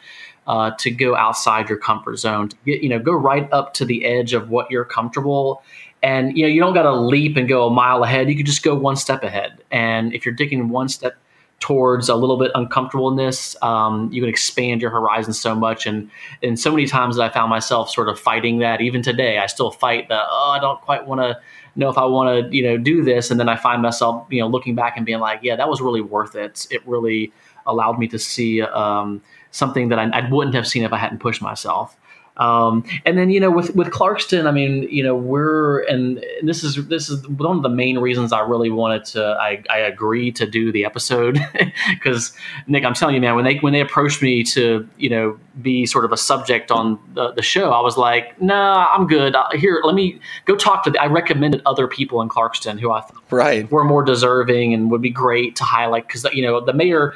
uh, 0.48 0.72
to 0.78 0.90
go 0.90 1.14
outside 1.14 1.68
your 1.68 1.78
comfort 1.78 2.16
zone, 2.16 2.48
to 2.48 2.56
get, 2.66 2.82
you 2.82 2.88
know, 2.88 2.98
go 2.98 3.12
right 3.12 3.48
up 3.52 3.74
to 3.74 3.84
the 3.84 4.04
edge 4.04 4.32
of 4.32 4.50
what 4.50 4.70
you're 4.70 4.84
comfortable. 4.84 5.62
And 6.02 6.36
you 6.36 6.42
know, 6.44 6.48
you 6.48 6.60
don't 6.60 6.74
got 6.74 6.82
to 6.82 6.92
leap 6.92 7.36
and 7.36 7.48
go 7.48 7.66
a 7.66 7.70
mile 7.70 8.02
ahead. 8.02 8.28
You 8.28 8.36
could 8.36 8.46
just 8.46 8.62
go 8.62 8.74
one 8.74 8.96
step 8.96 9.22
ahead. 9.22 9.62
And 9.70 10.12
if 10.14 10.24
you're 10.24 10.34
digging 10.34 10.68
one 10.70 10.88
step 10.88 11.16
towards 11.60 12.08
a 12.08 12.16
little 12.16 12.38
bit 12.38 12.50
uncomfortableness, 12.54 13.54
um, 13.62 14.10
you 14.10 14.22
can 14.22 14.30
expand 14.30 14.80
your 14.80 14.90
horizon 14.90 15.32
so 15.32 15.54
much. 15.54 15.86
And 15.86 16.10
and 16.42 16.58
so 16.58 16.70
many 16.70 16.86
times 16.86 17.16
that 17.16 17.22
I 17.22 17.32
found 17.32 17.50
myself 17.50 17.90
sort 17.90 18.08
of 18.08 18.18
fighting 18.18 18.58
that. 18.58 18.80
Even 18.80 19.02
today, 19.02 19.38
I 19.38 19.46
still 19.46 19.70
fight 19.70 20.08
the 20.08 20.20
Oh, 20.20 20.54
I 20.56 20.58
don't 20.58 20.80
quite 20.80 21.06
want 21.06 21.20
to 21.20 21.38
know 21.76 21.88
if 21.88 21.98
I 21.98 22.04
want 22.06 22.50
to 22.50 22.56
you 22.56 22.62
know 22.62 22.78
do 22.78 23.04
this. 23.04 23.30
And 23.30 23.38
then 23.38 23.48
I 23.48 23.56
find 23.56 23.82
myself 23.82 24.26
you 24.30 24.40
know 24.40 24.48
looking 24.48 24.74
back 24.74 24.96
and 24.96 25.04
being 25.06 25.20
like, 25.20 25.40
yeah, 25.42 25.54
that 25.56 25.68
was 25.68 25.80
really 25.80 26.00
worth 26.00 26.34
it. 26.34 26.66
It 26.70 26.86
really 26.86 27.32
allowed 27.66 27.98
me 27.98 28.08
to 28.08 28.18
see 28.18 28.62
um, 28.62 29.22
something 29.50 29.90
that 29.90 29.98
I, 29.98 30.04
I 30.04 30.28
wouldn't 30.30 30.54
have 30.54 30.66
seen 30.66 30.82
if 30.82 30.92
I 30.92 30.96
hadn't 30.96 31.18
pushed 31.18 31.42
myself. 31.42 31.96
Um, 32.40 32.84
and 33.04 33.18
then 33.18 33.28
you 33.28 33.38
know 33.38 33.50
with 33.50 33.76
with 33.76 33.88
Clarkston, 33.88 34.46
I 34.46 34.50
mean 34.50 34.84
you 34.84 35.04
know 35.04 35.14
we're 35.14 35.84
and 35.84 36.24
this 36.42 36.64
is 36.64 36.88
this 36.88 37.10
is 37.10 37.28
one 37.28 37.58
of 37.58 37.62
the 37.62 37.68
main 37.68 37.98
reasons 37.98 38.32
I 38.32 38.40
really 38.40 38.70
wanted 38.70 39.04
to 39.06 39.36
I, 39.38 39.62
I 39.68 39.78
agree 39.78 40.32
to 40.32 40.46
do 40.46 40.72
the 40.72 40.86
episode 40.86 41.38
because 41.90 42.32
Nick, 42.66 42.84
I'm 42.84 42.94
telling 42.94 43.14
you, 43.14 43.20
man, 43.20 43.36
when 43.36 43.44
they 43.44 43.58
when 43.58 43.74
they 43.74 43.80
approached 43.80 44.22
me 44.22 44.42
to 44.44 44.88
you 44.96 45.10
know 45.10 45.38
be 45.60 45.84
sort 45.84 46.06
of 46.06 46.12
a 46.12 46.16
subject 46.16 46.70
on 46.70 46.98
the, 47.12 47.32
the 47.32 47.42
show, 47.42 47.72
I 47.72 47.82
was 47.82 47.98
like, 47.98 48.40
nah, 48.40 48.88
I'm 48.90 49.06
good. 49.06 49.36
Here, 49.52 49.82
let 49.84 49.94
me 49.94 50.18
go 50.46 50.56
talk 50.56 50.84
to. 50.84 50.90
The, 50.90 50.98
I 50.98 51.06
recommended 51.06 51.60
other 51.66 51.86
people 51.86 52.22
in 52.22 52.30
Clarkston 52.30 52.80
who 52.80 52.90
I 52.90 53.02
thought 53.02 53.22
right. 53.30 53.70
were 53.70 53.84
more 53.84 54.02
deserving 54.02 54.72
and 54.72 54.90
would 54.90 55.02
be 55.02 55.10
great 55.10 55.56
to 55.56 55.64
highlight 55.64 56.06
because 56.06 56.24
you 56.32 56.42
know 56.42 56.64
the 56.64 56.72
mayor 56.72 57.14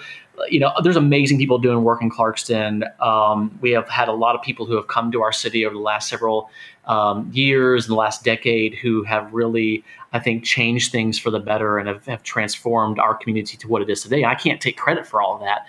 you 0.49 0.61
know, 0.61 0.73
there's 0.83 0.97
amazing 0.97 1.39
people 1.39 1.59
doing 1.59 1.85
work 1.85 2.03
in 2.03 2.11
Clarkston. 2.11 2.83
Um, 3.01 3.57
we 3.61 3.71
have 3.73 3.89
had 3.89 4.09
a 4.09 4.13
lot 4.13 4.35
of 4.35 4.43
people 4.43 4.67
who 4.67 4.77
have 4.77 4.89
come 4.89 5.13
to 5.13 5.23
our 5.23 5.33
city 5.33 5.65
over 5.65 5.75
the 5.75 5.81
last 5.81 6.09
several 6.09 6.51
um, 6.87 7.31
years 7.33 7.87
and 7.87 7.93
the 7.93 7.97
last 7.97 8.25
decade 8.25 8.75
who 8.75 9.03
have 9.05 9.33
really, 9.33 9.85
I 10.13 10.19
think, 10.19 10.45
changed 10.45 10.93
things 10.93 11.19
for 11.19 11.31
the 11.31 11.41
better 11.41 11.79
and 11.79 11.89
have, 11.89 12.05
have, 12.07 12.23
transformed 12.23 12.99
our 12.99 13.15
community 13.15 13.57
to 13.59 13.69
what 13.69 13.81
it 13.81 13.89
is 13.89 14.03
today. 14.03 14.25
I 14.25 14.35
can't 14.35 14.61
take 14.61 14.77
credit 14.77 15.07
for 15.07 15.23
all 15.23 15.37
of 15.37 15.41
that, 15.41 15.67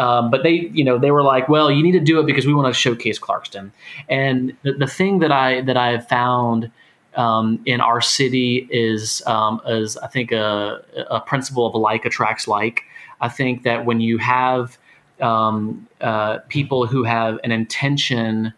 um, 0.00 0.30
but 0.30 0.42
they, 0.42 0.70
you 0.72 0.84
know, 0.84 0.98
they 0.98 1.10
were 1.10 1.22
like, 1.22 1.48
"Well, 1.48 1.70
you 1.70 1.82
need 1.82 1.92
to 1.92 2.00
do 2.00 2.20
it 2.20 2.26
because 2.26 2.46
we 2.46 2.54
want 2.54 2.72
to 2.72 2.78
showcase 2.78 3.18
Clarkston." 3.18 3.72
And 4.08 4.56
the, 4.62 4.72
the 4.72 4.86
thing 4.86 5.18
that 5.20 5.32
I 5.32 5.62
that 5.62 5.76
I 5.76 5.92
have 5.92 6.08
found. 6.08 6.70
Um, 7.14 7.60
in 7.66 7.82
our 7.82 8.00
city 8.00 8.66
is 8.70 9.20
um, 9.26 9.60
is 9.66 9.98
I 9.98 10.06
think 10.06 10.32
a, 10.32 10.82
a 11.10 11.20
principle 11.20 11.66
of 11.66 11.74
like 11.74 12.06
attracts 12.06 12.48
like. 12.48 12.84
I 13.22 13.28
think 13.28 13.62
that 13.62 13.86
when 13.86 14.00
you 14.00 14.18
have 14.18 14.76
um, 15.20 15.88
uh, 16.00 16.38
people 16.48 16.86
who 16.86 17.04
have 17.04 17.38
an 17.44 17.52
intention 17.52 18.52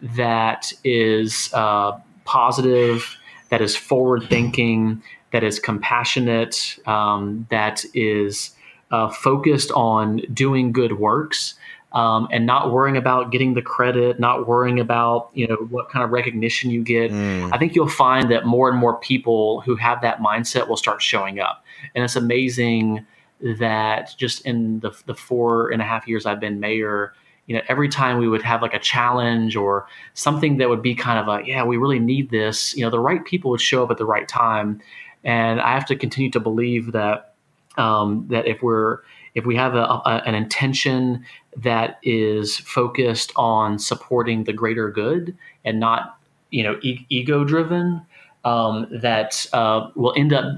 that 0.00 0.72
is 0.84 1.50
uh, 1.52 1.98
positive, 2.24 3.16
that 3.50 3.60
is 3.60 3.76
forward 3.76 4.28
thinking, 4.30 5.02
that 5.32 5.42
is 5.42 5.58
compassionate, 5.58 6.78
um, 6.86 7.46
that 7.50 7.84
is 7.92 8.52
uh, 8.92 9.10
focused 9.10 9.72
on 9.72 10.22
doing 10.32 10.72
good 10.72 10.98
works. 10.98 11.54
Um, 11.92 12.28
and 12.30 12.44
not 12.44 12.72
worrying 12.72 12.98
about 12.98 13.32
getting 13.32 13.54
the 13.54 13.62
credit, 13.62 14.20
not 14.20 14.46
worrying 14.46 14.80
about 14.80 15.30
you 15.32 15.46
know 15.46 15.54
what 15.70 15.88
kind 15.88 16.04
of 16.04 16.10
recognition 16.10 16.70
you 16.70 16.82
get. 16.82 17.10
Mm. 17.10 17.50
I 17.54 17.58
think 17.58 17.74
you'll 17.74 17.88
find 17.88 18.30
that 18.32 18.44
more 18.44 18.68
and 18.68 18.76
more 18.76 18.98
people 18.98 19.62
who 19.62 19.76
have 19.76 20.02
that 20.02 20.18
mindset 20.18 20.68
will 20.68 20.76
start 20.76 21.00
showing 21.00 21.40
up, 21.40 21.64
and 21.94 22.04
it's 22.04 22.16
amazing 22.16 23.06
that 23.40 24.14
just 24.16 24.44
in 24.46 24.80
the, 24.80 24.90
the 25.06 25.14
four 25.14 25.70
and 25.70 25.82
a 25.82 25.84
half 25.84 26.08
years 26.08 26.26
I've 26.26 26.40
been 26.40 26.60
mayor, 26.60 27.12
you 27.46 27.54
know, 27.54 27.62
every 27.68 27.88
time 27.88 28.18
we 28.18 28.28
would 28.28 28.42
have 28.42 28.62
like 28.62 28.74
a 28.74 28.78
challenge 28.78 29.56
or 29.56 29.86
something 30.14 30.56
that 30.58 30.68
would 30.68 30.82
be 30.82 30.94
kind 30.94 31.18
of 31.18 31.28
a, 31.28 31.46
yeah, 31.46 31.64
we 31.64 31.76
really 31.76 31.98
need 31.98 32.30
this, 32.30 32.76
you 32.76 32.82
know, 32.82 32.90
the 32.90 32.98
right 32.98 33.24
people 33.24 33.50
would 33.50 33.60
show 33.60 33.84
up 33.84 33.90
at 33.90 33.98
the 33.98 34.04
right 34.04 34.26
time. 34.26 34.80
And 35.22 35.60
I 35.60 35.72
have 35.72 35.86
to 35.86 35.96
continue 35.96 36.30
to 36.30 36.40
believe 36.40 36.92
that, 36.92 37.34
um, 37.76 38.26
that 38.30 38.46
if 38.46 38.62
we're, 38.62 38.98
if 39.34 39.44
we 39.44 39.54
have 39.56 39.74
a, 39.74 39.82
a, 39.82 40.22
an 40.24 40.34
intention 40.34 41.24
that 41.56 41.98
is 42.02 42.56
focused 42.56 43.32
on 43.36 43.78
supporting 43.78 44.44
the 44.44 44.52
greater 44.52 44.90
good 44.90 45.36
and 45.64 45.78
not, 45.78 46.18
you 46.50 46.62
know, 46.62 46.78
e- 46.82 47.06
ego 47.10 47.44
driven, 47.44 48.00
um, 48.44 48.86
that 48.90 49.46
uh, 49.52 49.90
will 49.94 50.14
end 50.16 50.32
up 50.32 50.56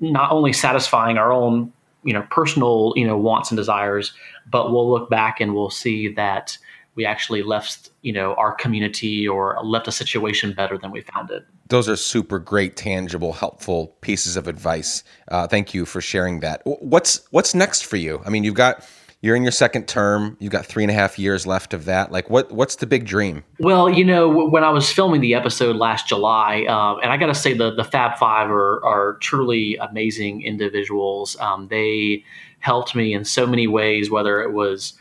not 0.00 0.30
only 0.30 0.52
satisfying 0.52 1.18
our 1.18 1.32
own 1.32 1.72
you 2.08 2.14
know 2.14 2.26
personal 2.30 2.94
you 2.96 3.06
know 3.06 3.18
wants 3.18 3.50
and 3.50 3.58
desires 3.58 4.12
but 4.50 4.72
we'll 4.72 4.90
look 4.90 5.10
back 5.10 5.40
and 5.40 5.54
we'll 5.54 5.68
see 5.68 6.08
that 6.14 6.56
we 6.98 7.06
actually 7.06 7.42
left 7.42 7.90
you 8.02 8.12
know 8.12 8.34
our 8.34 8.52
community 8.52 9.28
or 9.28 9.56
left 9.62 9.86
a 9.86 9.92
situation 9.92 10.52
better 10.52 10.76
than 10.76 10.90
we 10.90 11.00
found 11.00 11.30
it. 11.30 11.44
Those 11.68 11.88
are 11.88 11.96
super 11.96 12.38
great 12.40 12.76
tangible 12.76 13.34
helpful 13.34 13.88
pieces 14.00 14.36
of 14.36 14.48
advice. 14.48 15.04
Uh, 15.28 15.46
thank 15.46 15.74
you 15.74 15.84
for 15.84 16.00
sharing 16.00 16.40
that. 16.40 16.62
What's 16.64 17.24
what's 17.30 17.54
next 17.54 17.84
for 17.84 17.96
you? 17.96 18.20
I 18.26 18.30
mean 18.30 18.42
you've 18.42 18.54
got 18.54 18.82
you're 19.20 19.34
in 19.34 19.42
your 19.42 19.52
second 19.52 19.88
term. 19.88 20.36
You've 20.38 20.52
got 20.52 20.64
three 20.64 20.84
and 20.84 20.90
a 20.90 20.94
half 20.94 21.18
years 21.18 21.46
left 21.46 21.74
of 21.74 21.86
that. 21.86 22.12
Like, 22.12 22.30
what 22.30 22.52
what's 22.52 22.76
the 22.76 22.86
big 22.86 23.04
dream? 23.04 23.44
Well, 23.58 23.90
you 23.90 24.04
know, 24.04 24.28
when 24.28 24.62
I 24.62 24.70
was 24.70 24.90
filming 24.90 25.20
the 25.20 25.34
episode 25.34 25.76
last 25.76 26.08
July, 26.08 26.64
uh, 26.68 26.96
and 27.02 27.10
I 27.10 27.16
got 27.16 27.26
to 27.26 27.34
say 27.34 27.54
the 27.54 27.74
the 27.74 27.84
Fab 27.84 28.18
Five 28.18 28.50
are 28.50 28.84
are 28.84 29.18
truly 29.20 29.76
amazing 29.76 30.42
individuals. 30.42 31.36
Um, 31.40 31.68
they 31.68 32.24
helped 32.60 32.94
me 32.94 33.12
in 33.12 33.24
so 33.24 33.46
many 33.46 33.66
ways, 33.66 34.10
whether 34.10 34.40
it 34.40 34.52
was 34.52 34.94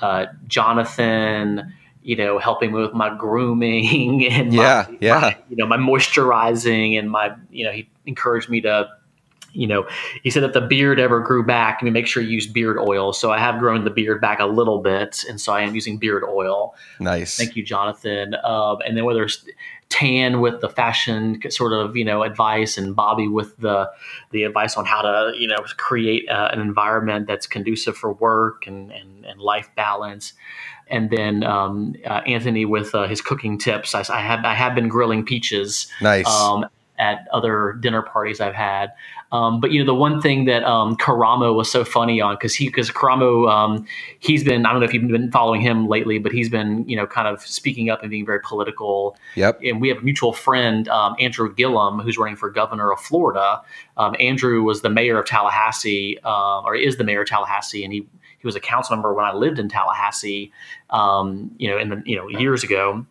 uh, 0.00 0.26
Jonathan 0.46 1.74
you 2.02 2.14
know, 2.14 2.38
helping 2.38 2.72
me 2.72 2.80
with 2.80 2.92
my 2.92 3.12
grooming 3.16 4.24
and 4.30 4.54
yeah, 4.54 4.86
my, 4.88 4.98
yeah, 5.00 5.18
my, 5.18 5.36
you 5.48 5.56
know, 5.56 5.66
my 5.66 5.76
moisturizing 5.76 6.96
and 6.96 7.10
my, 7.10 7.34
you 7.50 7.64
know, 7.64 7.72
he 7.72 7.88
encouraged 8.06 8.48
me 8.48 8.60
to 8.60 8.88
you 9.56 9.66
know, 9.66 9.86
he 10.22 10.30
said 10.30 10.44
if 10.44 10.52
the 10.52 10.60
beard 10.60 11.00
ever 11.00 11.20
grew 11.20 11.44
back, 11.44 11.78
I 11.80 11.84
mean, 11.84 11.92
make 11.92 12.06
sure 12.06 12.22
you 12.22 12.30
use 12.30 12.46
beard 12.46 12.78
oil. 12.78 13.12
So 13.12 13.32
I 13.32 13.38
have 13.38 13.58
grown 13.58 13.84
the 13.84 13.90
beard 13.90 14.20
back 14.20 14.38
a 14.38 14.46
little 14.46 14.80
bit, 14.80 15.24
and 15.28 15.40
so 15.40 15.52
I 15.52 15.62
am 15.62 15.74
using 15.74 15.98
beard 15.98 16.24
oil. 16.24 16.74
Nice. 17.00 17.36
Thank 17.36 17.56
you, 17.56 17.64
Jonathan. 17.64 18.34
Um, 18.44 18.78
and 18.86 18.96
then 18.96 19.04
whether 19.04 19.24
it's 19.24 19.44
Tan 19.88 20.40
with 20.40 20.60
the 20.60 20.68
fashion 20.68 21.40
sort 21.48 21.72
of 21.72 21.96
you 21.96 22.04
know 22.04 22.22
advice, 22.22 22.76
and 22.76 22.94
Bobby 22.94 23.28
with 23.28 23.56
the 23.58 23.88
the 24.32 24.42
advice 24.42 24.76
on 24.76 24.84
how 24.84 25.00
to 25.00 25.32
you 25.38 25.46
know 25.46 25.58
create 25.76 26.28
uh, 26.28 26.50
an 26.52 26.60
environment 26.60 27.26
that's 27.26 27.46
conducive 27.46 27.96
for 27.96 28.12
work 28.12 28.66
and 28.66 28.90
and, 28.90 29.24
and 29.24 29.40
life 29.40 29.70
balance 29.76 30.32
and 30.88 31.10
then 31.10 31.42
um, 31.42 31.96
uh, 32.04 32.20
Anthony 32.26 32.64
with 32.64 32.94
uh, 32.94 33.08
his 33.08 33.20
cooking 33.20 33.58
tips. 33.58 33.92
I, 33.92 34.04
I, 34.08 34.20
have 34.20 34.44
I 34.44 34.54
have 34.54 34.74
been 34.74 34.88
grilling 34.88 35.24
peaches. 35.24 35.88
Nice. 36.00 36.28
Um, 36.28 36.66
at 36.98 37.26
other 37.32 37.76
dinner 37.80 38.02
parties 38.02 38.40
I've 38.40 38.54
had. 38.54 38.92
Um, 39.32 39.60
but 39.60 39.72
you 39.72 39.80
know, 39.80 39.86
the 39.86 39.94
one 39.94 40.20
thing 40.20 40.44
that 40.44 40.64
um, 40.64 40.96
Karamo 40.96 41.54
was 41.54 41.70
so 41.70 41.84
funny 41.84 42.20
on 42.20 42.36
because 42.36 42.54
he 42.54 42.66
because 42.66 42.90
Karamo 42.90 43.50
um, 43.50 43.86
he's 44.20 44.44
been 44.44 44.64
I 44.64 44.70
don't 44.72 44.80
know 44.80 44.86
if 44.86 44.94
you've 44.94 45.08
been 45.08 45.30
following 45.30 45.60
him 45.60 45.88
lately, 45.88 46.18
but 46.18 46.32
he's 46.32 46.48
been 46.48 46.88
you 46.88 46.96
know 46.96 47.06
kind 47.06 47.26
of 47.26 47.40
speaking 47.42 47.90
up 47.90 48.02
and 48.02 48.10
being 48.10 48.24
very 48.24 48.40
political. 48.40 49.16
Yep. 49.34 49.60
And 49.64 49.80
we 49.80 49.88
have 49.88 49.98
a 49.98 50.02
mutual 50.02 50.32
friend 50.32 50.88
um, 50.88 51.16
Andrew 51.18 51.52
Gillum 51.52 51.98
who's 51.98 52.18
running 52.18 52.36
for 52.36 52.50
governor 52.50 52.92
of 52.92 53.00
Florida. 53.00 53.60
Um, 53.96 54.14
Andrew 54.20 54.62
was 54.62 54.82
the 54.82 54.90
mayor 54.90 55.18
of 55.18 55.26
Tallahassee, 55.26 56.18
uh, 56.24 56.60
or 56.62 56.76
is 56.76 56.96
the 56.96 57.04
mayor 57.04 57.22
of 57.22 57.28
Tallahassee, 57.28 57.84
and 57.84 57.92
he 57.92 58.06
he 58.38 58.46
was 58.46 58.54
a 58.54 58.60
council 58.60 58.94
member 58.94 59.12
when 59.12 59.24
I 59.24 59.32
lived 59.32 59.58
in 59.58 59.68
Tallahassee. 59.68 60.52
Um, 60.90 61.50
you 61.58 61.68
know, 61.68 61.78
in 61.78 61.88
the 61.88 62.02
you 62.06 62.16
know 62.16 62.28
years 62.28 62.62
ago 62.62 63.04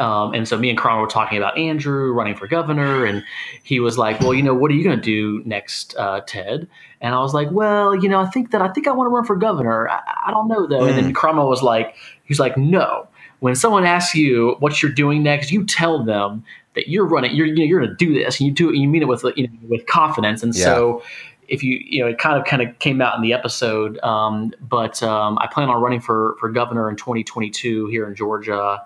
um, 0.00 0.34
and 0.34 0.46
so 0.46 0.56
me 0.56 0.70
and 0.70 0.78
Karamo 0.78 1.02
were 1.02 1.06
talking 1.06 1.38
about 1.38 1.56
Andrew 1.58 2.12
running 2.12 2.34
for 2.34 2.46
governor, 2.46 3.04
and 3.04 3.24
he 3.62 3.80
was 3.80 3.98
like, 3.98 4.20
"Well, 4.20 4.34
you 4.34 4.42
know, 4.42 4.54
what 4.54 4.70
are 4.70 4.74
you 4.74 4.84
going 4.84 4.96
to 4.96 5.02
do 5.02 5.42
next, 5.46 5.94
uh, 5.96 6.20
Ted?" 6.26 6.68
And 7.00 7.14
I 7.14 7.20
was 7.20 7.34
like, 7.34 7.50
"Well, 7.50 7.94
you 7.94 8.08
know, 8.08 8.20
I 8.20 8.26
think 8.26 8.50
that 8.52 8.62
I 8.62 8.68
think 8.68 8.86
I 8.88 8.92
want 8.92 9.06
to 9.06 9.10
run 9.10 9.24
for 9.24 9.36
governor. 9.36 9.88
I, 9.88 10.00
I 10.26 10.30
don't 10.30 10.48
know 10.48 10.66
though." 10.66 10.80
Mm. 10.80 10.88
And 10.88 10.98
then 10.98 11.14
Karamo 11.14 11.48
was 11.48 11.62
like, 11.62 11.94
"He's 12.24 12.40
like, 12.40 12.56
no. 12.56 13.08
When 13.40 13.54
someone 13.54 13.84
asks 13.84 14.14
you 14.14 14.56
what 14.60 14.82
you're 14.82 14.92
doing 14.92 15.22
next, 15.22 15.50
you 15.50 15.66
tell 15.66 16.02
them 16.02 16.44
that 16.74 16.88
you're 16.88 17.06
running. 17.06 17.34
You're 17.34 17.46
you 17.46 17.56
know, 17.56 17.64
you're 17.64 17.80
going 17.80 17.96
to 17.96 17.96
do 17.96 18.14
this, 18.14 18.40
and 18.40 18.46
you 18.46 18.52
do 18.54 18.68
it, 18.68 18.74
and 18.74 18.82
you 18.82 18.88
mean 18.88 19.02
it 19.02 19.08
with 19.08 19.24
you 19.36 19.48
know, 19.48 19.54
with 19.68 19.86
confidence." 19.86 20.42
And 20.42 20.54
yeah. 20.54 20.64
so 20.64 21.02
if 21.48 21.62
you 21.62 21.80
you 21.84 22.00
know 22.00 22.08
it 22.08 22.18
kind 22.18 22.38
of 22.38 22.44
kind 22.46 22.62
of 22.62 22.78
came 22.78 23.00
out 23.00 23.16
in 23.16 23.22
the 23.22 23.32
episode 23.32 23.98
um, 24.02 24.52
but 24.60 25.02
um, 25.02 25.38
i 25.40 25.46
plan 25.46 25.68
on 25.68 25.80
running 25.80 26.00
for 26.00 26.36
for 26.40 26.48
governor 26.48 26.88
in 26.88 26.96
2022 26.96 27.86
here 27.88 28.08
in 28.08 28.14
georgia 28.14 28.80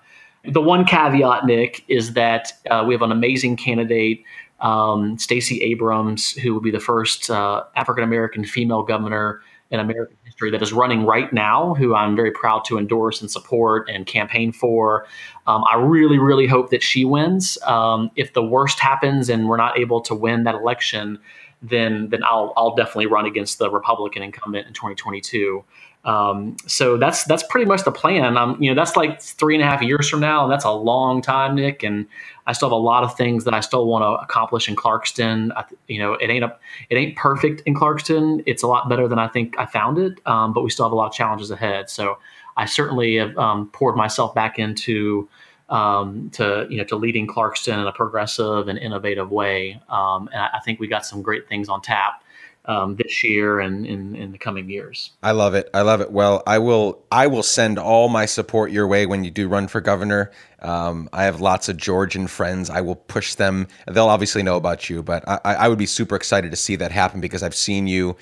the 0.49 0.61
one 0.61 0.85
caveat, 0.85 1.47
Nick, 1.47 1.85
is 1.89 2.15
that 2.15 2.53
uh, 2.71 2.85
we 2.87 2.95
have 2.95 3.03
an 3.03 3.13
amazing 3.13 3.57
candidate, 3.57 4.25
um, 4.61 5.19
Stacey 5.19 5.63
Abrams, 5.63 6.33
who 6.33 6.53
will 6.53 6.61
be 6.61 6.71
the 6.71 6.81
first 6.81 7.31
uh, 7.31 7.65
African 7.77 8.05
American 8.05 8.45
female 8.45 8.83
governor 8.83 9.41
in 9.71 9.81
American 9.81 10.17
history 10.25 10.51
that 10.51 10.63
is 10.63 10.73
running 10.73 11.05
right 11.05 11.31
now, 11.33 11.75
who 11.75 11.95
I'm 11.95 12.17
very 12.17 12.31
proud 12.31 12.65
to 12.67 12.79
endorse 12.79 13.21
and 13.21 13.31
support 13.31 13.89
and 13.89 14.07
campaign 14.07 14.51
for. 14.51 15.07
Um, 15.47 15.63
I 15.71 15.77
really, 15.77 16.19
really 16.19 16.47
hope 16.47 16.71
that 16.71 16.83
she 16.83 17.05
wins. 17.05 17.59
Um, 17.65 18.11
if 18.17 18.33
the 18.33 18.43
worst 18.43 18.81
happens 18.81 19.29
and 19.29 19.49
we're 19.49 19.59
not 19.59 19.79
able 19.79 20.01
to 20.03 20.15
win 20.15 20.45
that 20.45 20.55
election, 20.55 21.19
then 21.61 22.09
then 22.11 22.23
I'll 22.25 22.53
I'll 22.57 22.75
definitely 22.75 23.07
run 23.07 23.27
against 23.27 23.59
the 23.59 23.71
Republican 23.71 24.23
incumbent 24.23 24.67
in 24.67 24.73
2022. 24.73 25.65
Um, 26.05 26.57
so 26.67 26.97
that's 26.97 27.25
that's 27.25 27.43
pretty 27.43 27.67
much 27.67 27.85
the 27.85 27.93
plan. 27.93 28.37
Um, 28.37 28.57
you 28.63 28.71
know, 28.71 28.81
that's 28.81 28.97
like 28.97 29.21
three 29.21 29.55
and 29.55 29.63
a 29.63 29.67
half 29.67 29.83
years 29.83 30.09
from 30.09 30.21
now, 30.21 30.45
and 30.45 30.53
that's 30.53 30.65
a 30.65 30.71
long 30.71 31.21
time, 31.21 31.55
Nick. 31.55 31.83
And 31.83 32.07
I 32.47 32.53
still 32.53 32.69
have 32.69 32.73
a 32.73 32.77
lot 32.77 33.05
of 33.05 33.17
things 33.17 33.45
that 33.45 33.53
I 33.53 33.61
still 33.61 33.87
want 33.87 34.03
to 34.03 34.25
accomplish 34.25 34.69
in 34.69 34.77
Clarkston. 34.77 35.51
I, 35.57 35.65
you 35.87 35.99
know, 35.99 36.15
it 36.15 36.31
ain't 36.31 36.45
a, 36.45 36.57
it 36.89 36.97
ain't 36.97 37.17
perfect 37.17 37.63
in 37.67 37.75
Clarkston. 37.75 38.43
It's 38.47 38.63
a 38.63 38.67
lot 38.67 38.89
better 38.89 39.09
than 39.09 39.19
I 39.19 39.29
think 39.29 39.59
I 39.59 39.67
found 39.67 39.99
it, 39.99 40.21
um, 40.27 40.53
but 40.53 40.63
we 40.63 40.71
still 40.71 40.87
have 40.87 40.93
a 40.93 40.97
lot 40.97 41.09
of 41.09 41.13
challenges 41.13 41.51
ahead. 41.51 41.91
So 41.91 42.19
I 42.57 42.65
certainly 42.65 43.17
have 43.17 43.37
um, 43.37 43.69
poured 43.71 43.97
myself 43.97 44.35
back 44.35 44.59
into 44.59 45.29
um, 45.69 46.31
to 46.31 46.67
you 46.71 46.79
know 46.79 46.85
to 46.85 46.97
leading 46.97 47.27
Clarkston 47.27 47.75
in 47.75 47.87
a 47.87 47.93
progressive 47.93 48.69
and 48.69 48.79
innovative 48.79 49.31
way. 49.31 49.81
Um, 49.91 50.29
and 50.33 50.43
I, 50.43 50.49
I, 50.55 50.61
think 50.61 50.81
we 50.81 50.89
got 50.89 51.05
some 51.05 51.21
great 51.21 51.47
things 51.49 51.69
on 51.69 51.83
tap 51.83 52.23
um, 52.69 52.97
this 52.97 53.25
year 53.25 53.61
and 53.61 53.87
in, 53.87 54.31
the 54.31 54.39
coming 54.39 54.69
years. 54.69 55.11
I 55.23 55.33
love 55.33 55.55
it. 55.55 55.71
I 55.73 55.81
love 55.81 56.03
it. 56.03 56.13
Well, 56.13 56.43
I 56.47 56.59
will 56.59 57.03
I 57.11 57.27
will 57.27 57.43
send 57.43 57.79
all 57.79 58.11
my 58.11 58.27
support 58.27 58.71
your 58.71 58.87
way 58.87 59.07
when 59.07 59.25
you 59.25 59.31
do 59.31 59.49
run 59.49 59.69
for 59.69 59.81
governor. 59.81 60.31
Um, 60.61 61.09
I 61.13 61.25
have 61.25 61.41
lots 61.41 61.71
of 61.71 61.79
Georgian 61.79 62.27
friends. 62.27 62.69
I 62.69 62.83
will 62.83 62.97
push 62.97 63.35
them. 63.35 63.69
They'll 63.87 64.09
obviously 64.09 64.43
know 64.43 64.57
about 64.57 64.91
you, 64.91 65.03
but 65.03 65.27
I, 65.27 65.41
I 65.45 65.69
would 65.69 65.79
be 65.79 65.87
super 65.87 66.15
excited 66.15 66.51
to 66.51 66.57
see 66.57 66.77
that 66.77 66.93
happen 66.93 67.21
because 67.21 67.43
I've 67.43 67.55
seen 67.55 67.87
you, 67.87 68.17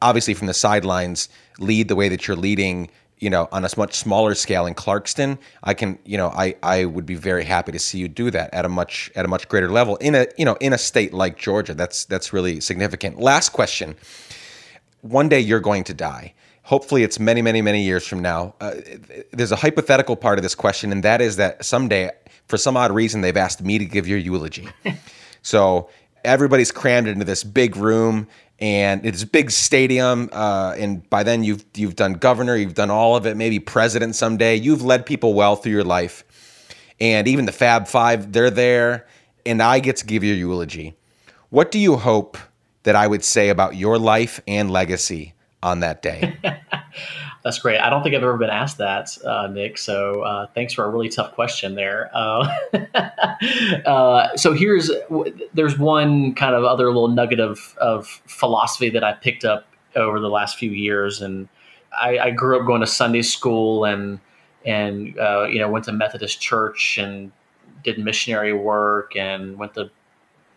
obviously 0.00 0.34
from 0.34 0.48
the 0.48 0.54
sidelines, 0.54 1.28
lead 1.60 1.86
the 1.86 1.96
way 1.96 2.08
that 2.08 2.26
you're 2.26 2.36
leading 2.36 2.90
you 3.22 3.30
know, 3.30 3.48
on 3.52 3.64
a 3.64 3.68
much 3.76 3.94
smaller 3.94 4.34
scale 4.34 4.66
in 4.66 4.74
Clarkston, 4.74 5.38
I 5.62 5.74
can, 5.74 5.96
you 6.04 6.18
know, 6.18 6.28
I, 6.30 6.56
I 6.60 6.86
would 6.86 7.06
be 7.06 7.14
very 7.14 7.44
happy 7.44 7.70
to 7.70 7.78
see 7.78 7.98
you 7.98 8.08
do 8.08 8.32
that 8.32 8.52
at 8.52 8.64
a 8.64 8.68
much 8.68 9.12
at 9.14 9.24
a 9.24 9.28
much 9.28 9.48
greater 9.48 9.70
level 9.70 9.94
in 9.96 10.16
a, 10.16 10.26
you 10.36 10.44
know, 10.44 10.56
in 10.60 10.72
a 10.72 10.78
state 10.78 11.14
like 11.14 11.38
Georgia. 11.38 11.72
That's 11.72 12.04
that's 12.04 12.32
really 12.32 12.60
significant. 12.60 13.20
Last 13.20 13.50
question. 13.50 13.94
One 15.02 15.28
day 15.28 15.38
you're 15.38 15.60
going 15.60 15.84
to 15.84 15.94
die. 15.94 16.34
Hopefully, 16.64 17.04
it's 17.04 17.20
many, 17.20 17.42
many, 17.42 17.62
many 17.62 17.82
years 17.82 18.06
from 18.06 18.22
now. 18.22 18.54
Uh, 18.60 18.74
there's 19.32 19.52
a 19.52 19.56
hypothetical 19.56 20.16
part 20.16 20.38
of 20.38 20.42
this 20.42 20.54
question, 20.56 20.90
and 20.90 21.02
that 21.04 21.20
is 21.20 21.36
that 21.36 21.64
someday, 21.64 22.10
for 22.46 22.56
some 22.56 22.76
odd 22.76 22.92
reason, 22.92 23.20
they've 23.20 23.36
asked 23.36 23.62
me 23.62 23.78
to 23.78 23.84
give 23.84 24.06
your 24.06 24.18
eulogy. 24.18 24.68
so 25.42 25.88
everybody's 26.24 26.70
crammed 26.70 27.08
into 27.08 27.24
this 27.24 27.42
big 27.44 27.76
room 27.76 28.26
and 28.62 29.04
it's 29.04 29.24
a 29.24 29.26
big 29.26 29.50
stadium. 29.50 30.30
Uh, 30.32 30.74
and 30.78 31.08
by 31.10 31.24
then 31.24 31.42
you've 31.42 31.64
you've 31.74 31.96
done 31.96 32.14
governor, 32.14 32.56
you've 32.56 32.74
done 32.74 32.90
all 32.90 33.16
of 33.16 33.26
it, 33.26 33.36
maybe 33.36 33.58
president 33.58 34.14
someday. 34.14 34.54
You've 34.54 34.82
led 34.82 35.04
people 35.04 35.34
well 35.34 35.56
through 35.56 35.72
your 35.72 35.84
life, 35.84 36.24
and 37.00 37.26
even 37.26 37.44
the 37.44 37.52
Fab 37.52 37.88
Five, 37.88 38.32
they're 38.32 38.50
there, 38.50 39.08
and 39.44 39.60
I 39.60 39.80
get 39.80 39.96
to 39.96 40.06
give 40.06 40.22
your 40.22 40.36
eulogy. 40.36 40.96
What 41.50 41.72
do 41.72 41.80
you 41.80 41.96
hope 41.96 42.38
that 42.84 42.94
I 42.94 43.08
would 43.08 43.24
say 43.24 43.48
about 43.48 43.74
your 43.74 43.98
life 43.98 44.40
and 44.46 44.70
legacy 44.70 45.34
on 45.60 45.80
that 45.80 46.00
day? 46.00 46.38
That's 47.42 47.58
great. 47.58 47.80
I 47.80 47.90
don't 47.90 48.04
think 48.04 48.14
I've 48.14 48.22
ever 48.22 48.36
been 48.36 48.50
asked 48.50 48.78
that, 48.78 49.16
uh, 49.24 49.48
Nick. 49.48 49.76
So 49.76 50.22
uh, 50.22 50.46
thanks 50.54 50.72
for 50.72 50.84
a 50.84 50.90
really 50.90 51.08
tough 51.08 51.32
question 51.34 51.74
there. 51.74 52.08
Uh, 52.14 52.48
uh 53.86 54.36
so 54.36 54.52
here's 54.52 54.90
there's 55.52 55.76
one 55.76 56.34
kind 56.34 56.54
of 56.54 56.64
other 56.64 56.86
little 56.86 57.08
nugget 57.08 57.40
of, 57.40 57.76
of 57.78 58.06
philosophy 58.26 58.90
that 58.90 59.02
I 59.02 59.14
picked 59.14 59.44
up 59.44 59.66
over 59.96 60.20
the 60.20 60.28
last 60.28 60.56
few 60.56 60.70
years, 60.70 61.20
and 61.20 61.48
I, 61.98 62.18
I 62.18 62.30
grew 62.30 62.58
up 62.60 62.66
going 62.66 62.80
to 62.80 62.86
Sunday 62.86 63.22
school 63.22 63.84
and 63.84 64.20
and 64.64 65.18
uh, 65.18 65.48
you 65.50 65.58
know 65.58 65.68
went 65.68 65.84
to 65.86 65.92
Methodist 65.92 66.40
church 66.40 66.98
and 66.98 67.32
did 67.82 67.98
missionary 67.98 68.52
work 68.52 69.16
and 69.16 69.58
went 69.58 69.74
to 69.74 69.90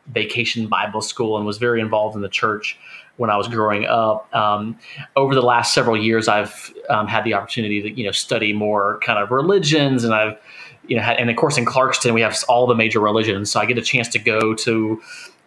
vacation 0.08 0.68
Bible 0.68 1.01
school 1.01 1.38
and 1.38 1.45
was 1.45 1.58
very 1.58 1.82
involved 1.82 2.16
in 2.16 2.22
the 2.22 2.30
church 2.30 2.78
when 3.18 3.30
I 3.30 3.38
was 3.38 3.47
growing 3.47 3.86
up. 3.86 4.34
Um, 4.36 4.78
over 5.16 5.34
the 5.34 5.41
last 5.41 5.74
several 5.74 5.97
years, 5.97 6.28
I've 6.28 6.74
um, 6.89 7.08
had 7.08 7.24
the 7.24 7.34
opportunity 7.34 7.82
to 7.82 7.91
you 7.91 8.06
know 8.06 8.12
study 8.12 8.53
more 8.53 8.99
kind 8.99 9.20
of 9.20 9.32
religions, 9.32 10.03
and 10.03 10.14
I've 10.14 10.38
you 10.88 10.95
know 10.95 11.01
had, 11.01 11.18
and 11.18 11.30
of 11.30 11.36
course 11.36 11.58
in 11.58 11.66
Clarkston 11.66 12.14
we 12.14 12.22
have 12.22 12.38
all 12.47 12.68
the 12.68 12.76
major 12.76 12.99
religions, 12.99 13.51
so 13.51 13.60
I 13.60 13.66
get 13.66 13.78
a 13.78 13.82
chance 13.82 14.08
to 14.10 14.20
go 14.20 14.53
to 14.53 15.01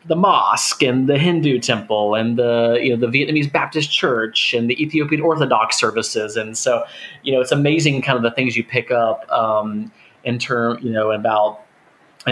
the 0.07 0.17
mosque 0.17 0.83
and 0.83 1.09
the 1.09 1.19
Hindu 1.19 1.59
temple 1.59 2.15
and 2.15 2.39
the 2.39 2.79
you 2.81 2.97
know 2.97 2.97
the 2.97 3.07
Vietnamese 3.07 3.51
Baptist 3.51 3.91
church 3.91 4.55
and 4.55 4.71
the 4.71 4.83
Ethiopian 4.83 5.21
Orthodox 5.21 5.79
services, 5.79 6.37
and 6.37 6.57
so 6.57 6.85
you 7.23 7.33
know 7.33 7.41
it's 7.41 7.53
amazing 7.53 8.03
kind 8.03 8.17
of 8.17 8.23
the 8.23 8.31
things 8.31 8.57
you 8.57 8.65
pick 8.65 8.91
up 8.91 9.31
um, 9.31 9.93
in 10.25 10.39
term 10.39 10.79
you 10.81 10.91
know 10.91 11.13
about 11.13 11.61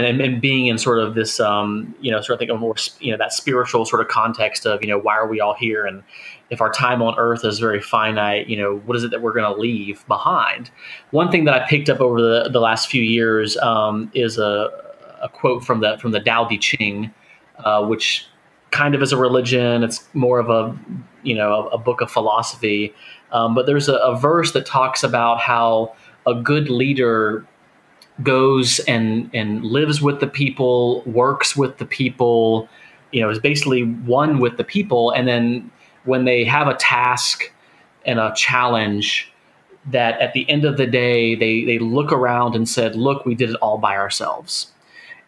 and, 0.05 0.21
and 0.21 0.41
being 0.41 0.67
in 0.67 0.77
sort 0.77 0.99
of 0.99 1.15
this, 1.15 1.39
um, 1.39 1.95
you 2.01 2.11
know, 2.11 2.21
sort 2.21 2.35
of 2.35 2.39
think 2.39 2.51
of 2.51 2.59
more, 2.59 2.75
you 2.99 3.11
know, 3.11 3.17
that 3.17 3.33
spiritual 3.33 3.85
sort 3.85 4.01
of 4.01 4.07
context 4.07 4.65
of, 4.65 4.81
you 4.81 4.87
know, 4.87 4.99
why 4.99 5.15
are 5.15 5.27
we 5.27 5.39
all 5.39 5.53
here? 5.53 5.85
And 5.85 6.03
if 6.49 6.61
our 6.61 6.71
time 6.71 7.01
on 7.01 7.15
earth 7.17 7.43
is 7.43 7.59
very 7.59 7.81
finite, 7.81 8.47
you 8.47 8.57
know, 8.57 8.77
what 8.85 8.95
is 8.97 9.03
it 9.03 9.11
that 9.11 9.21
we're 9.21 9.33
going 9.33 9.51
to 9.51 9.59
leave 9.59 10.05
behind? 10.07 10.69
One 11.11 11.31
thing 11.31 11.45
that 11.45 11.61
I 11.61 11.67
picked 11.67 11.89
up 11.89 11.99
over 11.99 12.21
the, 12.21 12.49
the 12.49 12.59
last 12.59 12.89
few 12.89 13.01
years 13.01 13.57
um, 13.57 14.11
is 14.13 14.37
a, 14.37 14.69
a 15.21 15.29
quote 15.29 15.63
from 15.63 15.81
the, 15.81 15.97
from 15.99 16.11
the 16.11 16.19
Tao 16.19 16.45
Te 16.47 16.57
Ching, 16.57 17.13
uh, 17.59 17.85
which 17.85 18.25
kind 18.71 18.95
of 18.95 19.01
is 19.01 19.11
a 19.11 19.17
religion. 19.17 19.83
It's 19.83 20.07
more 20.13 20.39
of 20.39 20.49
a, 20.49 20.77
you 21.23 21.35
know, 21.35 21.53
a, 21.53 21.75
a 21.75 21.77
book 21.77 22.01
of 22.01 22.11
philosophy. 22.11 22.93
Um, 23.31 23.55
but 23.55 23.65
there's 23.65 23.89
a, 23.89 23.95
a 23.95 24.17
verse 24.17 24.51
that 24.53 24.65
talks 24.65 25.03
about 25.03 25.39
how 25.39 25.95
a 26.25 26.35
good 26.35 26.69
leader 26.69 27.45
goes 28.23 28.79
and 28.87 29.29
and 29.33 29.63
lives 29.63 30.01
with 30.01 30.19
the 30.19 30.27
people, 30.27 31.01
works 31.05 31.55
with 31.55 31.77
the 31.77 31.85
people, 31.85 32.67
you 33.11 33.21
know, 33.21 33.29
is 33.29 33.39
basically 33.39 33.83
one 33.83 34.39
with 34.39 34.57
the 34.57 34.63
people. 34.63 35.11
And 35.11 35.27
then 35.27 35.71
when 36.05 36.25
they 36.25 36.43
have 36.45 36.67
a 36.67 36.75
task 36.75 37.51
and 38.05 38.19
a 38.19 38.33
challenge, 38.35 39.31
that 39.85 40.19
at 40.19 40.33
the 40.33 40.49
end 40.49 40.65
of 40.65 40.77
the 40.77 40.87
day 40.87 41.35
they 41.35 41.63
they 41.65 41.79
look 41.79 42.11
around 42.11 42.55
and 42.55 42.67
said, 42.67 42.95
"Look, 42.95 43.25
we 43.25 43.35
did 43.35 43.51
it 43.51 43.55
all 43.57 43.77
by 43.77 43.95
ourselves." 43.95 44.71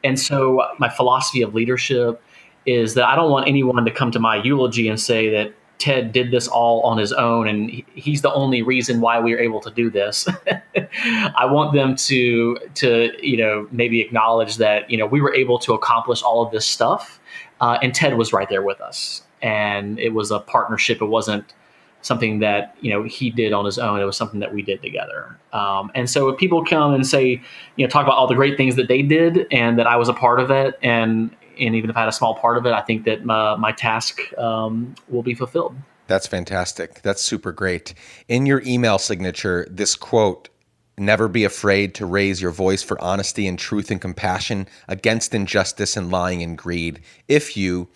And 0.04 0.20
so 0.20 0.64
my 0.80 0.90
philosophy 0.90 1.42
of 1.42 1.54
leadership 1.54 2.22
is 2.66 2.94
that 2.94 3.06
I 3.06 3.16
don't 3.16 3.32
want 3.32 3.48
anyone 3.48 3.86
to 3.86 3.92
come 3.92 4.12
to 4.12 4.20
my 4.20 4.42
eulogy 4.42 4.88
and 4.88 5.00
say 5.00 5.30
that 5.30 5.54
Ted 5.80 6.12
did 6.12 6.30
this 6.30 6.48
all 6.48 6.82
on 6.82 6.98
his 6.98 7.14
own 7.14 7.48
and 7.48 7.72
he's 7.96 8.22
the 8.22 8.32
only 8.34 8.62
reason 8.62 9.00
why 9.00 9.20
we 9.20 9.34
were 9.34 9.40
able 9.40 9.62
to 9.62 9.72
do 9.72 9.90
this. 9.90 10.28
I 11.06 11.46
want 11.46 11.74
them 11.74 11.96
to 11.96 12.58
to 12.76 13.12
you 13.26 13.38
know 13.38 13.68
maybe 13.72 14.02
acknowledge 14.02 14.58
that 14.58 14.90
you 14.92 14.98
know 14.98 15.06
we 15.06 15.22
were 15.22 15.34
able 15.34 15.58
to 15.60 15.74
accomplish 15.74 16.22
all 16.22 16.46
of 16.46 16.52
this 16.52 16.66
stuff 16.66 17.20
uh, 17.62 17.80
and 17.82 17.96
Ted 17.96 18.18
was 18.18 18.34
right 18.34 18.50
there 18.50 18.62
with 18.62 18.82
us 18.82 19.24
and 19.42 19.98
it 20.00 20.10
was 20.10 20.32
a 20.32 20.40
partnership. 20.40 21.02
It 21.02 21.06
wasn't 21.06 21.54
something 22.02 22.40
that 22.40 22.76
you 22.82 22.92
know 22.92 23.04
he 23.04 23.30
did 23.30 23.54
on 23.54 23.64
his 23.64 23.80
own. 23.80 24.02
It 24.02 24.06
was 24.06 24.18
something 24.18 24.42
that 24.42 24.54
we 24.54 24.62
did 24.62 24.82
together. 24.82 25.38
Um, 25.54 25.92
and 25.96 26.10
so 26.10 26.28
if 26.28 26.38
people 26.38 26.66
come 26.66 26.94
and 26.94 27.08
say 27.08 27.42
you 27.78 27.86
know 27.86 27.90
talk 27.90 28.04
about 28.04 28.16
all 28.16 28.28
the 28.28 28.36
great 28.36 28.58
things 28.58 28.76
that 28.76 28.90
they 28.90 29.02
did 29.02 29.48
and 29.50 29.80
that 29.80 29.88
I 29.88 29.96
was 29.96 30.10
a 30.10 30.14
part 30.14 30.42
of 30.42 30.52
it 30.52 30.78
and 30.82 31.34
and 31.60 31.76
even 31.76 31.90
if 31.90 31.98
I 31.98 32.02
had 32.02 32.10
a 32.10 32.14
small 32.14 32.36
part 32.36 32.58
of 32.58 32.66
it, 32.66 32.74
I 32.74 32.82
think 32.82 33.06
that 33.06 33.26
my, 33.26 33.56
my 33.56 33.72
task 33.72 34.22
um, 34.38 34.96
will 35.08 35.24
be 35.24 35.34
fulfilled. 35.34 35.76
That's 36.08 36.26
fantastic. 36.26 37.02
That's 37.04 37.22
super 37.22 37.52
great. 37.52 37.94
In 38.28 38.46
your 38.46 38.64
email 38.66 38.98
signature, 38.98 39.68
this 39.70 39.96
quote 39.96 40.50
Never 40.98 41.30
be 41.30 41.46
afraid 41.46 41.96
to 41.96 42.06
raise 42.06 42.42
your 42.42 42.52
voice 42.52 42.84
for 42.84 43.02
honesty 43.02 43.48
and 43.48 43.58
truth 43.58 43.90
and 43.90 44.02
compassion 44.02 44.68
against 44.90 45.34
injustice 45.34 45.96
and 45.96 46.12
lying 46.12 46.44
and 46.44 46.58
greed. 46.58 47.00
If 47.30 47.56
you 47.56 47.88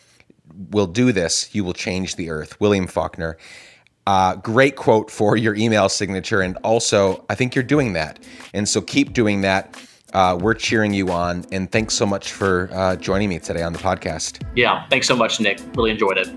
will 0.69 0.87
do 0.87 1.11
this, 1.11 1.53
you 1.53 1.65
will 1.65 1.73
change 1.73 2.15
the 2.15 2.29
earth. 2.29 2.57
William 2.61 2.87
Faulkner. 2.87 3.37
Uh, 4.07 4.35
great 4.37 4.77
quote 4.77 5.11
for 5.11 5.35
your 5.35 5.53
email 5.53 5.89
signature. 5.89 6.41
And 6.41 6.57
also, 6.63 7.25
I 7.29 7.35
think 7.35 7.55
you're 7.55 7.63
doing 7.63 7.91
that. 7.93 8.19
And 8.53 8.69
so 8.69 8.81
keep 8.81 9.11
doing 9.11 9.41
that. 9.41 9.75
Uh, 10.13 10.37
we're 10.39 10.53
cheering 10.53 10.93
you 10.93 11.11
on. 11.11 11.45
And 11.51 11.71
thanks 11.71 11.93
so 11.93 12.05
much 12.05 12.31
for 12.31 12.69
uh, 12.71 12.95
joining 12.95 13.29
me 13.29 13.39
today 13.39 13.63
on 13.63 13.73
the 13.73 13.79
podcast. 13.79 14.43
Yeah, 14.55 14.87
thanks 14.89 15.07
so 15.07 15.15
much, 15.15 15.39
Nick. 15.39 15.59
Really 15.75 15.91
enjoyed 15.91 16.17
it. 16.17 16.29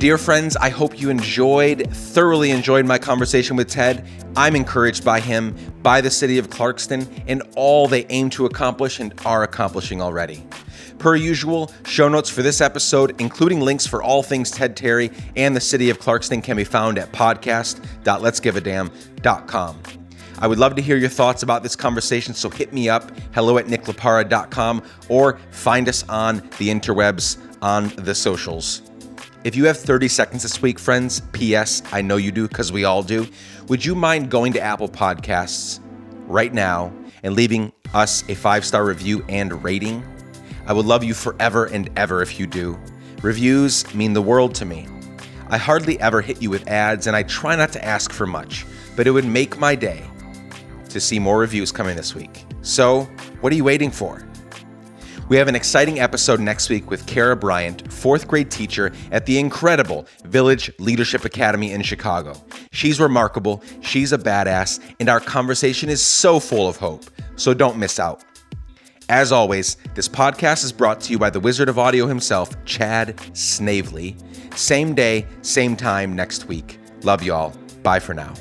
Dear 0.00 0.18
friends, 0.18 0.54
I 0.56 0.68
hope 0.68 1.00
you 1.00 1.08
enjoyed, 1.08 1.88
thoroughly 1.90 2.50
enjoyed 2.50 2.84
my 2.84 2.98
conversation 2.98 3.56
with 3.56 3.70
Ted. 3.70 4.06
I'm 4.36 4.54
encouraged 4.54 5.02
by 5.02 5.18
him, 5.18 5.56
by 5.82 6.02
the 6.02 6.10
city 6.10 6.36
of 6.36 6.50
Clarkston, 6.50 7.24
and 7.26 7.42
all 7.56 7.88
they 7.88 8.04
aim 8.10 8.28
to 8.30 8.44
accomplish 8.44 9.00
and 9.00 9.18
are 9.24 9.44
accomplishing 9.44 10.02
already. 10.02 10.46
Per 10.98 11.16
usual, 11.16 11.70
show 11.86 12.08
notes 12.08 12.30
for 12.30 12.42
this 12.42 12.60
episode, 12.60 13.20
including 13.20 13.60
links 13.60 13.86
for 13.86 14.02
all 14.02 14.22
things 14.22 14.50
Ted 14.50 14.76
Terry 14.76 15.10
and 15.36 15.54
the 15.54 15.60
city 15.60 15.90
of 15.90 15.98
Clarkston, 15.98 16.42
can 16.42 16.56
be 16.56 16.64
found 16.64 16.98
at 16.98 17.12
podcast.letsgiveadamn.com. 17.12 19.82
I 20.38 20.46
would 20.46 20.58
love 20.58 20.74
to 20.76 20.82
hear 20.82 20.96
your 20.96 21.10
thoughts 21.10 21.42
about 21.42 21.62
this 21.62 21.76
conversation, 21.76 22.34
so 22.34 22.50
hit 22.50 22.72
me 22.72 22.88
up, 22.88 23.10
hello 23.34 23.58
at 23.58 23.66
nicklaparra.com, 23.66 24.82
or 25.08 25.38
find 25.50 25.88
us 25.88 26.08
on 26.08 26.36
the 26.58 26.68
interwebs 26.68 27.38
on 27.62 27.88
the 27.96 28.14
socials. 28.14 28.82
If 29.44 29.54
you 29.54 29.66
have 29.66 29.78
30 29.78 30.08
seconds 30.08 30.42
this 30.42 30.62
week, 30.62 30.78
friends, 30.78 31.20
P.S., 31.32 31.82
I 31.92 32.02
know 32.02 32.16
you 32.16 32.32
do 32.32 32.48
because 32.48 32.72
we 32.72 32.84
all 32.84 33.02
do, 33.02 33.26
would 33.68 33.84
you 33.84 33.94
mind 33.94 34.30
going 34.30 34.52
to 34.54 34.60
Apple 34.60 34.88
Podcasts 34.88 35.80
right 36.26 36.52
now 36.52 36.92
and 37.22 37.34
leaving 37.34 37.72
us 37.92 38.28
a 38.28 38.34
five 38.34 38.64
star 38.64 38.84
review 38.84 39.24
and 39.28 39.62
rating? 39.62 40.02
I 40.66 40.72
would 40.72 40.86
love 40.86 41.04
you 41.04 41.14
forever 41.14 41.66
and 41.66 41.90
ever 41.96 42.22
if 42.22 42.38
you 42.38 42.46
do. 42.46 42.78
Reviews 43.22 43.92
mean 43.94 44.12
the 44.12 44.22
world 44.22 44.54
to 44.56 44.64
me. 44.64 44.88
I 45.48 45.58
hardly 45.58 46.00
ever 46.00 46.20
hit 46.20 46.40
you 46.40 46.50
with 46.50 46.66
ads, 46.68 47.06
and 47.06 47.14
I 47.14 47.22
try 47.24 47.54
not 47.54 47.72
to 47.72 47.84
ask 47.84 48.12
for 48.12 48.26
much, 48.26 48.64
but 48.96 49.06
it 49.06 49.10
would 49.10 49.26
make 49.26 49.58
my 49.58 49.74
day 49.74 50.02
to 50.88 51.00
see 51.00 51.18
more 51.18 51.38
reviews 51.38 51.70
coming 51.70 51.96
this 51.96 52.14
week. 52.14 52.44
So, 52.62 53.02
what 53.40 53.52
are 53.52 53.56
you 53.56 53.64
waiting 53.64 53.90
for? 53.90 54.26
We 55.28 55.36
have 55.38 55.48
an 55.48 55.54
exciting 55.54 56.00
episode 56.00 56.38
next 56.38 56.68
week 56.68 56.90
with 56.90 57.06
Kara 57.06 57.34
Bryant, 57.34 57.90
fourth 57.90 58.28
grade 58.28 58.50
teacher 58.50 58.92
at 59.10 59.24
the 59.24 59.38
incredible 59.38 60.06
Village 60.24 60.70
Leadership 60.78 61.24
Academy 61.24 61.72
in 61.72 61.82
Chicago. 61.82 62.34
She's 62.72 63.00
remarkable, 63.00 63.62
she's 63.80 64.12
a 64.12 64.18
badass, 64.18 64.80
and 65.00 65.08
our 65.08 65.20
conversation 65.20 65.88
is 65.88 66.02
so 66.02 66.38
full 66.38 66.68
of 66.68 66.76
hope. 66.76 67.04
So 67.36 67.54
don't 67.54 67.78
miss 67.78 67.98
out. 67.98 68.22
As 69.08 69.32
always, 69.32 69.76
this 69.94 70.08
podcast 70.08 70.64
is 70.64 70.72
brought 70.72 71.00
to 71.02 71.12
you 71.12 71.18
by 71.18 71.28
the 71.28 71.40
Wizard 71.40 71.68
of 71.68 71.78
Audio 71.78 72.06
himself, 72.06 72.52
Chad 72.64 73.20
Snavely. 73.36 74.16
Same 74.54 74.94
day, 74.94 75.26
same 75.42 75.76
time 75.76 76.16
next 76.16 76.46
week. 76.46 76.78
Love 77.02 77.22
y'all. 77.22 77.54
Bye 77.82 78.00
for 78.00 78.14
now. 78.14 78.32